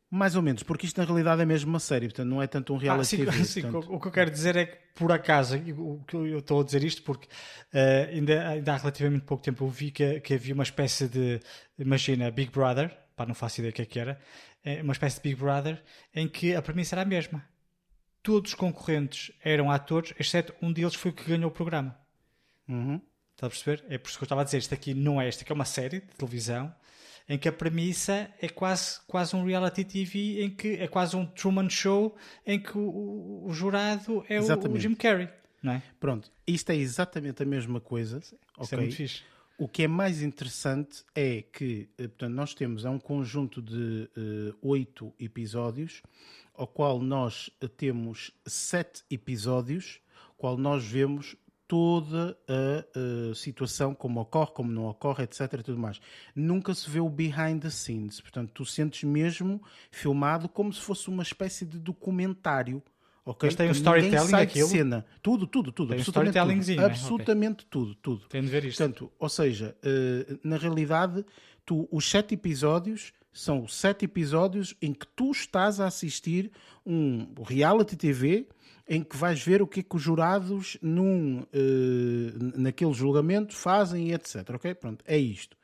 [0.09, 2.73] Mais ou menos, porque isto na realidade é mesmo uma série, portanto não é tanto
[2.73, 3.44] um reality ah, sim, TV.
[3.44, 3.93] Sim, portanto...
[3.93, 7.03] o que eu quero dizer é que, por acaso, que eu estou a dizer isto
[7.03, 11.09] porque uh, ainda, ainda há relativamente pouco tempo eu vi que, que havia uma espécie
[11.09, 11.40] de,
[11.78, 14.21] imagina, Big Brother, pá, não faço ideia o que é que era,
[14.63, 15.83] é uma espécie de Big Brother,
[16.15, 17.45] em que a premissa era a mesma.
[18.23, 21.99] Todos os concorrentes eram atores, exceto um deles foi o que ganhou o programa.
[22.69, 23.01] Uhum.
[23.33, 23.85] Está a perceber?
[23.89, 25.55] É por isso que eu estava a dizer, isto aqui não é, isto aqui é
[25.55, 26.75] uma série de televisão
[27.29, 31.27] em que a premissa é quase, quase um reality TV, em que é quase um
[31.27, 32.17] Truman Show,
[32.47, 35.29] em que o, o jurado é o, o, Jim Carrey.
[35.63, 35.83] Não é?
[35.99, 38.19] Pronto, isto é exatamente a mesma coisa.
[38.19, 38.79] Isto okay.
[38.79, 39.25] é muito fixe.
[39.59, 44.07] O que é mais interessante é que eh, portanto, nós temos é um conjunto de
[44.15, 46.03] uh, oito episódios,
[46.55, 49.99] ao qual nós eh, temos sete episódios,
[50.37, 55.62] qual nós vemos toda a, a, situação, como ocorre, como não ocorre, etc.
[55.62, 56.01] Tudo mais.
[56.35, 61.09] Nunca se vê o behind the scenes, portanto, tu sentes mesmo filmado como se fosse
[61.09, 62.83] uma espécie de documentário
[63.27, 63.48] ok?
[63.48, 64.69] Mas tem um storytelling sai aquilo?
[64.69, 65.05] cena.
[65.20, 65.89] Tudo, tudo, tudo.
[65.89, 66.86] Tem um absolutamente storytellingzinho, tudo.
[66.86, 66.94] né?
[66.94, 68.28] Absolutamente tudo, tudo.
[68.28, 68.78] Tenho de ver isto.
[68.78, 71.27] Portanto, ou seja, eh, na realidade,
[71.65, 76.51] tu, os sete episódios são sete episódios em que tu estás a assistir
[76.86, 78.47] um reality TV
[78.89, 84.09] em que vais ver o que é que os jurados num, eh, naquele julgamento fazem
[84.09, 84.48] e etc.
[84.55, 84.73] Ok?
[84.77, 85.57] Pronto, é isto.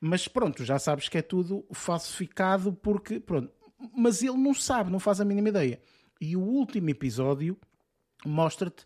[0.00, 3.50] Mas pronto, já sabes que é tudo falsificado porque, pronto,
[3.96, 5.80] mas ele não sabe, não faz a mínima ideia.
[6.20, 7.56] E o último episódio
[8.24, 8.84] mostra-te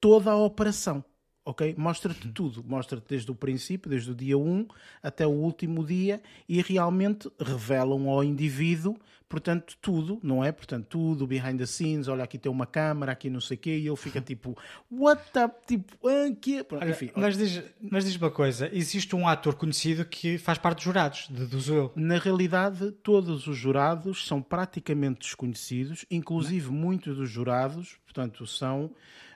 [0.00, 1.04] toda a operação,
[1.44, 1.74] ok?
[1.76, 4.66] Mostra-te tudo, mostra-te desde o princípio, desde o dia 1
[5.02, 8.96] até o último dia e realmente revelam ao indivíduo,
[9.28, 10.50] portanto, tudo, não é?
[10.52, 13.78] Portanto, tudo, behind the scenes, olha, aqui tem uma câmara, aqui não sei o quê,
[13.78, 14.56] e ele fica tipo,
[14.90, 16.64] what up, tipo, ah, que...
[16.70, 20.76] Olha, Enfim, mas, diz, mas diz uma coisa: existe um ator conhecido que faz parte
[20.76, 21.92] dos jurados, deduzo eu.
[21.94, 28.90] Na realidade, todos os jurados são praticamente desconhecidos, inclusive muitos dos jurados, portanto, são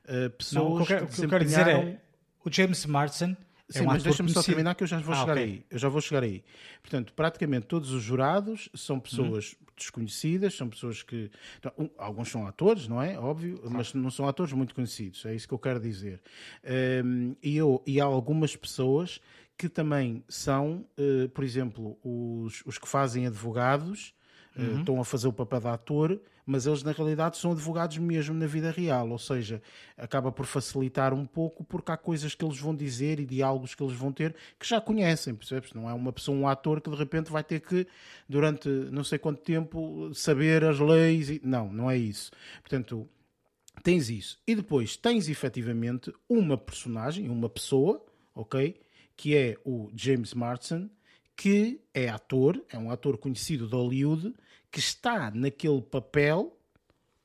[0.09, 2.01] uh, pessoas Não, o que que eu quero dizer é:
[2.45, 3.37] o James Marsden
[3.71, 5.45] é Sim, um mas deixa-me só terminar que eu já vou Ah, chegar ok.
[5.45, 5.67] aí.
[5.71, 6.43] Eu já vou chegar aí.
[6.81, 9.01] Portanto, praticamente todos os jurados são Uhum.
[9.03, 11.31] pessoas desconhecidas, são pessoas que.
[11.59, 13.19] então, um, alguns são atores, não é?
[13.19, 15.25] Óbvio, mas não são atores muito conhecidos.
[15.27, 16.21] É isso que eu quero dizer.
[17.05, 19.21] Um, e, eu, e há algumas pessoas
[19.57, 24.15] que também são, eh, por exemplo, os, os que fazem advogados.
[24.59, 24.81] Eh, Uhum.
[24.81, 28.47] Estão a fazer o papel de ator, mas eles na realidade são advogados mesmo na
[28.47, 29.63] vida real, ou seja,
[29.97, 33.83] acaba por facilitar um pouco porque há coisas que eles vão dizer e diálogos que
[33.83, 35.73] eles vão ter que já conhecem, percebes?
[35.73, 37.87] Não é uma pessoa, um ator que de repente vai ter que,
[38.29, 41.31] durante não sei quanto tempo, saber as leis.
[41.31, 41.41] E...
[41.45, 42.31] Não, não é isso.
[42.61, 43.09] Portanto,
[43.83, 44.39] tens isso.
[44.47, 48.05] E depois tens efetivamente uma personagem, uma pessoa,
[48.35, 48.75] ok?
[49.17, 50.91] Que é o James Marsden,
[51.37, 54.35] que é ator, é um ator conhecido de Hollywood,
[54.71, 56.57] que está naquele papel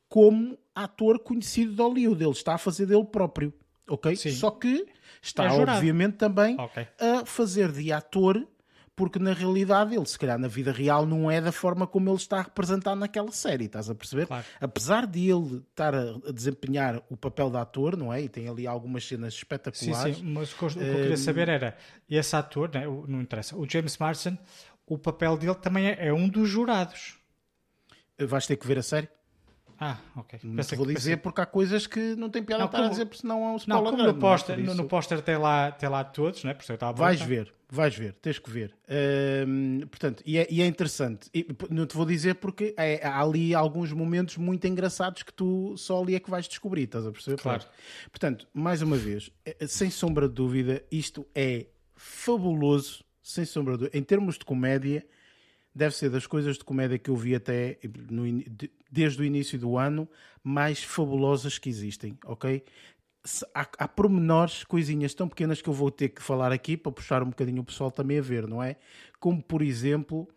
[0.10, 2.24] como ator conhecido de Hollywood.
[2.24, 3.54] Ele está a fazer dele próprio,
[3.88, 4.16] ok?
[4.16, 4.32] Sim.
[4.32, 4.86] Só que
[5.22, 6.88] está, É obviamente, também Ok.
[7.00, 8.48] a fazer de ator,
[8.96, 12.18] porque na realidade ele, se calhar, na vida real, não é da forma como ele
[12.18, 14.28] está a representar naquela série, estás a perceber?
[14.28, 14.46] Claro.
[14.62, 18.22] Apesar de ele estar a desempenhar o papel de ator, não é?
[18.22, 20.18] E tem ali algumas cenas Sim, espetaculares.
[20.18, 21.76] sim, mas o que eu, queria saber era:
[22.08, 24.38] esse ator, né, não interessa, o James Marsden,
[24.86, 27.18] o papel dele também é, é um dos jurados.
[28.20, 29.10] Vais ter que ver a série.
[29.80, 30.40] Ah, ok.
[30.44, 32.78] Não te Pensei vou dizer porque há coisas que não tem piada Não, a estar
[32.78, 33.84] a como- dizer, porque senão é um Não, spoiler.
[33.84, 34.32] como grande, no não é?
[34.32, 36.54] póster, no, no póster tem lá, tem lá todos, né?
[36.54, 38.74] Por isso estava à Vais ver, vais ver, tens que ver.
[39.48, 41.28] Hum, portanto, e é, e é interessante.
[41.34, 45.76] E, não te vou dizer porque é- há ali alguns momentos muito engraçados que tu
[45.76, 47.42] só ali é que vais descobrir, estás a perceber?
[47.42, 47.66] Claro.
[48.12, 51.66] Portanto, mais uma vez, eh, sem sombra de dúvida, isto é
[51.96, 53.98] fabuloso, sem sombra de dúvida.
[53.98, 55.06] Em termos de comédia,
[55.76, 57.80] deve ser das coisas de comédia que eu vi até
[58.10, 58.24] no
[58.92, 60.08] desde o início do ano
[60.44, 62.64] mais fabulosas que existem, ok?
[63.56, 67.24] Há, há pormenores, coisinhas tão pequenas que eu vou ter que falar aqui para puxar
[67.24, 68.76] um bocadinho o pessoal também a ver, não é?
[69.20, 70.28] Como, por exemplo,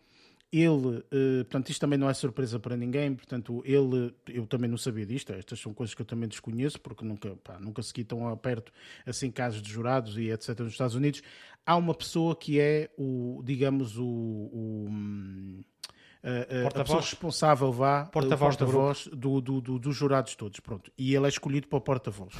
[0.51, 4.77] ele, eh, portanto, isto também não é surpresa para ninguém, portanto, ele, eu também não
[4.77, 8.27] sabia disto, estas são coisas que eu também desconheço, porque nunca, pá, nunca segui tão
[8.29, 8.71] a perto,
[9.05, 10.59] assim, casos de jurados e etc.
[10.59, 11.21] nos Estados Unidos.
[11.67, 15.61] Há uma pessoa que é o, digamos, o, o, hum,
[16.23, 18.65] a, a- pessoa responsável, vá, Porta-voz o do
[19.11, 20.89] do, do, do- dos jurados todos, pronto.
[20.97, 22.33] E ele é escolhido para o porta-voz.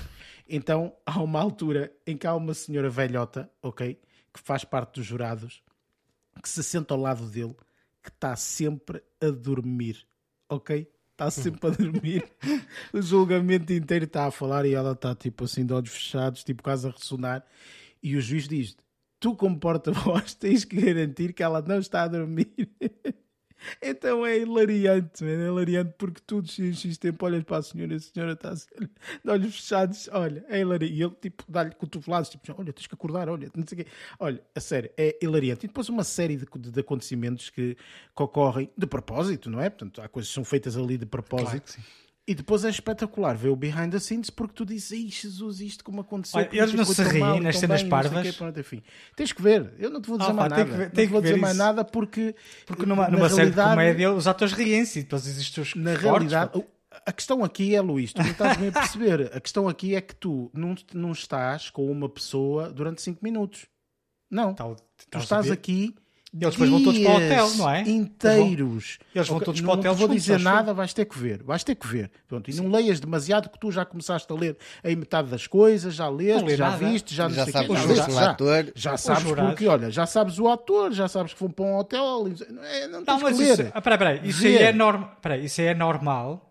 [0.48, 3.99] Então, há uma altura em que há uma senhora velhota, ok,
[4.34, 5.62] que faz parte dos jurados,
[6.41, 7.56] que se senta ao lado dele,
[8.02, 10.08] que está sempre a dormir,
[10.48, 10.90] ok?
[11.12, 12.24] Está sempre a dormir.
[12.94, 16.64] o julgamento inteiro está a falar e ela está tipo assim de olhos fechados, tipo
[16.64, 17.44] quase a ressonar.
[18.04, 18.78] E o juiz diz:
[19.19, 22.52] Tu, como porta-voz, tens que garantir que ela não está a dormir.
[23.81, 27.95] Então é hilariante, man, é hilariante porque tu de X, tempo olhas para a senhora,
[27.95, 28.68] a senhora está assim,
[29.26, 30.94] de olhos fechados, olha, é hilariante.
[30.94, 33.91] E ele tipo dá-lhe cotovelados, tipo, olha, tens que acordar, olha, não sei o quê.
[34.19, 35.65] Olha, a sério, é hilariante.
[35.65, 37.76] E depois uma série de, de- de acontecimentos que,
[38.15, 39.72] que ocorrem de propósito, não é?
[39.72, 41.73] Portanto, há coisas que são feitas ali de propósito.
[41.73, 41.89] Claro.
[42.30, 45.82] E depois é espetacular ver o behind the scenes porque tu dizes, ei Jesus, isto
[45.84, 46.40] como aconteceu.
[46.41, 48.22] Olha, eles não se riem nas cenas bem, parvas?
[48.22, 48.84] quê, pronto, enfim.
[49.16, 50.66] Tens que ver, eu não te vou dizer Ah, mais nada.
[50.66, 51.64] que ver- não te que vou dizer mais isso.
[51.64, 52.36] nada porque.
[52.66, 55.94] Porque numa, na numa série de comédia os atores riem-se e depois existem os Na
[55.94, 56.62] realidade,
[57.06, 59.32] a questão aqui é, Luís, tu não estás bem a perceber.
[59.34, 63.68] A questão aqui é que tu não, não estás com uma pessoa durante 5 minutos.
[64.30, 64.54] Não.
[64.54, 64.76] Tal-
[65.10, 65.95] tu estás aqui.
[66.34, 67.82] Eles depois vão todos para o hotel, não é?
[68.32, 68.99] Inteiros.
[69.16, 71.41] Eles vão todos para não o hotel te vou dizer nada, vais ter que ver.
[71.44, 72.12] Vais ter que ver.
[72.28, 75.94] Pronto, e não leias demasiado que tu já começaste a ler aí metade das coisas,
[75.95, 76.78] já leste, Não já nada.
[76.86, 77.88] viste, já não Já sei o sabes quê.
[77.88, 78.72] que Já, já, ator.
[78.76, 82.28] já sabes porque, olha, já sabes o ator, já sabes que vão para um hotel.
[82.64, 83.72] é, Não, Não, tens mas que isso, ler.
[83.74, 84.62] ah, peraí, peraí, isso, aí Ver.
[84.64, 86.44] é norm, peraí, isso aí é normal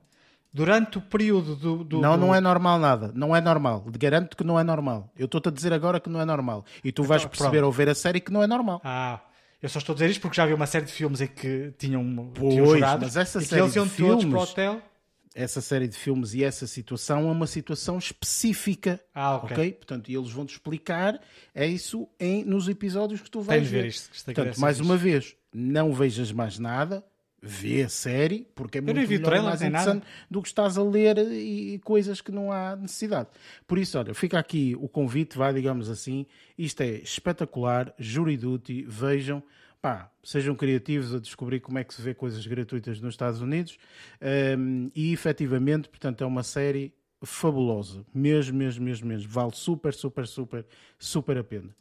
[0.53, 1.85] durante o período do.
[1.85, 2.27] do não, do...
[2.27, 3.13] não é normal nada.
[3.15, 3.85] Não é normal.
[3.99, 5.11] Garanto que não é normal.
[5.19, 6.65] Eu estou-te a dizer agora que não é normal.
[6.83, 7.65] E tu vais Então, perceber pronto.
[7.67, 8.81] ao ver a série que não é normal.
[8.83, 9.21] Ah,
[9.67, 11.73] eu só estou a dizer isto porque já vi uma série de filmes em que
[11.79, 14.39] tinham, tinham Pois, jurados mas essa e que série eles de iam todos filmes- para
[14.39, 14.83] o hotel.
[15.35, 18.99] Essa série de filmes e essa situação é uma situação específica.
[19.15, 19.73] Ah, ok.
[19.73, 21.21] Portanto, e eles vão-te explicar
[21.55, 23.83] é isso em, nos episódios que tu vais de ver.
[23.83, 27.05] ver isto, Portanto, mais uma vez, não vejas mais nada,
[27.47, 29.91] vê a série, porque é muito melhor trailer, mais nem nada.
[29.91, 33.29] interessante do que estás a ler e, e coisas que não há necessidade.
[33.67, 36.27] Por isso, olha, fica aqui o convite, vai, digamos assim,
[36.59, 39.43] isto é espetacular, Jury Duty, vejam,
[39.81, 43.79] pá, sejam criativos a descobrir como é que se vê coisas gratuitas nos Estados Unidos
[44.59, 46.93] um, e efetivamente, portanto, é uma série
[47.23, 50.67] fabulosa, mesmo, mesmo, mesmo, mesmo, vale super, super, super,
[50.99, 51.75] super a pena.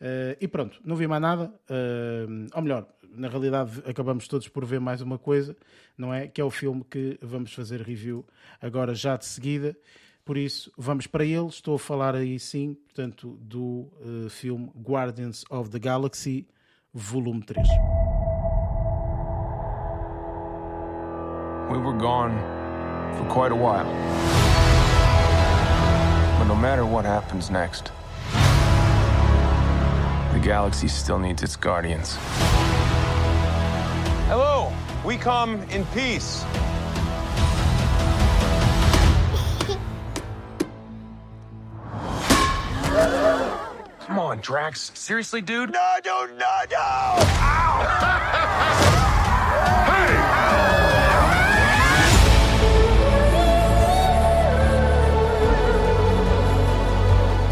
[0.00, 1.52] Uh, e pronto, não vi mais nada.
[1.68, 5.56] Uh, ou melhor, na realidade, acabamos todos por ver mais uma coisa,
[5.96, 6.26] não é?
[6.26, 8.24] Que é o filme que vamos fazer review
[8.60, 9.76] agora já de seguida.
[10.24, 11.46] Por isso, vamos para ele.
[11.46, 16.46] Estou a falar aí sim, portanto, do uh, filme Guardians of the Galaxy,
[16.92, 17.66] volume 3.
[21.70, 22.36] We were gone
[23.16, 23.86] for quite a while.
[26.38, 27.92] But no matter what happens next,
[30.32, 32.16] the galaxy still needs its guardians.
[34.28, 34.72] Hello,
[35.04, 36.44] we come in peace.
[44.06, 44.90] Come on, Drax.
[44.94, 45.72] Seriously, dude?
[45.72, 47.16] No, no, no, no!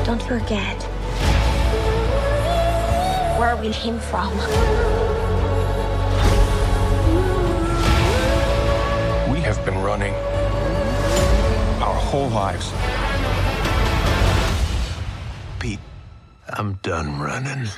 [0.05, 0.78] Don't forget
[3.39, 4.33] where we came from.
[9.31, 10.13] We have been running
[11.81, 12.73] our whole lives.
[15.61, 15.79] Pete,
[16.49, 17.69] I'm done running.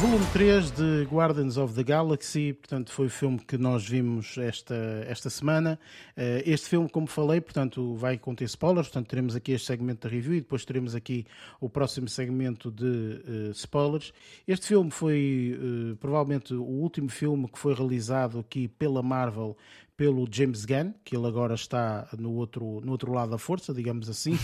[0.00, 4.74] Volume 3 de Guardians of the Galaxy, portanto, foi o filme que nós vimos esta,
[5.06, 5.78] esta semana.
[6.16, 10.14] Eh, Este filme, como falei, portanto, vai conter spoilers, portanto, teremos aqui este segmento da
[10.14, 11.26] review e depois teremos aqui
[11.60, 14.10] o próximo segmento de eh, spoilers.
[14.48, 19.54] Este filme foi eh, provavelmente o último filme que foi realizado aqui pela Marvel
[20.00, 24.08] pelo James Gunn, que ele agora está no outro, no outro lado da força, digamos
[24.08, 24.32] assim.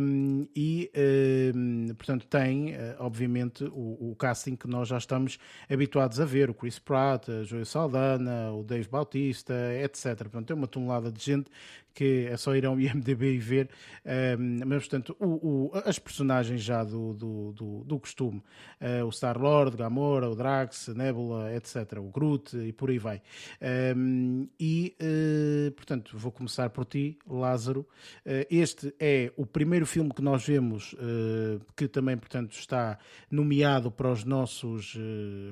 [0.00, 0.90] Um, e,
[1.54, 5.38] um, portanto, tem, uh, obviamente, o, o casting que nós já estamos
[5.70, 10.16] habituados a ver: o Chris Pratt, a Joey Saldana, o Dave Bautista, etc.
[10.18, 11.50] Portanto, tem uma tonelada de gente
[12.00, 13.68] que é só ir ao IMDB e ver.
[14.38, 18.42] Um, mas, portanto, o, o, as personagens já do, do, do, do costume:
[18.80, 21.98] uh, o Star-Lord, Gamora, o Drax, Nebula, etc.
[21.98, 23.20] O Groot e por aí vai.
[23.94, 27.80] Um, e, uh, portanto, vou começar por ti, Lázaro.
[28.24, 30.94] Uh, este é o primeiro filme que nós vemos
[31.76, 32.98] que também, portanto, está
[33.30, 34.96] nomeado para os nossos,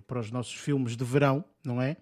[0.06, 1.96] para os nossos filmes de verão, não é?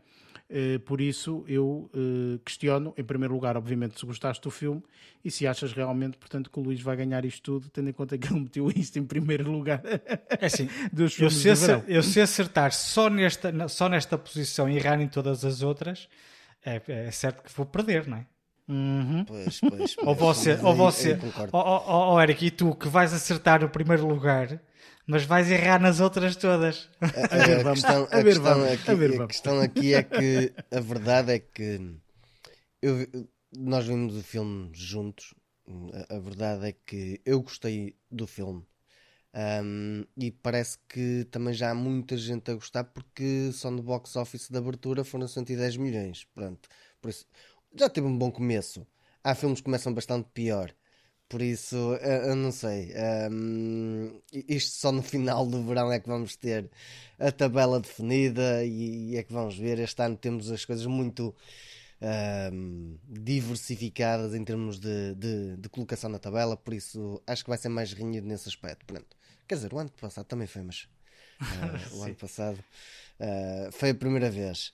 [0.48, 4.80] Uh, por isso eu uh, questiono, em primeiro lugar, obviamente, se gostaste do filme
[5.24, 8.16] e se achas realmente, portanto, que o Luís vai ganhar isto tudo, tendo em conta
[8.16, 9.82] que ele meteu isto em primeiro lugar.
[10.38, 11.84] É assim, dos eu se, de acer- verão.
[11.88, 16.08] eu se acertar só nesta, só nesta posição e errar em todas as outras,
[16.64, 18.26] é, é certo que vou perder, não é?
[19.26, 20.06] Pois, pois, pois.
[20.06, 21.14] Ou você, ou você,
[21.52, 24.60] ó- ó, ó, Eric, e tu que vais acertar o primeiro lugar,
[25.06, 26.88] mas vais errar nas outras todas.
[27.30, 27.80] A, ver, vamos.
[27.80, 28.72] questão, A a ver, questão vamos.
[28.72, 29.32] aqui, A ver, a vamos.
[29.32, 31.80] questão aqui é que a verdade é que
[32.82, 35.34] eu- nós vimos o filme juntos.
[36.10, 38.64] A, a verdade é que eu gostei do filme.
[39.34, 44.16] Um, e parece que também já há muita gente a gostar porque só no box
[44.16, 46.24] office de abertura foram 110 milhões.
[46.34, 46.68] Pronto.
[47.00, 47.26] Por isso,
[47.78, 48.86] já teve um bom começo.
[49.24, 50.74] Há filmes que começam bastante pior.
[51.28, 52.92] Por isso, eu, eu não sei.
[53.30, 56.70] Um, isto só no final do verão é que vamos ter
[57.18, 59.78] a tabela definida e, e é que vamos ver.
[59.78, 61.34] Este ano temos as coisas muito
[62.00, 66.56] um, diversificadas em termos de, de, de colocação na tabela.
[66.56, 68.84] Por isso, acho que vai ser mais renhido nesse aspecto.
[68.86, 69.16] Pronto.
[69.48, 70.88] Quer dizer, o ano passado também foi, mas
[71.40, 72.58] uh, o ano passado
[73.20, 74.72] uh, foi a primeira vez.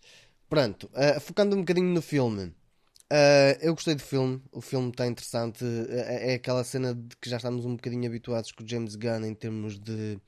[0.48, 2.54] Pronto, uh, focando um bocadinho no filme.
[3.12, 5.62] Uh, eu gostei do filme, o filme está interessante.
[5.62, 9.26] Uh, é aquela cena de que já estamos um bocadinho habituados com o James Gunn
[9.26, 10.18] em termos de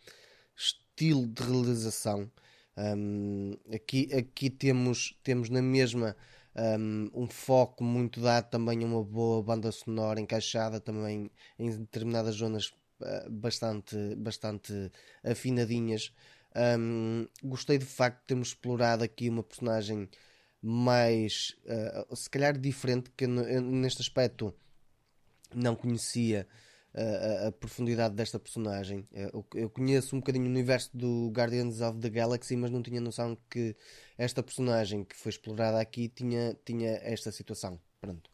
[0.54, 2.30] estilo de realização.
[2.76, 6.14] Um, aqui aqui temos, temos na mesma
[6.78, 12.34] um, um foco muito dado também a uma boa banda sonora encaixada também em determinadas
[12.34, 12.70] zonas
[13.30, 14.92] bastante, bastante
[15.24, 16.12] afinadinhas.
[16.78, 20.06] Um, gostei de facto de termos explorado aqui uma personagem
[20.66, 24.54] mais, uh, se calhar diferente, que eu, neste aspecto
[25.54, 26.48] não conhecia
[26.94, 29.06] uh, a, a, profundidade desta personagem.
[29.12, 32.98] Eu, eu, conheço um bocadinho o universo do Guardians of the Galaxy, mas não tinha
[32.98, 33.76] noção que
[34.16, 37.78] esta personagem que foi explorada aqui tinha, tinha esta situação.
[38.00, 38.30] Pronto.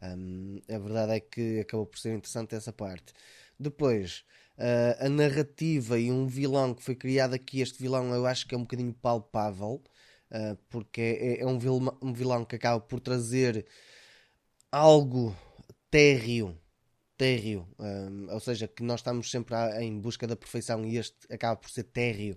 [0.00, 3.12] Um, a verdade é que acabou por ser interessante essa parte.
[3.58, 4.24] Depois,
[4.56, 8.54] uh, a narrativa e um vilão que foi criado aqui, este vilão eu acho que
[8.54, 9.82] é um bocadinho palpável,
[10.32, 13.66] uh, porque é, é um, vilão, um vilão que acaba por trazer
[14.70, 15.36] algo
[15.90, 16.58] térreo
[17.22, 21.16] térreo, um, ou seja, que nós estamos sempre a, em busca da perfeição e este
[21.32, 22.36] acaba por ser térreo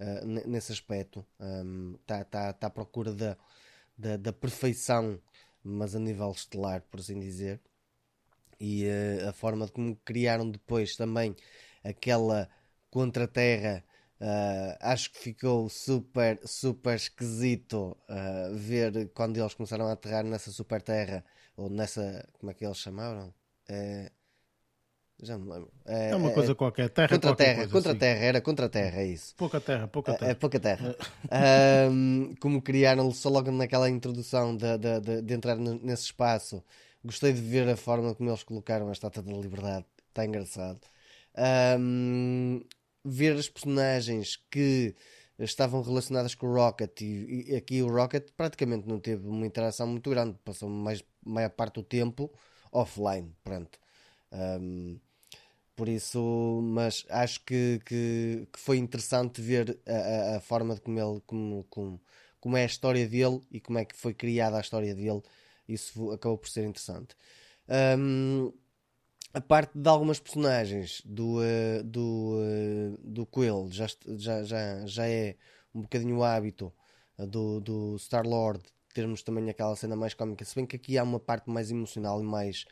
[0.00, 1.24] uh, nesse aspecto.
[1.38, 3.36] Está um, tá, tá, à procura da,
[3.96, 5.20] da, da, perfeição,
[5.62, 7.60] mas a nível estelar, por assim dizer.
[8.58, 11.36] E uh, a forma de como criaram depois também
[11.84, 12.48] aquela
[12.90, 13.84] contra-terra.
[14.24, 20.50] Uh, acho que ficou super, super esquisito uh, ver quando eles começaram a aterrar nessa
[20.50, 21.22] super terra,
[21.54, 23.34] ou nessa, como é que eles chamaram?
[23.68, 24.10] Uh,
[25.22, 25.70] já me lembro.
[25.84, 27.98] É, é uma coisa é, qualquer, terra contra qualquer terra, coisa, contra assim.
[27.98, 29.34] terra, era contra terra, é isso.
[29.36, 30.28] Pouca terra, pouca terra.
[30.28, 30.96] É, é pouca terra.
[31.90, 36.64] um, como criaram só logo naquela introdução de, de, de, de, entrar nesse espaço,
[37.04, 40.80] gostei de ver a forma como eles colocaram a Estátua da Liberdade, está engraçado.
[41.78, 42.62] Um,
[43.04, 44.94] ver as personagens que
[45.38, 49.86] estavam relacionadas com o Rocket e, e, aqui o Rocket praticamente não teve uma interação
[49.86, 52.32] muito grande, passou mais maior parte do tempo
[52.72, 53.78] offline, pronto.
[54.32, 54.98] Um,
[55.76, 60.98] por isso, mas acho que, que, que foi interessante ver a, a, forma de como
[61.00, 62.00] ele, como, como,
[62.40, 65.22] como é a história dele e como é que foi criada a história dele.
[65.68, 67.16] Isso acabou por ser interessante.
[67.68, 68.52] Um,
[69.34, 73.86] a parte de algumas personagens do, uh, do, uh, do Quill já,
[74.16, 75.36] já, já, já é
[75.74, 76.72] um bocadinho o hábito
[77.18, 78.62] uh, do, do Star-Lord
[78.94, 82.20] termos também aquela cena mais cómica, se bem que aqui há uma parte mais emocional
[82.20, 82.64] e mais,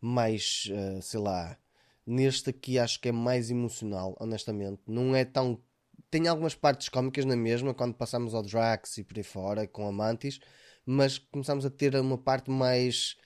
[0.00, 0.70] mais
[1.02, 1.58] sei lá,
[2.06, 4.80] Neste aqui acho que é mais emocional, honestamente.
[4.86, 5.60] Não é tão.
[6.08, 9.88] Tem algumas partes cómicas na mesma, quando passamos ao Drax e por aí fora, com
[9.88, 10.38] a Mantis,
[10.84, 13.16] mas começamos a ter uma parte mais.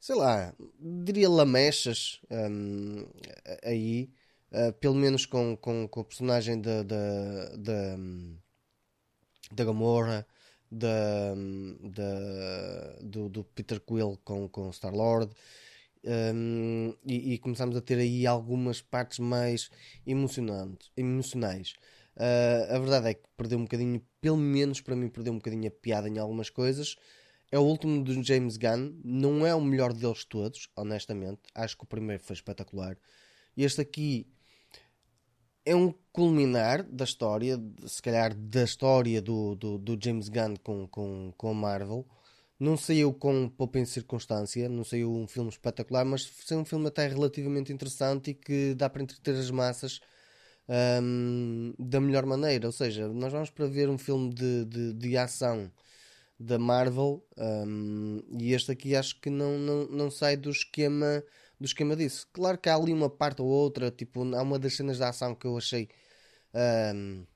[0.00, 3.06] Sei lá, diria lamechas um,
[3.62, 4.10] aí.
[4.52, 7.56] Uh, pelo menos com, com, com o personagem da, da,
[9.50, 10.24] da, Gamora,
[10.70, 11.34] da,
[13.02, 15.34] do, do Peter Quill com, com Star-Lord
[16.06, 19.70] um, e, e, começamos a ter aí algumas partes mais
[20.06, 21.74] emocionantes, emocionais.
[22.16, 25.66] Uh, a verdade é que perdeu um bocadinho, pelo menos para mim, perdeu um bocadinho
[25.66, 26.96] a piada em algumas coisas.
[27.50, 31.42] É o último do James Gunn, não é o melhor deles todos, honestamente.
[31.54, 32.96] Acho que o primeiro foi espetacular.
[33.56, 34.26] Este aqui
[35.64, 40.86] é um culminar da história, se calhar da história do, do, do James Gunn com,
[40.88, 42.06] com, com a Marvel.
[42.58, 46.86] Não saiu com poupa em circunstância, não saiu um filme espetacular, mas saiu um filme
[46.88, 50.00] até relativamente interessante e que dá para entreter as massas
[51.02, 52.66] um, da melhor maneira.
[52.66, 55.70] Ou seja, nós vamos para ver um filme de, de, de ação
[56.38, 61.22] da Marvel um, e este aqui acho que não, não, não sai do esquema
[61.58, 62.28] do esquema disso.
[62.32, 65.34] Claro que há ali uma parte ou outra, tipo, há uma das cenas de ação
[65.34, 65.88] que eu achei
[66.94, 67.26] um,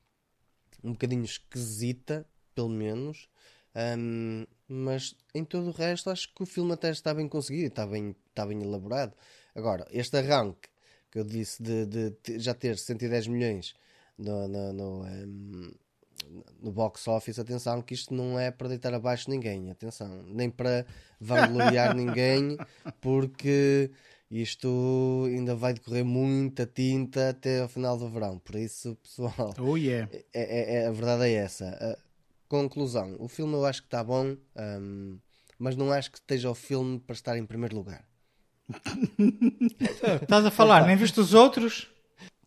[0.83, 2.25] um bocadinho esquisita,
[2.55, 3.27] pelo menos.
[3.75, 7.85] Um, mas em todo o resto acho que o filme até está bem conseguido, está
[7.87, 9.15] bem, está bem elaborado.
[9.55, 10.69] Agora, este arranque
[11.09, 13.73] que eu disse de, de já ter 110 milhões
[14.17, 15.73] no, no, no, um,
[16.61, 20.85] no, box office, atenção que isto não é para deitar abaixo ninguém, atenção, nem para
[21.19, 22.57] vangloriar ninguém,
[22.99, 23.91] porque
[24.29, 28.39] isto ainda vai decorrer muita tinta até ao final do verão.
[28.39, 30.09] Por isso, pessoal, oh, yeah.
[30.13, 31.97] é, é, é, a verdade é essa.
[32.47, 35.17] Conclusão: o filme eu acho que está bom, um,
[35.57, 38.05] mas não acho que esteja o filme para estar em primeiro lugar.
[40.21, 41.91] Estás a falar, nem viste os outros?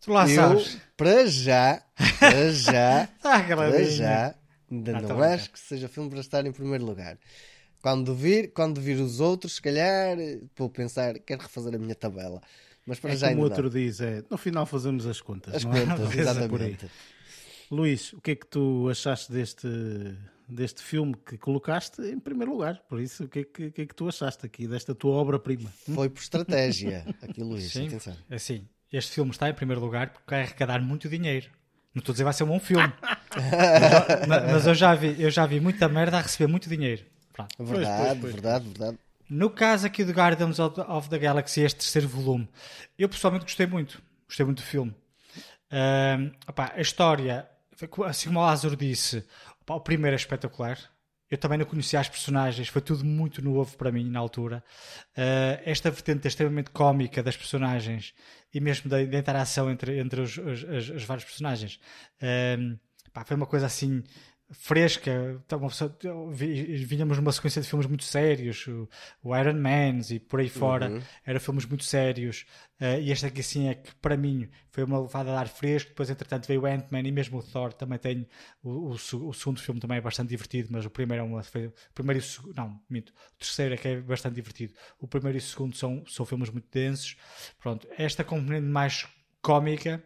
[0.04, 0.78] Tu lá eu, sabes.
[0.96, 1.82] Para já,
[2.20, 4.34] para já, ah, para já,
[4.70, 7.18] ainda ah, não acho que seja filme para estar em primeiro lugar.
[7.80, 10.16] Quando vir, quando vir os outros, se calhar
[10.56, 12.42] vou pensar, quero refazer a minha tabela.
[12.86, 13.70] Mas para é já como o ainda outro não.
[13.70, 15.54] diz, é, no final fazemos as contas.
[15.54, 15.80] As não é?
[15.86, 16.90] contas, exatamente.
[17.70, 19.66] Luís, o que é que tu achaste deste,
[20.46, 22.82] deste filme que colocaste em primeiro lugar?
[22.88, 25.72] Por isso, o que é que, que, é que tu achaste aqui desta tua obra-prima?
[25.94, 27.72] Foi por estratégia aqui, Luís.
[27.72, 28.16] Sim, atenção.
[28.30, 31.48] assim, este filme está em primeiro lugar porque vai arrecadar muito dinheiro.
[31.94, 32.92] Não estou a dizer que vai ser um bom filme.
[34.28, 37.04] mas, mas eu, já vi, eu já vi muita merda a receber muito dinheiro.
[37.32, 37.54] Pronto.
[37.58, 38.32] Verdade, Pois, pois, pois.
[38.34, 38.98] verdade, verdade.
[39.28, 42.48] No caso aqui do Guardians of the, Galaxy, este terceiro volume,
[42.98, 44.02] eu pessoalmente gostei muito.
[44.26, 44.94] Gostei muito do filme.
[45.70, 47.48] Ahm, opá, a história
[48.06, 49.24] assim como o Lázaro disse,
[49.68, 50.78] o primeiro é espetacular.
[51.34, 54.62] Eu também não conhecia as personagens, foi tudo muito novo para mim na altura.
[55.18, 58.14] Uh, esta vertente extremamente cómica das personagens
[58.54, 61.80] e mesmo da, da interação entre, entre os, os, os, os vários personagens
[62.22, 62.78] uh,
[63.12, 64.04] pá, foi uma coisa assim
[64.50, 65.40] fresca.
[65.44, 65.60] Então,
[66.30, 68.66] Vinhamos numa sequência de filmes muito sérios,
[69.22, 71.02] o, Iron Man e por aí fora, uhum.
[71.24, 72.46] eram filmes muito sérios.
[72.80, 75.90] Uh, e este aqui, assim, é que para mim foi uma levada de ar fresco.
[75.90, 78.26] Depois, entretanto, veio o Ant-Man e mesmo o Thor também tem.
[78.62, 81.42] O, o, o, segundo filme também é bastante divertido, mas o primeiro é uma.
[81.42, 82.54] Foi, o primeiro e o segundo.
[82.56, 83.10] Não, minto.
[83.10, 84.74] O terceiro é que é bastante divertido.
[84.98, 87.16] O primeiro e o segundo são, são filmes muito densos.
[87.58, 89.06] Pronto, esta componente mais
[89.40, 90.02] cómica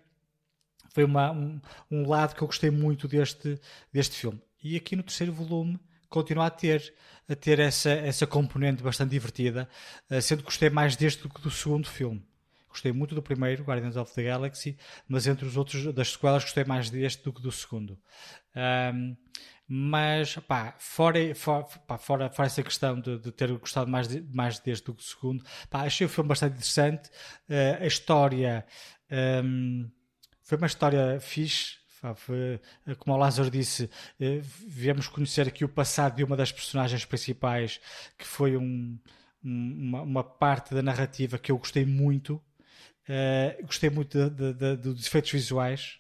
[0.98, 3.60] foi uma, um, um lado que eu gostei muito deste,
[3.92, 4.42] deste filme.
[4.60, 6.92] E aqui no terceiro volume continua a ter,
[7.28, 9.68] a ter essa, essa componente bastante divertida,
[10.10, 12.20] eh, sendo que gostei mais deste do que do segundo filme.
[12.68, 14.76] Gostei muito do primeiro, Guardians of the Galaxy,
[15.06, 17.96] mas entre os outros das sequelas gostei mais deste do que do segundo.
[18.92, 19.16] Um,
[19.68, 21.64] mas pá, fora, fora,
[21.98, 25.06] fora, fora essa questão de, de, ter gostado mais, de, mais deste do que do
[25.06, 27.08] segundo, pá, achei o filme bastante interessante.
[27.48, 28.66] Uh, a história
[29.44, 29.88] um,
[30.48, 31.76] foi uma história fixe.
[32.14, 32.58] Foi,
[32.98, 37.78] como o Lázaro disse, eh, viemos conhecer aqui o passado de uma das personagens principais,
[38.16, 38.98] que foi um,
[39.44, 42.42] uma, uma, parte da narrativa que eu gostei muito.
[43.06, 45.98] Uh, gostei muito de, de, de, dos efeitos visuais.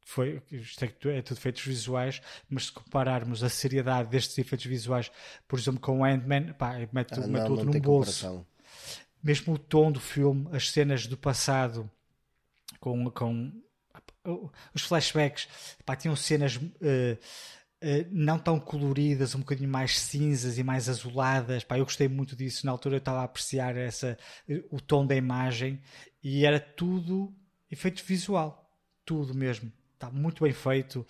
[0.00, 0.88] Foi, isto é,
[1.18, 5.12] é tudo efeitos visuais, mas se compararmos a seriedade destes efeitos visuais,
[5.46, 6.52] por exemplo, com o Ant-Man,
[6.92, 8.26] mete, ah, mete outro num bolso.
[8.26, 8.46] Comparação.
[9.22, 11.88] Mesmo o tom do filme, as cenas do passado
[12.80, 13.52] com, com
[14.74, 15.48] os flashbacks
[15.84, 21.64] pá, tinham cenas uh, uh, não tão coloridas, um bocadinho mais cinzas e mais azuladas.
[21.64, 22.66] Pá, eu gostei muito disso.
[22.66, 24.18] Na altura eu estava a apreciar essa,
[24.70, 25.80] o tom da imagem
[26.22, 27.34] e era tudo
[27.70, 28.70] efeito visual,
[29.04, 29.72] tudo mesmo.
[29.94, 31.00] Está muito bem feito,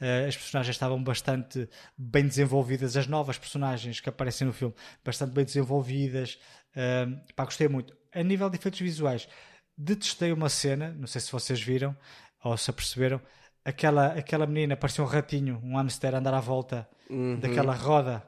[0.00, 4.74] uh, as personagens estavam bastante bem desenvolvidas, as novas personagens que aparecem no filme,
[5.04, 6.38] bastante bem desenvolvidas.
[6.70, 7.94] Uh, pá, gostei muito.
[8.10, 9.28] A nível de efeitos visuais,
[9.76, 11.94] detestei uma cena, não sei se vocês viram,
[12.42, 13.20] ou se aperceberam,
[13.64, 17.38] aquela, aquela menina parecia um ratinho, um hamster a andar à volta uhum.
[17.38, 18.22] daquela roda.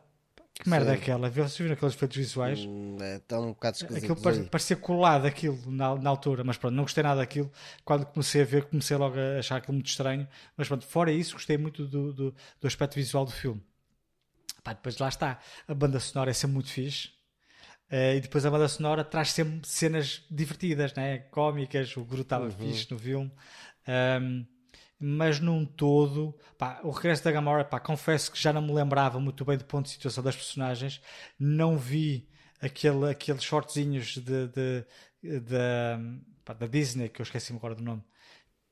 [0.54, 1.30] Que merda é aquela?
[1.30, 2.60] Vocês viram aqueles efeitos visuais?
[2.66, 4.12] Hum, é tão um bocado esquisito.
[4.12, 7.50] Aquilo parecia colado aquilo na, na altura, mas pronto, não gostei nada daquilo.
[7.82, 10.28] Quando comecei a ver, comecei logo a achar aquilo muito estranho.
[10.58, 13.62] Mas pronto, fora isso, gostei muito do, do, do aspecto visual do filme.
[14.62, 17.08] Pá, depois lá está, a banda sonora é sempre muito fixe.
[17.90, 21.18] Uh, e depois a banda sonora traz sempre cenas divertidas, né?
[21.30, 21.96] cómicas.
[21.96, 22.50] O Guru estava uhum.
[22.50, 23.32] fixe no filme.
[23.90, 24.46] Um,
[24.98, 29.18] mas num todo, pá, o regresso da Gamora, pá, confesso que já não me lembrava
[29.18, 31.00] muito bem do ponto de situação das personagens,
[31.38, 32.28] não vi
[32.60, 34.84] aquele, aqueles shortzinhos de, de,
[35.22, 35.48] de
[36.44, 38.02] pá, da Disney, que eu esqueci-me agora do nome.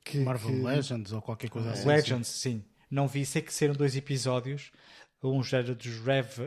[0.04, 0.62] Que, Marvel que...
[0.62, 1.88] Legends ou qualquer coisa assim.
[1.88, 2.64] Legends, sim.
[2.90, 4.70] Não vi, sei que saíram dois episódios,
[5.22, 6.38] uns eram dos Rev,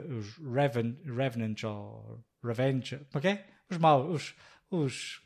[0.54, 3.48] Reven, Revenant ou Revenge, como é que é?
[3.70, 4.36] Os maus, os,
[4.70, 5.22] os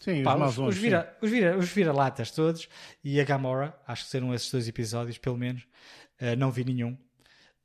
[0.00, 2.66] Sim, Pá, os, os, vira, os, vira, os vira-latas todos
[3.04, 5.62] e a Gamora, acho que serão esses dois episódios, pelo menos.
[6.18, 6.92] Uh, não vi nenhum.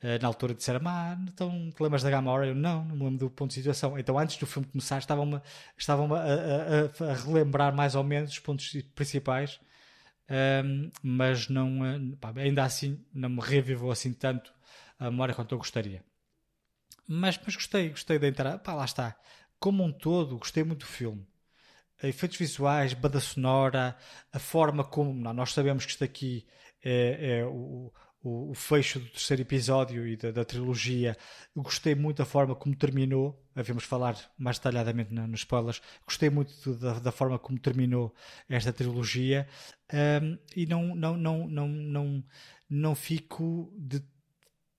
[0.03, 2.47] Uh, na altura disseram, ah, então te lembras da Gamora?
[2.47, 3.97] Eu não, não me lembro do ponto de situação.
[3.97, 5.41] Então, antes do filme começar, estavam-me
[5.77, 9.55] estavam a, a, a, relembrar mais ou menos os pontos principais,
[10.29, 14.53] uh, mas não, eh, pá, ainda assim, não me revivou assim tanto
[14.99, 16.03] a memória quanto eu gostaria.
[17.07, 18.59] Mas, mas gostei, gostei da entrada.
[18.59, 19.15] Pá, lá está.
[19.57, 21.25] Como um todo, gostei muito do filme
[22.03, 23.95] efeitos visuais, banda sonora,
[24.31, 26.45] a forma como não, nós sabemos que isto aqui
[26.83, 27.91] é, é o,
[28.21, 31.17] o, o, fecho do terceiro episódio e da, da, trilogia.
[31.55, 33.41] Eu gostei muito da forma como terminou.
[33.55, 35.81] Havemos falar mais detalhadamente no, nos spoilers.
[36.05, 38.13] Gostei muito da, da, forma como terminou
[38.49, 39.47] esta trilogia
[40.21, 42.23] um, e não, não, não, não, não,
[42.69, 44.03] não fico de,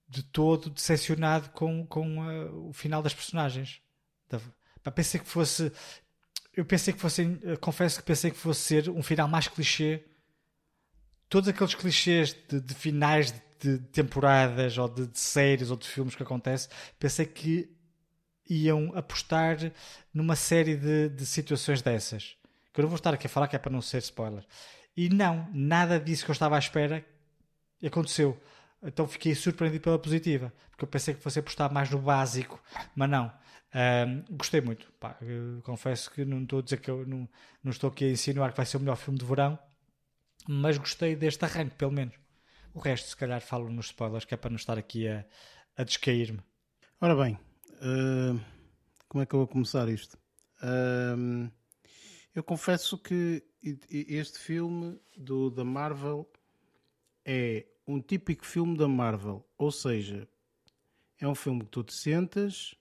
[0.07, 3.81] de todo decepcionado com, com uh, o final das personagens.
[4.93, 5.71] pensei que fosse
[6.57, 10.03] eu pensei que fosse, confesso que pensei que fosse ser um final mais clichê.
[11.29, 15.87] Todos aqueles clichês de, de finais de, de, temporadas ou de, de, séries ou de
[15.87, 16.67] filmes que acontece,
[16.97, 17.69] pensei que
[18.49, 19.71] iam apostar
[20.11, 22.35] numa série de, situações dessas.
[22.73, 24.43] Que eu não vou estar aqui a falar que é para não ser spoiler.
[24.95, 27.05] E não, nada disso que eu estava à espera
[27.85, 28.35] aconteceu.
[28.81, 32.59] Então fiquei surpreendido pela positiva, porque eu pensei que fosse apostar mais no básico,
[32.95, 33.31] mas não.
[33.73, 34.91] Um, gostei muito.
[34.93, 35.17] Pá,
[35.63, 37.29] confesso que não estou a dizer que eu não,
[37.63, 39.59] não estou aqui a insinuar que vai ser o melhor filme de verão,
[40.47, 42.15] mas gostei deste arranque, pelo menos.
[42.73, 45.25] O resto, se calhar, falo nos spoilers, que é para não estar aqui a,
[45.75, 46.39] a descair-me.
[47.01, 47.33] Ora bem,
[47.73, 48.39] uh,
[49.07, 50.17] como é que eu vou começar isto?
[50.61, 51.51] Uh,
[52.33, 53.43] eu confesso que
[53.89, 56.31] este filme do, da Marvel
[57.25, 59.43] é um típico filme da Marvel.
[59.57, 60.27] Ou seja,
[61.19, 62.75] é um filme que tu te sentas,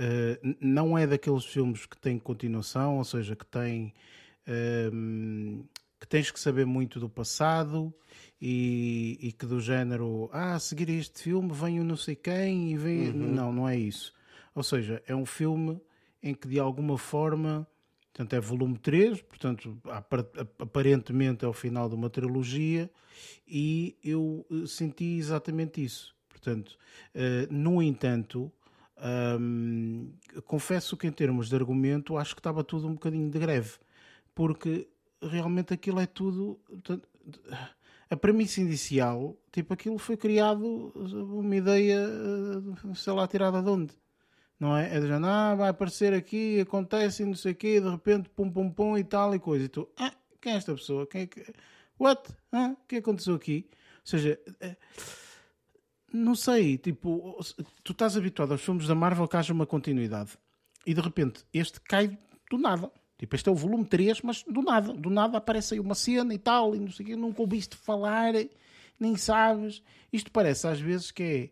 [0.00, 3.92] uh, n- não é daqueles filmes que têm continuação, ou seja, que tem
[4.46, 5.62] ehm,
[6.00, 7.92] que tens que saber muito do passado
[8.40, 12.16] e, e que do género, ah, a seguir a este filme vem o não sei
[12.16, 13.12] quem e vem.
[13.12, 14.12] Não, não é isso.
[14.54, 15.78] Ou seja, é um filme
[16.22, 17.66] em que de alguma forma,
[18.12, 20.26] portanto, é volume 3, portanto, apar-
[20.58, 22.90] aparentemente é o final de uma trilogia,
[23.46, 26.14] e eu eh, senti exatamente isso.
[26.28, 26.78] Portanto,
[27.14, 28.50] eh, no entanto,
[30.44, 33.78] confesso que em termos de argumento acho que estava tudo um bocadinho de greve,
[34.34, 34.88] porque
[35.22, 36.58] realmente aquilo é tudo.
[38.10, 43.94] A premissa inicial, tipo, aquilo foi criado uma ideia, eh, sei lá, tirada de onde?
[44.58, 44.96] Não é?
[44.96, 48.68] É de ah, vai aparecer aqui, acontece não sei o quê, de repente, pum, pum,
[48.68, 49.64] pum e tal e coisa.
[49.64, 51.06] E tu, ah, quem é esta pessoa?
[51.06, 51.40] Quem é que...
[51.98, 52.34] What?
[52.50, 53.66] Ah, o que aconteceu aqui?
[53.70, 54.76] Ou seja, eh,
[56.12, 57.38] não sei, tipo,
[57.82, 60.32] tu estás habituado aos filmes da Marvel que haja uma continuidade
[60.86, 62.18] e de repente este cai
[62.50, 62.90] do nada.
[63.18, 66.32] Tipo, este é o volume 3, mas do nada, do nada aparece aí uma cena
[66.32, 68.32] e tal, e não sei o quê, nunca ouviste falar,
[68.98, 69.82] nem sabes.
[70.10, 71.50] Isto parece às vezes que é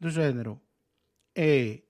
[0.00, 0.58] do género,
[1.34, 1.82] é,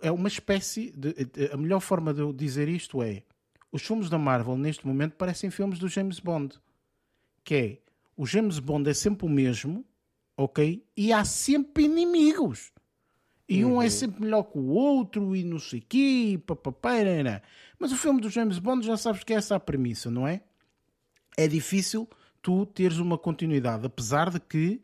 [0.00, 1.14] é uma espécie de.
[1.52, 3.24] A melhor forma de eu dizer isto é:
[3.70, 6.56] os filmes da Marvel neste momento parecem filmes do James Bond.
[7.42, 7.78] Que é,
[8.16, 9.84] o James Bond é sempre o mesmo,
[10.36, 10.84] ok?
[10.96, 12.72] E há sempre inimigos.
[13.48, 16.92] E um é sempre melhor que o outro e não sei o quê, papapá?
[17.78, 20.42] Mas o filme do James Bond já sabes que é essa a premissa, não é?
[21.36, 22.08] É difícil
[22.40, 24.80] tu teres uma continuidade, apesar de que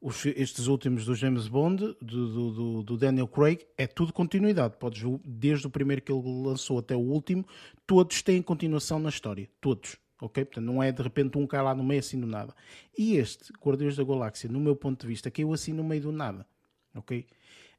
[0.00, 4.76] os estes últimos do James Bond, do, do- do- do Daniel Craig, é tudo continuidade.
[4.78, 7.46] Podes ver, desde o primeiro que ele lançou até o último,
[7.86, 9.48] todos têm continuação na história.
[9.60, 9.96] Todos.
[10.20, 10.44] Ok?
[10.44, 12.54] Portanto, não é de repente um cai lá no meio assim do nada.
[12.96, 16.12] E este, Guardiões da Galáxia, no meu ponto de vista, caiu assim no meio do
[16.12, 16.46] nada.
[16.94, 17.26] Ok?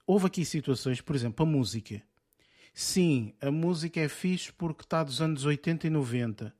[0.08, 2.02] Houve aqui situações, por exemplo, a música.
[2.74, 6.56] Sim, a música é fixe porque está dos anos 80 e 90.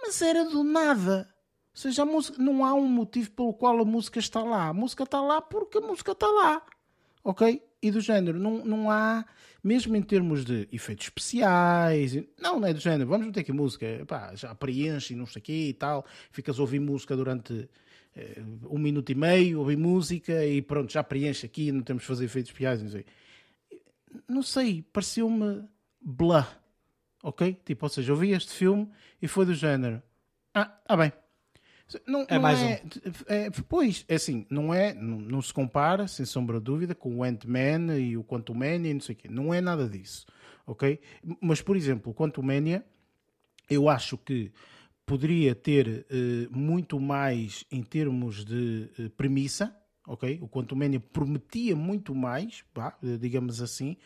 [0.00, 1.28] Mas era do nada.
[1.74, 4.68] Ou seja, música, não há um motivo pelo qual a música está lá.
[4.68, 6.62] A música está lá porque a música está lá.
[7.24, 7.62] Ok?
[7.80, 9.24] E do género, não, não há,
[9.62, 13.86] mesmo em termos de efeitos especiais, não, não é do género, vamos meter aqui música,
[14.06, 17.68] pá, já preenche não sei o quê e tal, ficas a ouvir música durante
[18.16, 22.06] eh, um minuto e meio, ouvir música e pronto, já preenche aqui, não temos de
[22.08, 23.06] fazer efeitos especiais, não sei.
[24.28, 25.64] Não sei, pareceu-me
[26.00, 26.60] blá,
[27.22, 27.56] ok?
[27.64, 28.88] Tipo, ou seja, eu vi este filme
[29.20, 30.02] e foi do género,
[30.54, 31.12] ah, tá bem.
[32.06, 32.82] Não, É não mais é,
[33.26, 37.16] é- Pois, é assim, não é, não, não se compara, sem sombra de dúvida, com
[37.16, 39.28] o Ant-Man e o Quantumania e não sei o quê.
[39.30, 40.26] Não é nada disso,
[40.66, 40.98] ok?
[41.40, 42.84] Mas, por exemplo, o Quantumania,
[43.68, 44.52] eu acho que
[45.04, 49.74] poderia ter eh, muito mais em termos de eh, premissa,
[50.06, 50.38] ok?
[50.40, 53.96] O Quantumania prometia muito mais, pá, eh, digamos assim,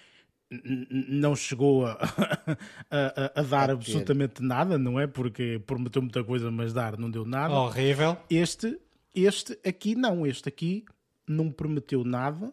[0.50, 1.92] não chegou a,
[2.90, 5.06] a- a- a dar absolutamente nada, não é?
[5.06, 7.52] Porque prometeu muita coisa, mas dar não deu nada.
[7.54, 8.16] Horrível.
[8.30, 8.78] Este,
[9.14, 10.84] este aqui não, este aqui
[11.26, 12.52] não prometeu nada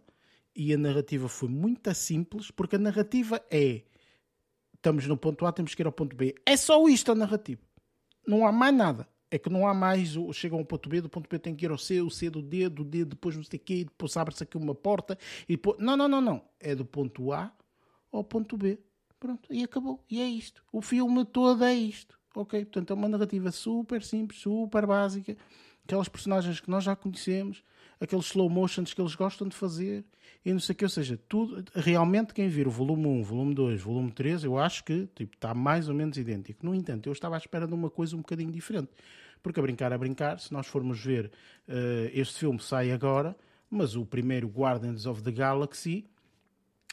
[0.55, 3.83] e a narrativa foi muito simples, porque a narrativa é
[4.75, 6.35] estamos no ponto A, temos que ir ao ponto B.
[6.45, 7.61] É só isto a narrativa.
[8.27, 9.07] Não há mais nada.
[9.31, 11.55] É que não há mais, o- chega a um ponto B, do ponto B tem
[11.55, 13.83] que ir ao C, o C do D, do D depois não sei o quê,
[13.85, 15.17] depois abre-se aqui uma porta
[15.49, 15.77] e depois...
[15.79, 16.41] Não, não, não, não.
[16.59, 17.51] É do ponto A
[18.13, 18.79] ao ponto B.
[19.19, 20.03] Pronto, e acabou.
[20.09, 20.63] E é isto.
[20.71, 22.19] O filme todo é isto.
[22.35, 22.65] Ok?
[22.65, 25.35] Portanto, é uma narrativa super simples, super básica.
[25.83, 27.63] Aquelas personagens que nós já conhecemos,
[27.99, 30.05] aqueles slow motions que eles gostam de fazer
[30.45, 30.85] e não sei o que.
[30.85, 34.83] Ou seja, tudo, realmente quem vir o volume 1, volume 2, volume 3, eu acho
[34.83, 36.65] que tipo, está mais ou menos idêntico.
[36.65, 38.89] No entanto, eu estava à espera de uma coisa um bocadinho diferente.
[39.41, 41.31] Porque a brincar, a brincar, se nós formos ver,
[41.67, 43.35] eh, este filme sai agora,
[43.69, 46.05] mas o primeiro Guardians of the Galaxy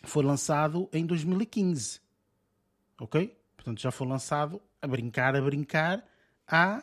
[0.02, 2.00] foi lançado em 2015.
[2.98, 3.36] Ok?
[3.56, 6.04] Portanto, já foi lançado a brincar, a brincar
[6.46, 6.82] há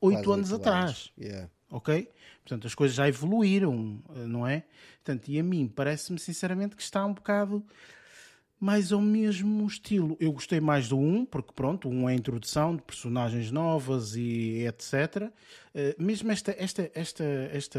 [0.00, 1.12] oito anos atrás.
[1.18, 1.48] Yeah.
[1.70, 2.10] Ok?
[2.42, 4.64] Portanto, as coisas já evoluíram, eh, não é?
[5.04, 7.64] Portanto, e a mim parece-me sinceramente que está um bocado
[8.60, 10.16] mais ao mesmo estilo.
[10.18, 14.66] Eu gostei mais do 1, porque pronto, 1 é a introdução de personagens novas e
[14.66, 15.30] etc.
[15.74, 17.78] Eh, mesmo esta, esta, esta, esta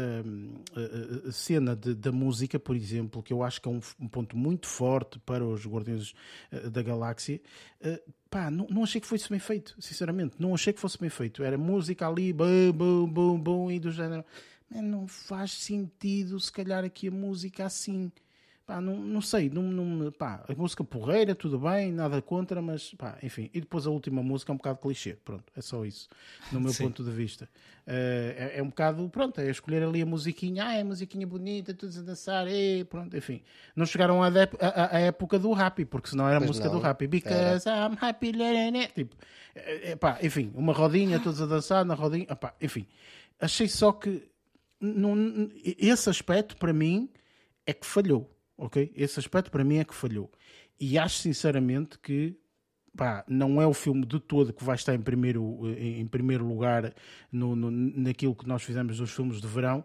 [0.76, 4.36] eh, cena de- da música, por exemplo, que eu acho que é um, um ponto
[4.36, 6.14] muito forte para os Guardiões
[6.50, 7.40] eh, da Galáxia,
[8.30, 10.36] pá, não, não achei que fosse bem feito, sinceramente.
[10.38, 11.42] Não achei que fosse bem feito.
[11.42, 14.24] Era música ali, bum, bum, bum, bum, e do género.
[14.70, 18.10] Não faz sentido, se calhar, aqui a música assim.
[18.70, 22.94] Pá, não, não sei, não, não, pá, a música porreira, tudo bem, nada contra, mas
[22.94, 23.50] pá, enfim.
[23.52, 26.08] E depois a última música é um bocado clichê, pronto, é só isso,
[26.52, 26.84] no meu Sim.
[26.84, 27.48] ponto de vista.
[27.84, 31.74] Eh, é, é um bocado, pronto, é escolher ali a musiquinha, ah, é musiquinha bonita,
[31.74, 33.42] todos a dançar, e pronto, enfim.
[33.74, 36.78] Não chegaram à, dep- à- à época do Happy, porque senão era a música não,
[36.78, 38.32] do Happy, because I'm happy,
[38.94, 39.16] tipo,
[39.56, 42.86] é, pá, enfim, uma rodinha, todos a dançar na rodinha, pá, enfim.
[43.40, 44.22] Achei só que
[44.80, 47.10] não- esse aspecto para mim
[47.66, 48.30] é que falhou,
[48.60, 48.92] ok?
[48.96, 50.30] Esse aspecto para mim é que falhou.
[50.78, 52.36] E acho sinceramente que
[52.96, 56.94] pá, não é o filme de todo que vai estar em primeiro, em primeiro lugar
[57.32, 59.84] no, no- naquilo que nós fizemos dos filmes de verão.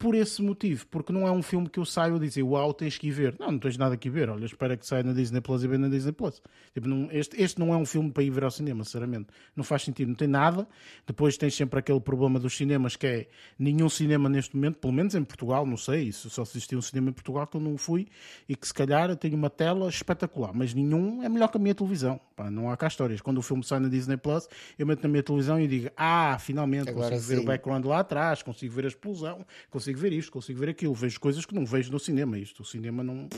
[0.00, 2.96] Por esse motivo, porque não é um filme que eu saio a dizer uau, tens
[2.96, 3.36] que ir ver.
[3.38, 4.30] Não, não tens nada que ver.
[4.30, 6.40] Olha, espera que saia na Disney Plus e vê na Disney Plus.
[6.72, 9.26] Tipo, não- este, este não é um filme para ir ver ao cinema, sinceramente.
[9.54, 10.66] Não faz sentido, não tem nada.
[11.06, 13.28] Depois tens sempre aquele problema dos cinemas que é
[13.58, 16.82] nenhum cinema neste momento, pelo menos em Portugal, não sei, isso só se existia um
[16.82, 18.08] cinema em Portugal que eu não fui
[18.48, 21.74] e que se calhar tem uma tela espetacular, mas nenhum é melhor que a minha
[21.74, 22.18] televisão.
[22.34, 23.20] Pá, não há cá histórias.
[23.20, 24.48] Quando o filme sai na Disney Plus,
[24.78, 27.42] eu meto na minha televisão e digo: Ah, finalmente Agora consigo ver sim.
[27.42, 30.94] o background lá atrás, consigo ver a explosão, consigo ver isto, consigo ver aquilo.
[30.94, 32.38] Vejo coisas que não vejo no cinema.
[32.38, 33.28] Isto, o cinema não,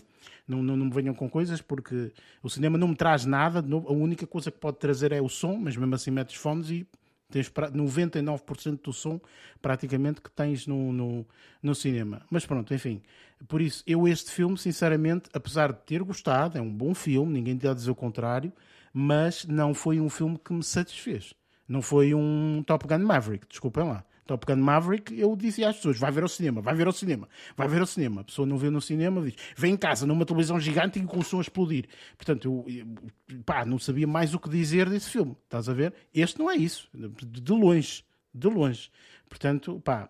[0.46, 2.12] não, não, não me venham com coisas porque
[2.42, 3.60] o cinema não me traz nada.
[3.60, 6.86] A única coisa que pode trazer é o som, mas mesmo assim metes fones e
[7.30, 9.20] tens pra- 99% do som
[9.60, 11.26] praticamente que tens no, no,
[11.62, 12.22] no cinema.
[12.30, 13.02] Mas pronto, enfim.
[13.48, 17.56] Por isso, eu este filme, sinceramente, apesar de ter gostado, é um bom filme, ninguém
[17.56, 18.52] te a dizer o contrário,
[18.92, 21.34] mas não foi um filme que me satisfez.
[21.66, 24.04] Não foi um Top Gun Maverick, desculpem lá.
[24.26, 27.28] Top Gun Maverick, eu dizia às pessoas: vai ver ao cinema, vai ver ao cinema,
[27.56, 28.20] vai ver ao cinema.
[28.20, 31.18] A pessoa não vê no cinema, diz: vem em casa numa televisão gigante e com
[31.18, 31.86] o som a explodir.
[32.16, 32.86] Portanto, eu,
[33.28, 35.36] eu, pá, não sabia mais o que dizer desse filme.
[35.44, 35.92] Estás a ver?
[36.14, 38.90] Este não é isso, de longe, de longe.
[39.28, 40.08] Portanto, pá,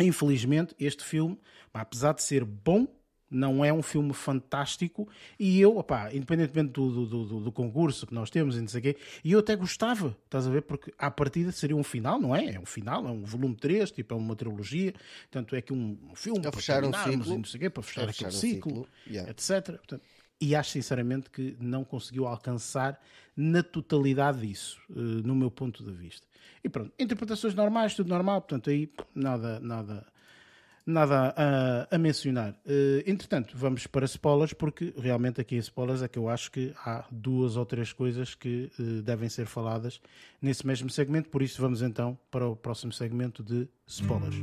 [0.00, 1.38] infelizmente, este filme,
[1.74, 2.86] apesar de ser bom,
[3.30, 5.08] não é um filme fantástico
[5.38, 8.80] e eu, opá, independentemente do, do, do, do concurso que nós temos e não sei
[8.80, 12.20] o quê, e eu até gostava, estás a ver, porque à partida seria um final,
[12.20, 12.54] não é?
[12.54, 14.94] É um final, é um volume 3, tipo, é uma trilogia,
[15.30, 17.34] tanto é que um, filme para fechar um ciclo.
[17.34, 19.30] e não sei o quê, para fechar Para aquele fechar um ciclo, yeah.
[19.30, 19.76] etc.
[19.76, 20.02] Portanto,
[20.40, 23.00] e acho sinceramente que não conseguiu alcançar
[23.36, 26.26] na totalidade disso, eh, no meu ponto de vista.
[26.62, 30.06] E pronto, interpretações normais, tudo normal, portanto aí nada, nada,
[30.86, 32.54] nada a, a mencionar.
[32.64, 36.72] Eh, entretanto, vamos para spoilers, porque realmente aqui em spoilers é que eu acho que
[36.84, 40.00] há duas ou três coisas que eh, devem ser faladas
[40.40, 44.36] nesse mesmo segmento, por isso vamos então para o próximo segmento de spoilers.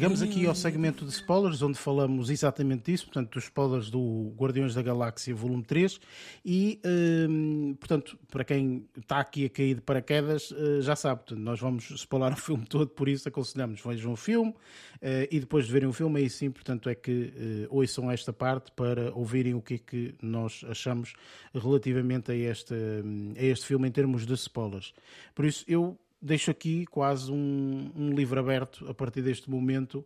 [0.00, 4.74] Chegamos aqui ao segmento de spoilers, onde falamos exatamente disso, portanto, dos spoilers do Guardiões
[4.74, 6.00] da Galáxia Volume 3.
[6.42, 6.80] E,
[7.28, 11.60] hum, portanto, para quem está aqui a cair de paraquedas, eh, já sabe, portanto, nós
[11.60, 14.54] vamos spoiler o filme todo, por isso aconselhamos, vejam o filme
[15.02, 18.32] eh, e depois de verem o filme, aí sim, portanto, é que eh, ouçam esta
[18.32, 21.12] parte para ouvirem o que é que nós achamos
[21.54, 24.94] relativamente a este, hum, a este filme em termos de spoilers.
[25.34, 30.04] Por isso, eu deixo aqui quase um, um livro aberto a partir deste momento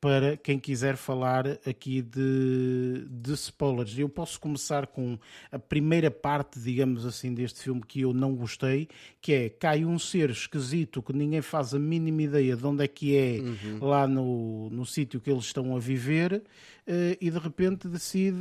[0.00, 3.98] para quem quiser falar aqui de, de spoilers.
[3.98, 5.18] Eu posso começar com
[5.50, 8.88] a primeira parte, digamos assim, deste filme que eu não gostei,
[9.20, 12.88] que é cai um ser esquisito que ninguém faz a mínima ideia de onde é
[12.88, 13.38] que é
[13.80, 16.42] lá no, no sítio que eles estão a viver
[16.86, 18.36] eh, e de repente decide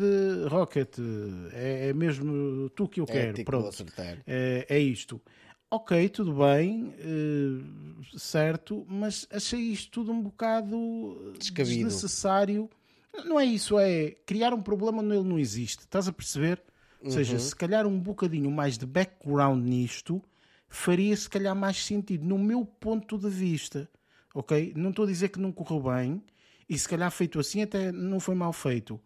[0.49, 0.97] Rocket,
[1.53, 3.71] é, é mesmo tu que eu É quero, que pronto.
[4.27, 5.21] É, é isto.
[5.75, 11.83] Ok, tudo bem, eh, certo, mas achei isto tudo um bocado Descabido.
[11.83, 12.69] desnecessário.
[13.25, 15.79] Não é isso, é criar um problema onde ele não existe.
[15.79, 16.63] Estás a perceber?
[17.03, 20.21] Ou seja, se calhar um bocadinho mais de background nisto
[20.69, 23.89] faria se calhar mais sentido, no meu ponto de vista.
[24.33, 24.71] Ok?
[24.77, 26.23] Não estou a dizer que não correu bem,
[26.69, 28.97] e se calhar feito assim até não foi mal feito.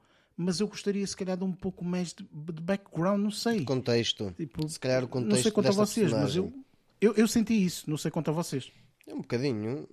[0.41, 3.65] Mas eu gostaria se calhar de um pouco mais de, de background, não sei.
[3.65, 4.33] Contexto.
[4.37, 6.65] Tipo, Se calhar o contexto não sei quanto a vocês, mas eu, personagem.
[7.01, 8.71] eu, eu senti isso, não sei quanto a vocês.
[9.05, 9.85] É um bocadinho.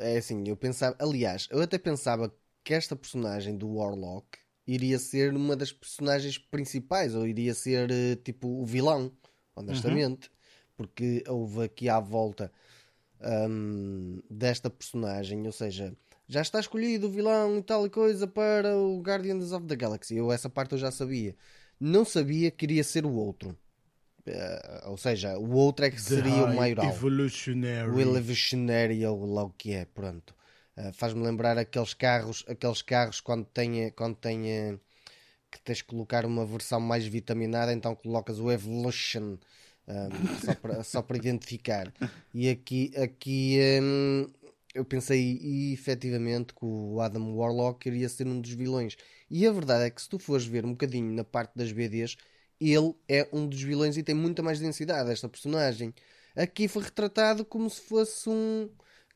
[0.00, 0.96] É assim, eu pensava.
[0.98, 2.34] Aliás, eu até pensava
[2.64, 8.16] que esta personagem do Warlock iria ser uma das personagens principais, ou iria ser eh,
[8.16, 9.12] tipo o vilão,
[9.54, 10.28] honestamente.
[10.76, 12.50] Porque houve aqui à volta
[13.48, 15.94] hum, desta personagem, ou seja,
[16.28, 20.16] já está escolhido o vilão e tal coisa para o Guardians of the Galaxy.
[20.16, 21.34] Eu essa parte eu já sabia.
[21.78, 23.56] Não sabia que iria ser o outro.
[24.26, 26.86] Eh, ou seja, o outro é que seria o maioral.
[26.86, 27.90] Evolutionary.
[27.90, 30.34] O Evolutionary ou lá o que é, pronto.
[30.76, 34.80] Uh, Faz-me lembrar aqueles carros, aqueles carros quando tem, quando uh,
[35.50, 39.36] que tens que colocar uma versão mais vitaminada, então colocas o Evolution
[39.86, 41.92] um, só, para, só para identificar.
[42.32, 44.28] E aqui, aqui um,
[44.74, 48.96] eu pensei efetivamente que o Adam Warlock iria ser um dos vilões.
[49.30, 52.16] E a verdade é que se tu fores ver um bocadinho na parte das BDs,
[52.60, 55.94] ele é um dos vilões e tem muita mais densidade esta personagem.
[56.36, 58.68] Aqui foi retratado como se fosse um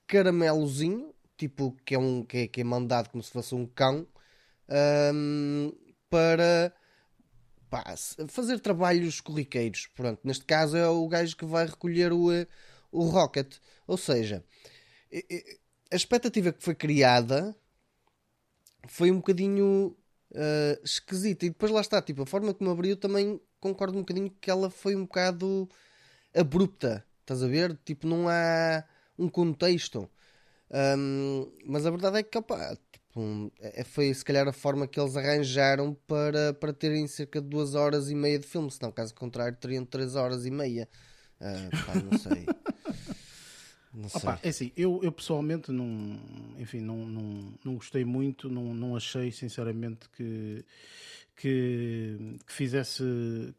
[0.06, 4.06] caramelozinho, tipo que é, um, que é, que é mandado como se fosse um cão,
[5.14, 5.72] um,
[6.10, 6.72] para
[7.70, 7.94] pá,
[8.28, 9.86] fazer trabalhos corriqueiros.
[9.94, 12.46] Pronto, neste caso é o gajo que vai recolher o, eh,
[12.90, 13.56] o Rocket.
[13.86, 14.44] Ou seja,
[15.90, 17.56] a expectativa que foi criada
[18.86, 19.96] foi um bocadinho
[20.32, 21.46] uh, esquisita.
[21.46, 24.70] E depois lá está, tipo, a forma como abriu também concordo um bocadinho que ela
[24.70, 25.68] foi um bocado
[26.34, 27.04] abrupta.
[27.20, 27.78] Estás a ver?
[27.84, 28.84] Tipo, não há
[29.18, 30.08] um contexto.
[30.70, 35.00] Um, mas a verdade é que opa, tipo, é, foi se calhar a forma que
[35.00, 39.14] eles arranjaram para, para terem cerca de duas horas e meia de filme, senão caso
[39.14, 40.88] contrário teriam três horas e meia.
[41.40, 42.46] Uh, pá, não sei.
[43.98, 46.20] Não Opa, é assim, eu, eu pessoalmente não,
[46.56, 50.64] enfim, não, não, não gostei muito, não, não achei sinceramente que,
[51.34, 53.02] que, que, fizesse,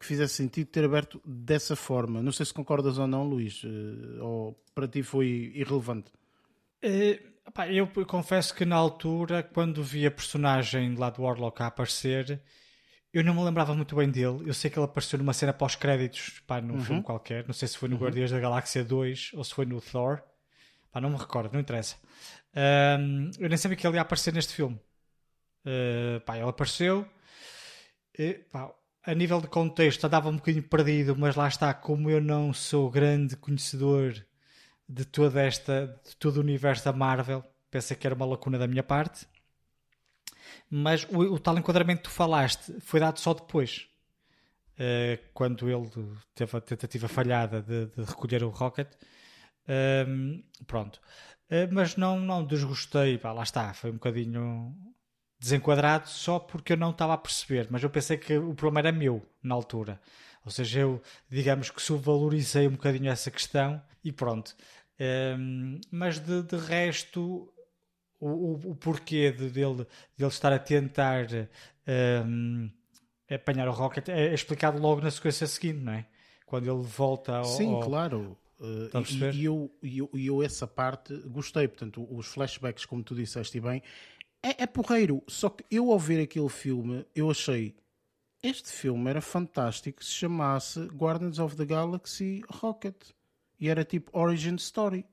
[0.00, 2.22] que fizesse sentido ter aberto dessa forma.
[2.22, 6.10] Não sei se concordas ou não, Luís, eh, ou para ti foi irrelevante.
[6.82, 7.20] Uh,
[7.68, 12.40] eu confesso que na altura, quando vi a personagem lá do Warlock a aparecer,
[13.12, 14.44] eu não me lembrava muito bem dele.
[14.46, 16.80] Eu sei que ele apareceu numa cena pós-créditos, pá, num uhum.
[16.80, 17.44] filme qualquer.
[17.46, 18.02] Não sei se foi no uhum.
[18.02, 20.22] Guardiões da Galáxia 2 ou se foi no Thor.
[20.92, 21.96] Pá, não me recordo, não interessa.
[22.54, 24.78] Um, eu nem sabia que ele ia aparecer neste filme.
[25.64, 27.06] Uh, pá, ele apareceu.
[28.18, 28.72] E, pá,
[29.04, 32.90] a nível de contexto, andava um bocadinho perdido, mas lá está, como eu não sou
[32.90, 34.14] grande conhecedor
[34.88, 38.66] de toda esta, de todo o universo da Marvel, pensei que era uma lacuna da
[38.66, 39.26] minha parte.
[40.68, 43.88] Mas o, o tal enquadramento que tu falaste foi dado só depois.
[44.74, 45.88] Uh, quando ele
[46.34, 48.88] teve a tentativa falhada de, de recolher o Rocket.
[50.08, 51.00] Um, pronto.
[51.50, 53.18] Uh, mas não, não desgostei.
[53.18, 54.74] Pá, lá está, foi um bocadinho
[55.38, 57.68] desenquadrado só porque eu não estava a perceber.
[57.70, 60.00] Mas eu pensei que o problema era meu na altura.
[60.44, 64.56] Ou seja, eu, digamos que subvalorizei um bocadinho essa questão e pronto.
[65.38, 67.52] Um, mas de, de resto,
[68.18, 69.86] o, o, o porquê de, dele,
[70.16, 71.26] dele estar a tentar
[72.26, 72.70] um,
[73.30, 76.06] apanhar o Rocket é explicado logo na sequência seguinte, não é?
[76.46, 77.44] Quando ele volta ao.
[77.44, 77.80] Sim, ao...
[77.80, 78.36] claro.
[78.60, 83.14] Uh, e, e, eu, e eu, eu essa parte gostei, portanto, os flashbacks, como tu
[83.14, 83.82] disseste bem,
[84.42, 85.22] é, é porreiro.
[85.26, 87.74] Só que eu, ao ver aquele filme, eu achei
[88.42, 92.96] este filme era fantástico se chamasse Guardians of the Galaxy Rocket
[93.58, 95.04] e era tipo Origin Story.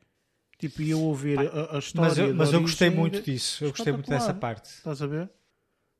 [0.57, 2.09] Tipo, ia ouvir a, a, história.
[2.09, 4.69] Mas eu, mas eu gostei muito disso, eu gostei muito dessa parte.
[4.69, 5.29] Estás a ver?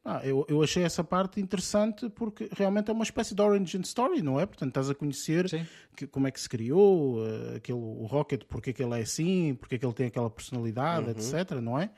[0.10, 4.22] Ah, eu, eu achei essa parte interessante porque realmente é uma espécie de origin story,
[4.22, 4.46] não é?
[4.46, 5.46] Portanto, estás a conhecer
[5.98, 9.02] que, como é que se criou uh, aquele, o Rocket, porque é que ele é
[9.02, 11.12] assim, porque é que ele tem aquela personalidade, uhum.
[11.12, 11.52] etc.
[11.62, 11.92] Não é?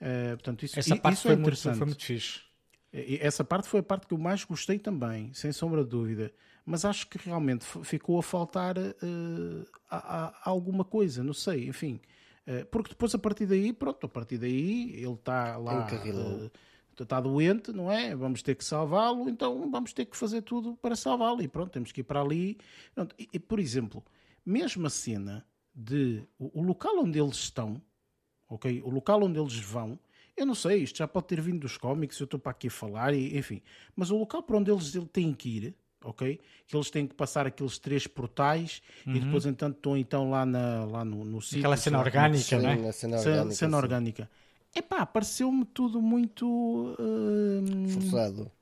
[0.00, 1.78] Uh, portanto, isso, essa parte isso foi, é interessante.
[1.78, 2.40] Muito, foi muito fixe.
[3.20, 6.32] Essa parte foi a parte que eu mais gostei também, sem sombra de dúvida.
[6.64, 12.00] Mas acho que realmente ficou a faltar uh, a, a alguma coisa, não sei, enfim.
[12.46, 15.88] Uh, porque depois a partir daí, pronto, a partir daí ele está lá.
[17.02, 18.14] Está doente, não é?
[18.14, 21.42] Vamos ter que salvá-lo, então vamos ter que fazer tudo para salvá-lo.
[21.42, 22.58] E pronto, temos que ir para ali.
[23.18, 24.04] E, e, por exemplo,
[24.44, 27.80] mesmo a cena de o, o, local onde eles estão,
[28.48, 28.82] ok?
[28.84, 29.98] O local onde eles vão,
[30.36, 32.70] eu não sei, isto já pode ter vindo dos cómics, eu estou para aqui a
[32.70, 33.60] falar, e, enfim,
[33.94, 36.40] mas o local para onde eles têm que ir, ok?
[36.66, 39.16] Que eles têm que passar aqueles três portais uhum.
[39.16, 41.58] e depois, entanto, estão então lá, na, lá no, no sítio.
[41.58, 42.92] Aquela cena orgânica, não é?
[42.92, 43.54] Cena orgânica.
[43.54, 44.30] Cena orgânica.
[44.76, 46.46] Epá, pareceu-me tudo muito.
[46.98, 48.52] Uh, Forçado.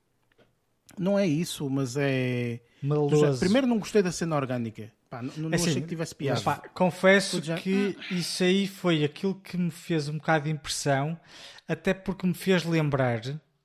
[0.97, 2.61] Não é isso, mas é.
[2.81, 3.41] Maloso.
[3.41, 4.93] Primeiro, não gostei da cena orgânica.
[5.11, 6.41] Pá, não, não é assim, achei que tivesse piada.
[6.41, 7.57] Pá, confesso já...
[7.57, 11.19] que isso aí foi aquilo que me fez um bocado de impressão,
[11.67, 13.21] até porque me fez lembrar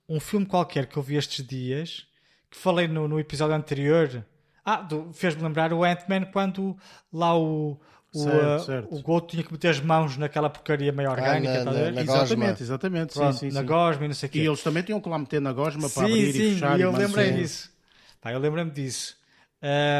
[0.07, 2.07] um filme qualquer que eu vi estes dias,
[2.49, 4.25] que falei no, no episódio anterior.
[4.65, 6.75] Ah, fez-me lembrar o Ant-Man quando
[7.13, 7.79] lá o,
[8.13, 8.95] o, certo, certo.
[8.95, 12.01] o Goto tinha que meter as mãos naquela porcaria meio orgânica, ah, na, na, na
[12.01, 13.13] exatamente, exatamente.
[13.13, 13.65] Pronto, sim, sim, na sim.
[13.67, 14.39] gosma e não sei o quê.
[14.39, 16.79] E eles também tinham que lá meter na gosma para abrir sim, e fechar.
[16.79, 17.71] E eu lembrei disso.
[18.19, 19.15] Pá, eu lembrei-me disso.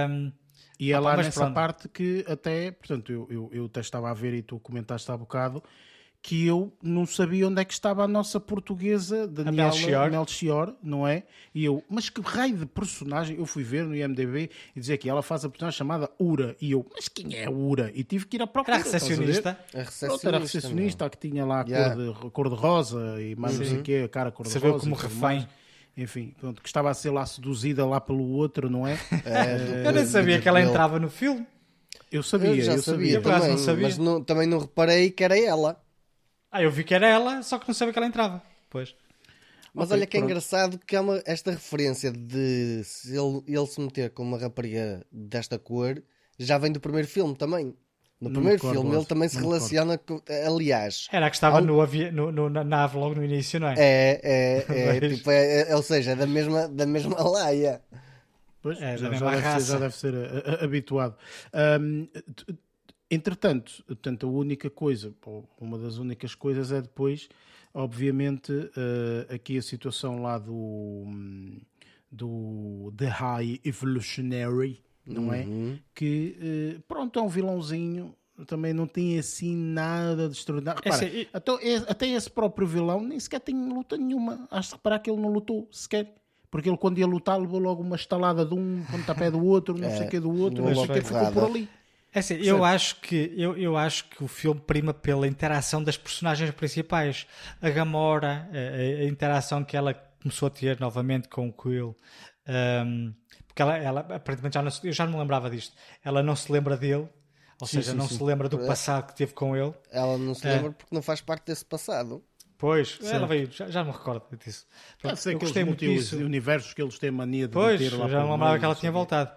[0.10, 0.32] Um,
[0.80, 1.54] e é lá nessa pronto.
[1.54, 5.18] parte que até, portanto, eu, eu, eu até estava a ver e tu comentaste há
[5.18, 5.62] bocado
[6.22, 10.12] que eu não sabia onde é que estava a nossa portuguesa Daniela Melchior.
[10.12, 11.24] Melchior, não é?
[11.56, 13.38] E eu, mas que raio de personagem?
[13.38, 16.58] Eu fui ver no IMDB e dizer que ela faz a personagem chamada Ura.
[16.62, 17.90] E eu, mas quem é Ura?
[17.96, 18.76] E tive que ir à procura.
[18.78, 19.52] Era a recepcionista.
[19.52, 20.40] A Pronto, era a recepcionista.
[20.42, 21.96] recepcionista a que tinha lá a Yeah.
[21.96, 24.52] cor, de, cor de rosa e mais não sei o quê, a cara cor de
[24.52, 24.82] Você viu rosa.
[24.84, 25.22] como e tudo refém.
[25.22, 25.48] mais.
[25.98, 28.98] Enfim, pronto, que estava a ser lá seduzida lá pelo outro, não é?
[29.26, 31.46] É, Eu nem sabia que ela entrava no filme.
[32.12, 33.22] Eu sabia, Eu já eu sabia, sabia.
[33.22, 33.84] também, não sabia.
[33.84, 35.82] mas não- também não reparei que era ela.
[36.52, 38.42] Ah, eu vi que era ela, só que não sabia que ela entrava.
[38.70, 38.96] Pois.
[39.74, 40.32] Mas Ok, olha que é pronto.
[40.32, 45.06] engraçado que há uma- esta referência de se ele, ele se meter com uma rapariga
[45.12, 46.02] desta cor
[46.40, 47.76] já vem do primeiro filme também.
[48.20, 50.22] No primeiro recordo, filme ele também se relaciona com.
[50.46, 52.12] Aliás, Era a que estava no avi...
[52.12, 53.76] no, no- na nave logo no início, não é?
[53.78, 55.16] é, é, é, Vejo.
[55.18, 57.82] tipo, é, é- ou seja, é da mesma, da mesma laia.
[58.62, 61.16] Pois, É, da já, mesma já deve ser, já deve ser a- a- habituado.
[61.54, 62.58] Ahm, t-
[63.10, 65.14] entretanto, portanto, a única coisa,
[65.60, 67.28] uma das únicas coisas é depois,
[67.74, 71.06] obviamente, eh, aqui a situação lá do,
[72.12, 75.46] do The High Evolutionary, não é?
[75.94, 76.38] Que,
[76.78, 78.16] eh, pronto, é um vilãozinho.
[78.48, 80.80] Também não tem assim nada de extraordinário.
[80.86, 84.48] É Repara, e- até, e- até esse próprio vilão nem sequer tem luta nenhuma.
[84.50, 86.16] Has de reparar que ele não lutou sequer.
[86.50, 89.90] Porque ele, quando ia lutar, levou logo uma estalada de um, pontapé do outro, não
[89.90, 91.70] sei o que do outro, não sei o que, ficou por ali.
[92.12, 95.96] É assim, eu acho que eu, eu acho que o filme prima pela interação das
[95.98, 97.28] personagens principais.
[97.62, 101.96] A Gamora, a, a- interação que ela começou a ter novamente com o Quill.
[102.48, 103.14] ahm,
[103.48, 105.76] porque ela, ela aparentemente já não eu já não me lembrava disto.
[106.04, 107.08] Ela não se lembra dele,
[107.60, 108.18] ou seja, sim, não sim.
[108.18, 109.74] se lembra do passado que teve com ele.
[109.92, 110.54] Ela não se É.
[110.54, 112.24] lembra porque não faz parte desse passado.
[112.58, 114.68] Pois, ela veio, já, já me recordo disso.
[115.16, 116.18] Ser eu gostei muito disso.
[116.18, 118.76] universos que eles têm mania de Pois, meter lá eu já não lembrava que ela
[118.76, 119.32] tinha voltado.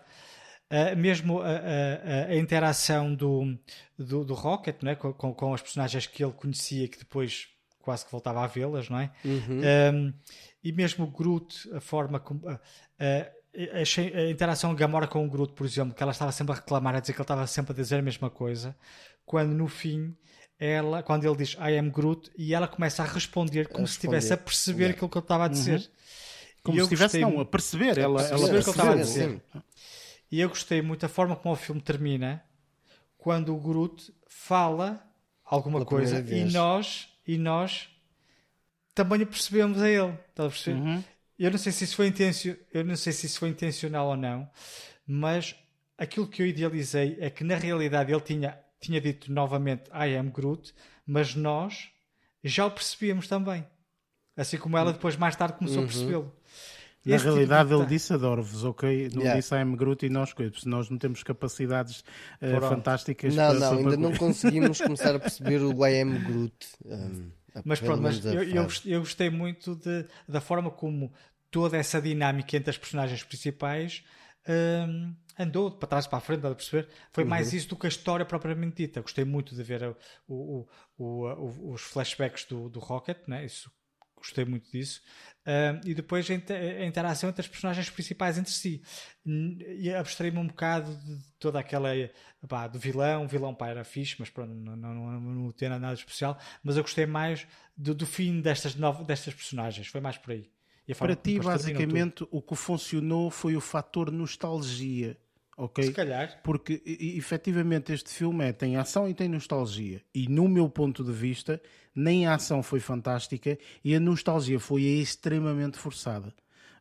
[0.73, 3.59] Uh, mesmo a, a- a- a interação do,
[3.99, 4.95] do, do Rocket não é?
[4.95, 7.49] com, com, com as personagens que ele conhecia, que depois
[7.81, 9.11] quase que voltava a vê-las, não é?
[9.25, 10.15] Um,
[10.65, 12.49] e mesmo o Groot, a forma como.
[12.49, 12.59] uh, uh,
[14.17, 17.01] a interação Gamora com o Groot, por exemplo, que ela estava sempre a reclamar, a
[17.01, 18.75] dizer que ele estava sempre a dizer a mesma coisa,
[19.27, 20.17] quando no fim.
[20.59, 24.17] Ela, quando ele diz I am Groot, e ela começa a responder como se responder.
[24.19, 25.91] estivesse a perceber aquilo que ele estava a dizer.
[26.63, 27.99] Como E se estivesse, gostei não, a perceber.
[27.99, 29.43] Ela, perceber, ela perceber o que ele estava a dizer.
[30.33, 32.43] E eu gostei muito da forma como o filme termina
[33.19, 35.07] quando o Groot fala
[35.45, 37.91] alguma coisa e nós, e nós
[38.95, 40.19] também o percebemos a ele.
[40.31, 40.81] Estás a perceber?
[40.81, 41.05] Uhum.
[41.39, 42.59] Eu não sei se isso foi intencio...
[42.73, 44.51] eu não sei se isso foi intencional ou não,
[45.07, 45.55] mas
[45.99, 50.31] aquilo que eu idealizei é que na realidade ele tinha, tinha dito novamente I am
[50.31, 50.73] Groot,
[51.05, 51.91] mas nós
[52.43, 53.67] já o percebíamos também.
[54.35, 56.35] Assim como ela depois mais tarde começou a percebê-lo.
[57.05, 57.89] Na tipo de realidade, ele detalhe.
[57.97, 59.09] disse adoro-vos, ok?
[59.15, 59.41] Não Yeah.
[59.41, 62.05] disse I am Groot e nós, coisas, nós não temos capacidades
[62.39, 62.69] Pronto.
[62.69, 66.67] fantásticas Não, para não, ainda para- não conseguimos começar a perceber o I am Groot.
[66.85, 67.31] um,
[67.65, 71.13] Mas pronto, mas eu, eu, gostei- eu gostei muito de- da forma como
[71.51, 74.03] toda essa dinâmica entre as personagens principais
[74.49, 76.89] hum, andou de para trás para a frente, a perceber?
[77.13, 79.01] Foi mais isso do que a história propriamente dita.
[79.01, 79.97] Gostei muito de ver o-
[80.29, 80.67] o-
[80.99, 83.45] o- o- os flashbacks do, do Rocket, né?
[83.45, 83.71] isso
[84.17, 85.01] gostei muito disso.
[85.45, 88.83] Hum, e depois a, a interação entre as personagens principais entre si.
[89.25, 91.91] E abstraí-me um bocado de toda aquela
[92.49, 93.25] pá, do vilão.
[93.25, 96.39] O vilão pá, era fixe, mas pronto, não, não, não, não tinha nada especial.
[96.63, 97.47] Mas eu gostei mais
[97.77, 99.89] do, do fim destas, destas personagens.
[99.89, 100.49] Foi mais por aí.
[100.99, 105.17] Para ti, basicamente, o que funcionou foi o fator nostalgia,
[105.65, 105.85] ok?
[105.85, 106.41] Se calhar.
[106.43, 110.03] Porque e- efetivamente este filme é, tem ação e tem nostalgia.
[110.15, 111.61] E no meu ponto de vista,
[111.95, 116.33] nem a ação foi fantástica e a nostalgia foi extremamente forçada.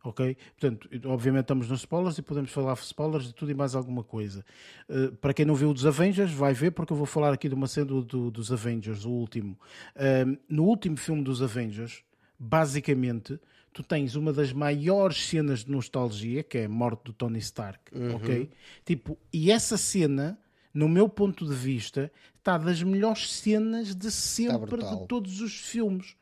[0.03, 0.35] Ok?
[0.59, 4.43] Portanto, obviamente estamos nos spoilers e podemos falar spoilers de tudo e mais alguma coisa.
[4.89, 7.53] Uh, para quem não viu dos Avengers, vai ver, porque eu vou falar aqui de
[7.53, 9.59] uma cena do, do- dos Avengers, o último.
[9.95, 12.03] Um, no último filme dos Avengers,
[12.39, 13.39] basicamente,
[13.73, 17.91] tu tens uma das maiores cenas de nostalgia, que é a morte do Tony Stark,
[18.15, 18.49] ok?
[18.85, 20.38] Tipo, e essa cena,
[20.73, 26.15] no meu ponto de vista, está das melhores cenas de sempre de todos os filmes.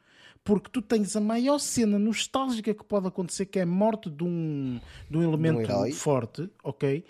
[0.43, 4.23] Porque tu tens a maior cena nostálgica que pode acontecer, que é a morte de
[4.23, 5.91] um, de um elemento herói.
[5.91, 7.03] forte, ok?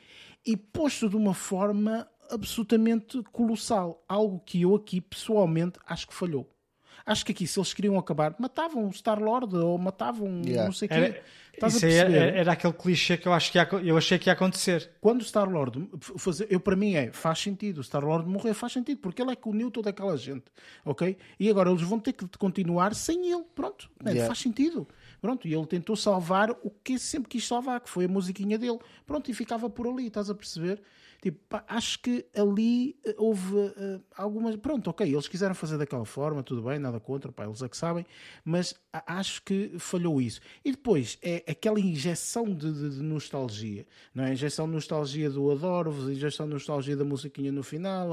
[0.45, 4.03] E posto de uma forma absolutamente colossal.
[4.07, 6.49] Algo que eu aqui, pessoalmente, acho que falhou.
[7.10, 10.65] Acho que aqui, se eles queriam acabar, matavam o Star-Lord ou matavam Yeah.
[10.65, 10.95] não sei o quê.
[10.95, 11.22] Era,
[11.53, 14.91] Estás era aquele clichê que eu, acho que ia, eu achei que ia acontecer.
[15.02, 18.99] Quando o Star-Lord fazer, eu para mim é, faz sentido, o Star-Lord morrer faz sentido,
[18.99, 20.45] porque ele é que uniu toda aquela gente,
[20.86, 21.18] ok?
[21.40, 24.11] E agora eles vão ter que continuar sem ele, pronto, né?
[24.11, 24.27] Yeah.
[24.27, 24.88] faz sentido.
[25.19, 28.80] Pronto, e ele tentou salvar o que sempre quis salvar, que foi a musiquinha dele.
[29.06, 30.81] Pronto, e ficava por ali, estás a perceber?
[31.21, 34.55] Tipo, pá, acho que ali eh, houve uh, algumas.
[34.55, 37.75] Pronto, ok, eles quiseram fazer daquela forma, tudo bem, nada contra, pá, eles é que
[37.75, 38.05] sabem,
[38.43, 40.39] mas acho que falhou isso.
[40.63, 43.85] E depois é aquela injeção de, de, de nostalgia,
[44.15, 44.31] não é?
[44.31, 48.09] Injeção de nostalgia do Adoro-vos, injeção de nostalgia da musiquinha no final,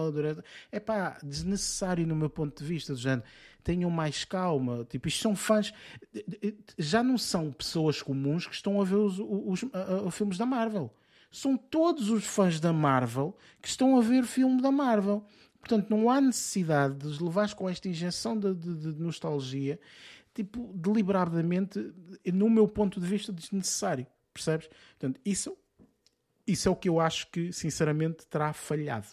[0.72, 3.22] é pá, desnecessário no meu ponto de vista, do género
[3.62, 4.86] tenham mais calma.
[4.88, 5.74] Tipo, isto são fãs.
[6.78, 9.70] Já não são pessoas comuns que estão a ver os, os, os,
[10.06, 10.92] os filmes da Marvel
[11.36, 15.22] são todos os fãs da Marvel que estão a ver filme da Marvel.
[15.60, 19.78] Portanto, não há necessidade de os levares com esta injeção de, de, de, nostalgia,
[20.32, 21.92] tipo, deliberadamente,
[22.32, 24.06] no meu ponto de vista, desnecessário.
[24.32, 24.68] Percebes?
[24.98, 25.54] Portanto, isso,
[26.46, 29.08] isso é o que eu acho que, sinceramente, terá falhado,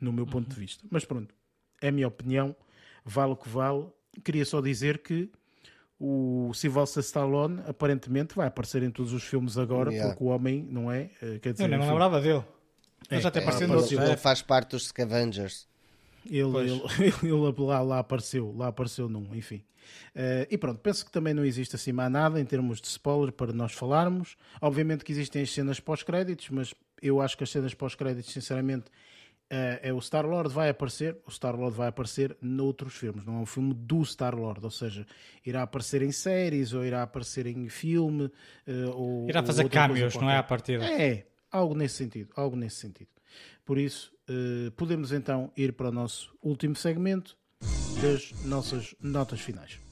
[0.00, 0.54] no meu ponto uhum.
[0.54, 0.82] de vista.
[0.90, 1.34] Mas pronto,
[1.82, 2.56] é a minha opinião,
[3.04, 3.86] vale o que vale.
[4.24, 5.30] Queria só dizer que
[5.98, 10.10] o Sylvester Stallone aparentemente vai aparecer em todos os filmes agora, yeah.
[10.10, 11.10] porque o homem, não é?
[11.22, 12.44] Eh, quer dizer, Eu não lembrava dele.
[13.08, 15.66] É, já tem é, aparecido é, ele, ele faz parte dos Scavengers.
[16.28, 16.58] Ele,
[17.00, 19.62] ele, ele, lá, lá apareceu, lá apareceu num, enfim.
[20.14, 23.32] Uh, e pronto, penso que também não existe assim mais nada em termos de spoiler
[23.32, 24.36] para nós falarmos.
[24.60, 28.86] Obviamente que existem as cenas pós-créditos, mas eu acho que as cenas pós-créditos, sinceramente,
[29.50, 33.72] é o Star-Lord vai aparecer, o Star-Lord vai aparecer noutros filmes, não é um filme
[33.74, 35.06] do Star-Lord, ou seja,
[35.44, 40.30] irá aparecer em séries ou irá aparecer em filme uh, ou irá fazer cameos, não
[40.30, 40.84] é a partida.
[40.84, 43.10] É, algo nesse sentido, algo nesse sentido.
[43.64, 47.36] Por isso, uh, podemos então ir para o nosso último segmento
[48.02, 49.85] das nossas notas finais.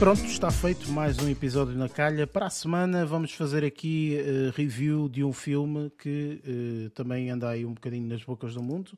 [0.00, 2.26] Pronto, está feito mais um episódio na calha.
[2.26, 7.50] Para a semana vamos fazer aqui uh, review de um filme que uh, também anda
[7.50, 8.92] aí um bocadinho nas bocas do mundo,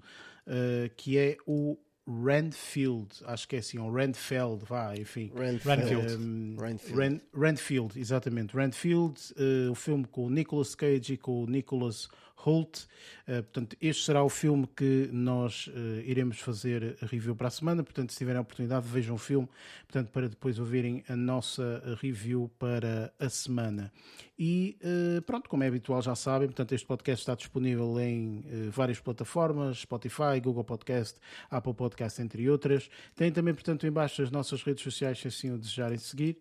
[0.46, 1.76] uh, que é o
[2.06, 5.32] Renfield, acho que é assim, ou Renfeld, vá, enfim.
[5.34, 6.14] Renfield.
[6.14, 7.20] Um, Renfield.
[7.34, 8.56] Renfield, exatamente.
[8.56, 9.20] Renfield,
[9.68, 12.08] o filme com o Nicolas Cage e com o Nicolas
[12.44, 12.86] Holt.
[13.22, 17.82] Uh, portanto, este será o filme que nós uh, iremos fazer review para a semana.
[17.82, 19.48] Portanto, se tiverem a oportunidade, vejam o filme
[19.86, 23.92] portanto, para depois ouvirem a nossa review para a semana.
[24.38, 28.98] E uh, pronto, como é habitual, já sabem, portanto, este podcast está disponível em várias
[28.98, 31.20] plataformas: Spotify, Google Podcast,
[31.50, 32.90] Apple Podcast, entre outras.
[33.14, 36.38] Tem também, portanto, embaixo as nossas redes sociais, se assim o desejarem seguir.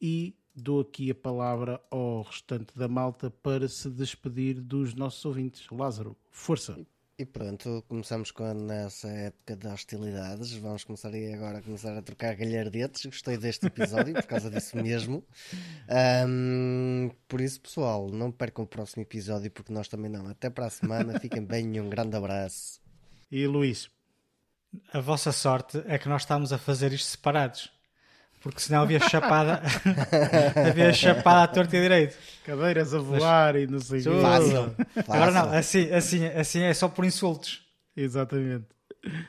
[0.00, 5.66] E dou aqui a palavra ao restante da malta para se despedir dos nossos ouvintes.
[5.70, 6.78] Lázaro, força!
[7.16, 10.52] E pronto, começamos com nessa época de hostilidades.
[10.54, 13.06] Vamos começar aí agora a começar a trocar galhardetes.
[13.06, 15.24] Gostei deste episódio por causa disso mesmo.
[16.28, 20.26] Um, por isso, pessoal, não percam o próximo episódio, porque nós também não.
[20.26, 22.80] Até para a semana, fiquem bem e um grande abraço.
[23.30, 23.88] E Luís?
[24.92, 27.73] A vossa sorte é que nós estamos a fazer isto separados
[28.44, 29.62] porque senão havia chapada,
[30.68, 32.14] havia chapada à torta e direito.
[32.44, 34.76] Cadeiras a voar Mas, e não sei o Fácil.
[35.08, 37.62] Agora não, assim, assim, assim é só por insultos.
[37.96, 38.66] Exatamente.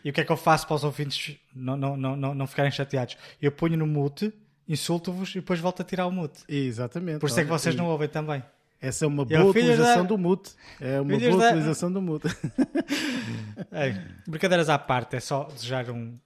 [0.03, 2.69] E o que é que eu faço para os ouvintes não, não, não, não ficarem
[2.69, 3.15] chateados?
[3.41, 4.33] Eu ponho no mute,
[4.67, 6.43] insulto-vos e depois volto a tirar o mute.
[6.49, 7.19] Exatamente.
[7.19, 8.43] Por isso é que vocês não ouvem também.
[8.81, 10.09] Essa é uma boa utilização da...
[10.09, 10.51] do mute.
[10.81, 11.49] É uma filhos boa da...
[11.51, 12.27] utilização do mute.
[13.71, 13.97] é,
[14.27, 16.19] brincadeiras à parte, é só desejar um,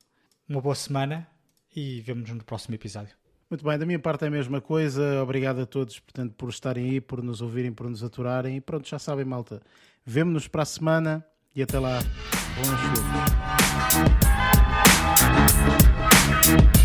[0.49, 1.27] uma boa semana
[1.75, 3.15] e vemos-nos no próximo episódio.
[3.49, 5.23] Muito bem, da minha parte é a mesma coisa.
[5.23, 8.57] Obrigado a todos, portanto, por estarem aí, por nos ouvirem, por nos aturarem.
[8.57, 9.61] E pronto, já sabem, malta.
[10.05, 11.25] Vemo-nos para a semana
[11.55, 11.99] e até lá.
[12.55, 12.67] Bons
[16.51, 16.78] filmes.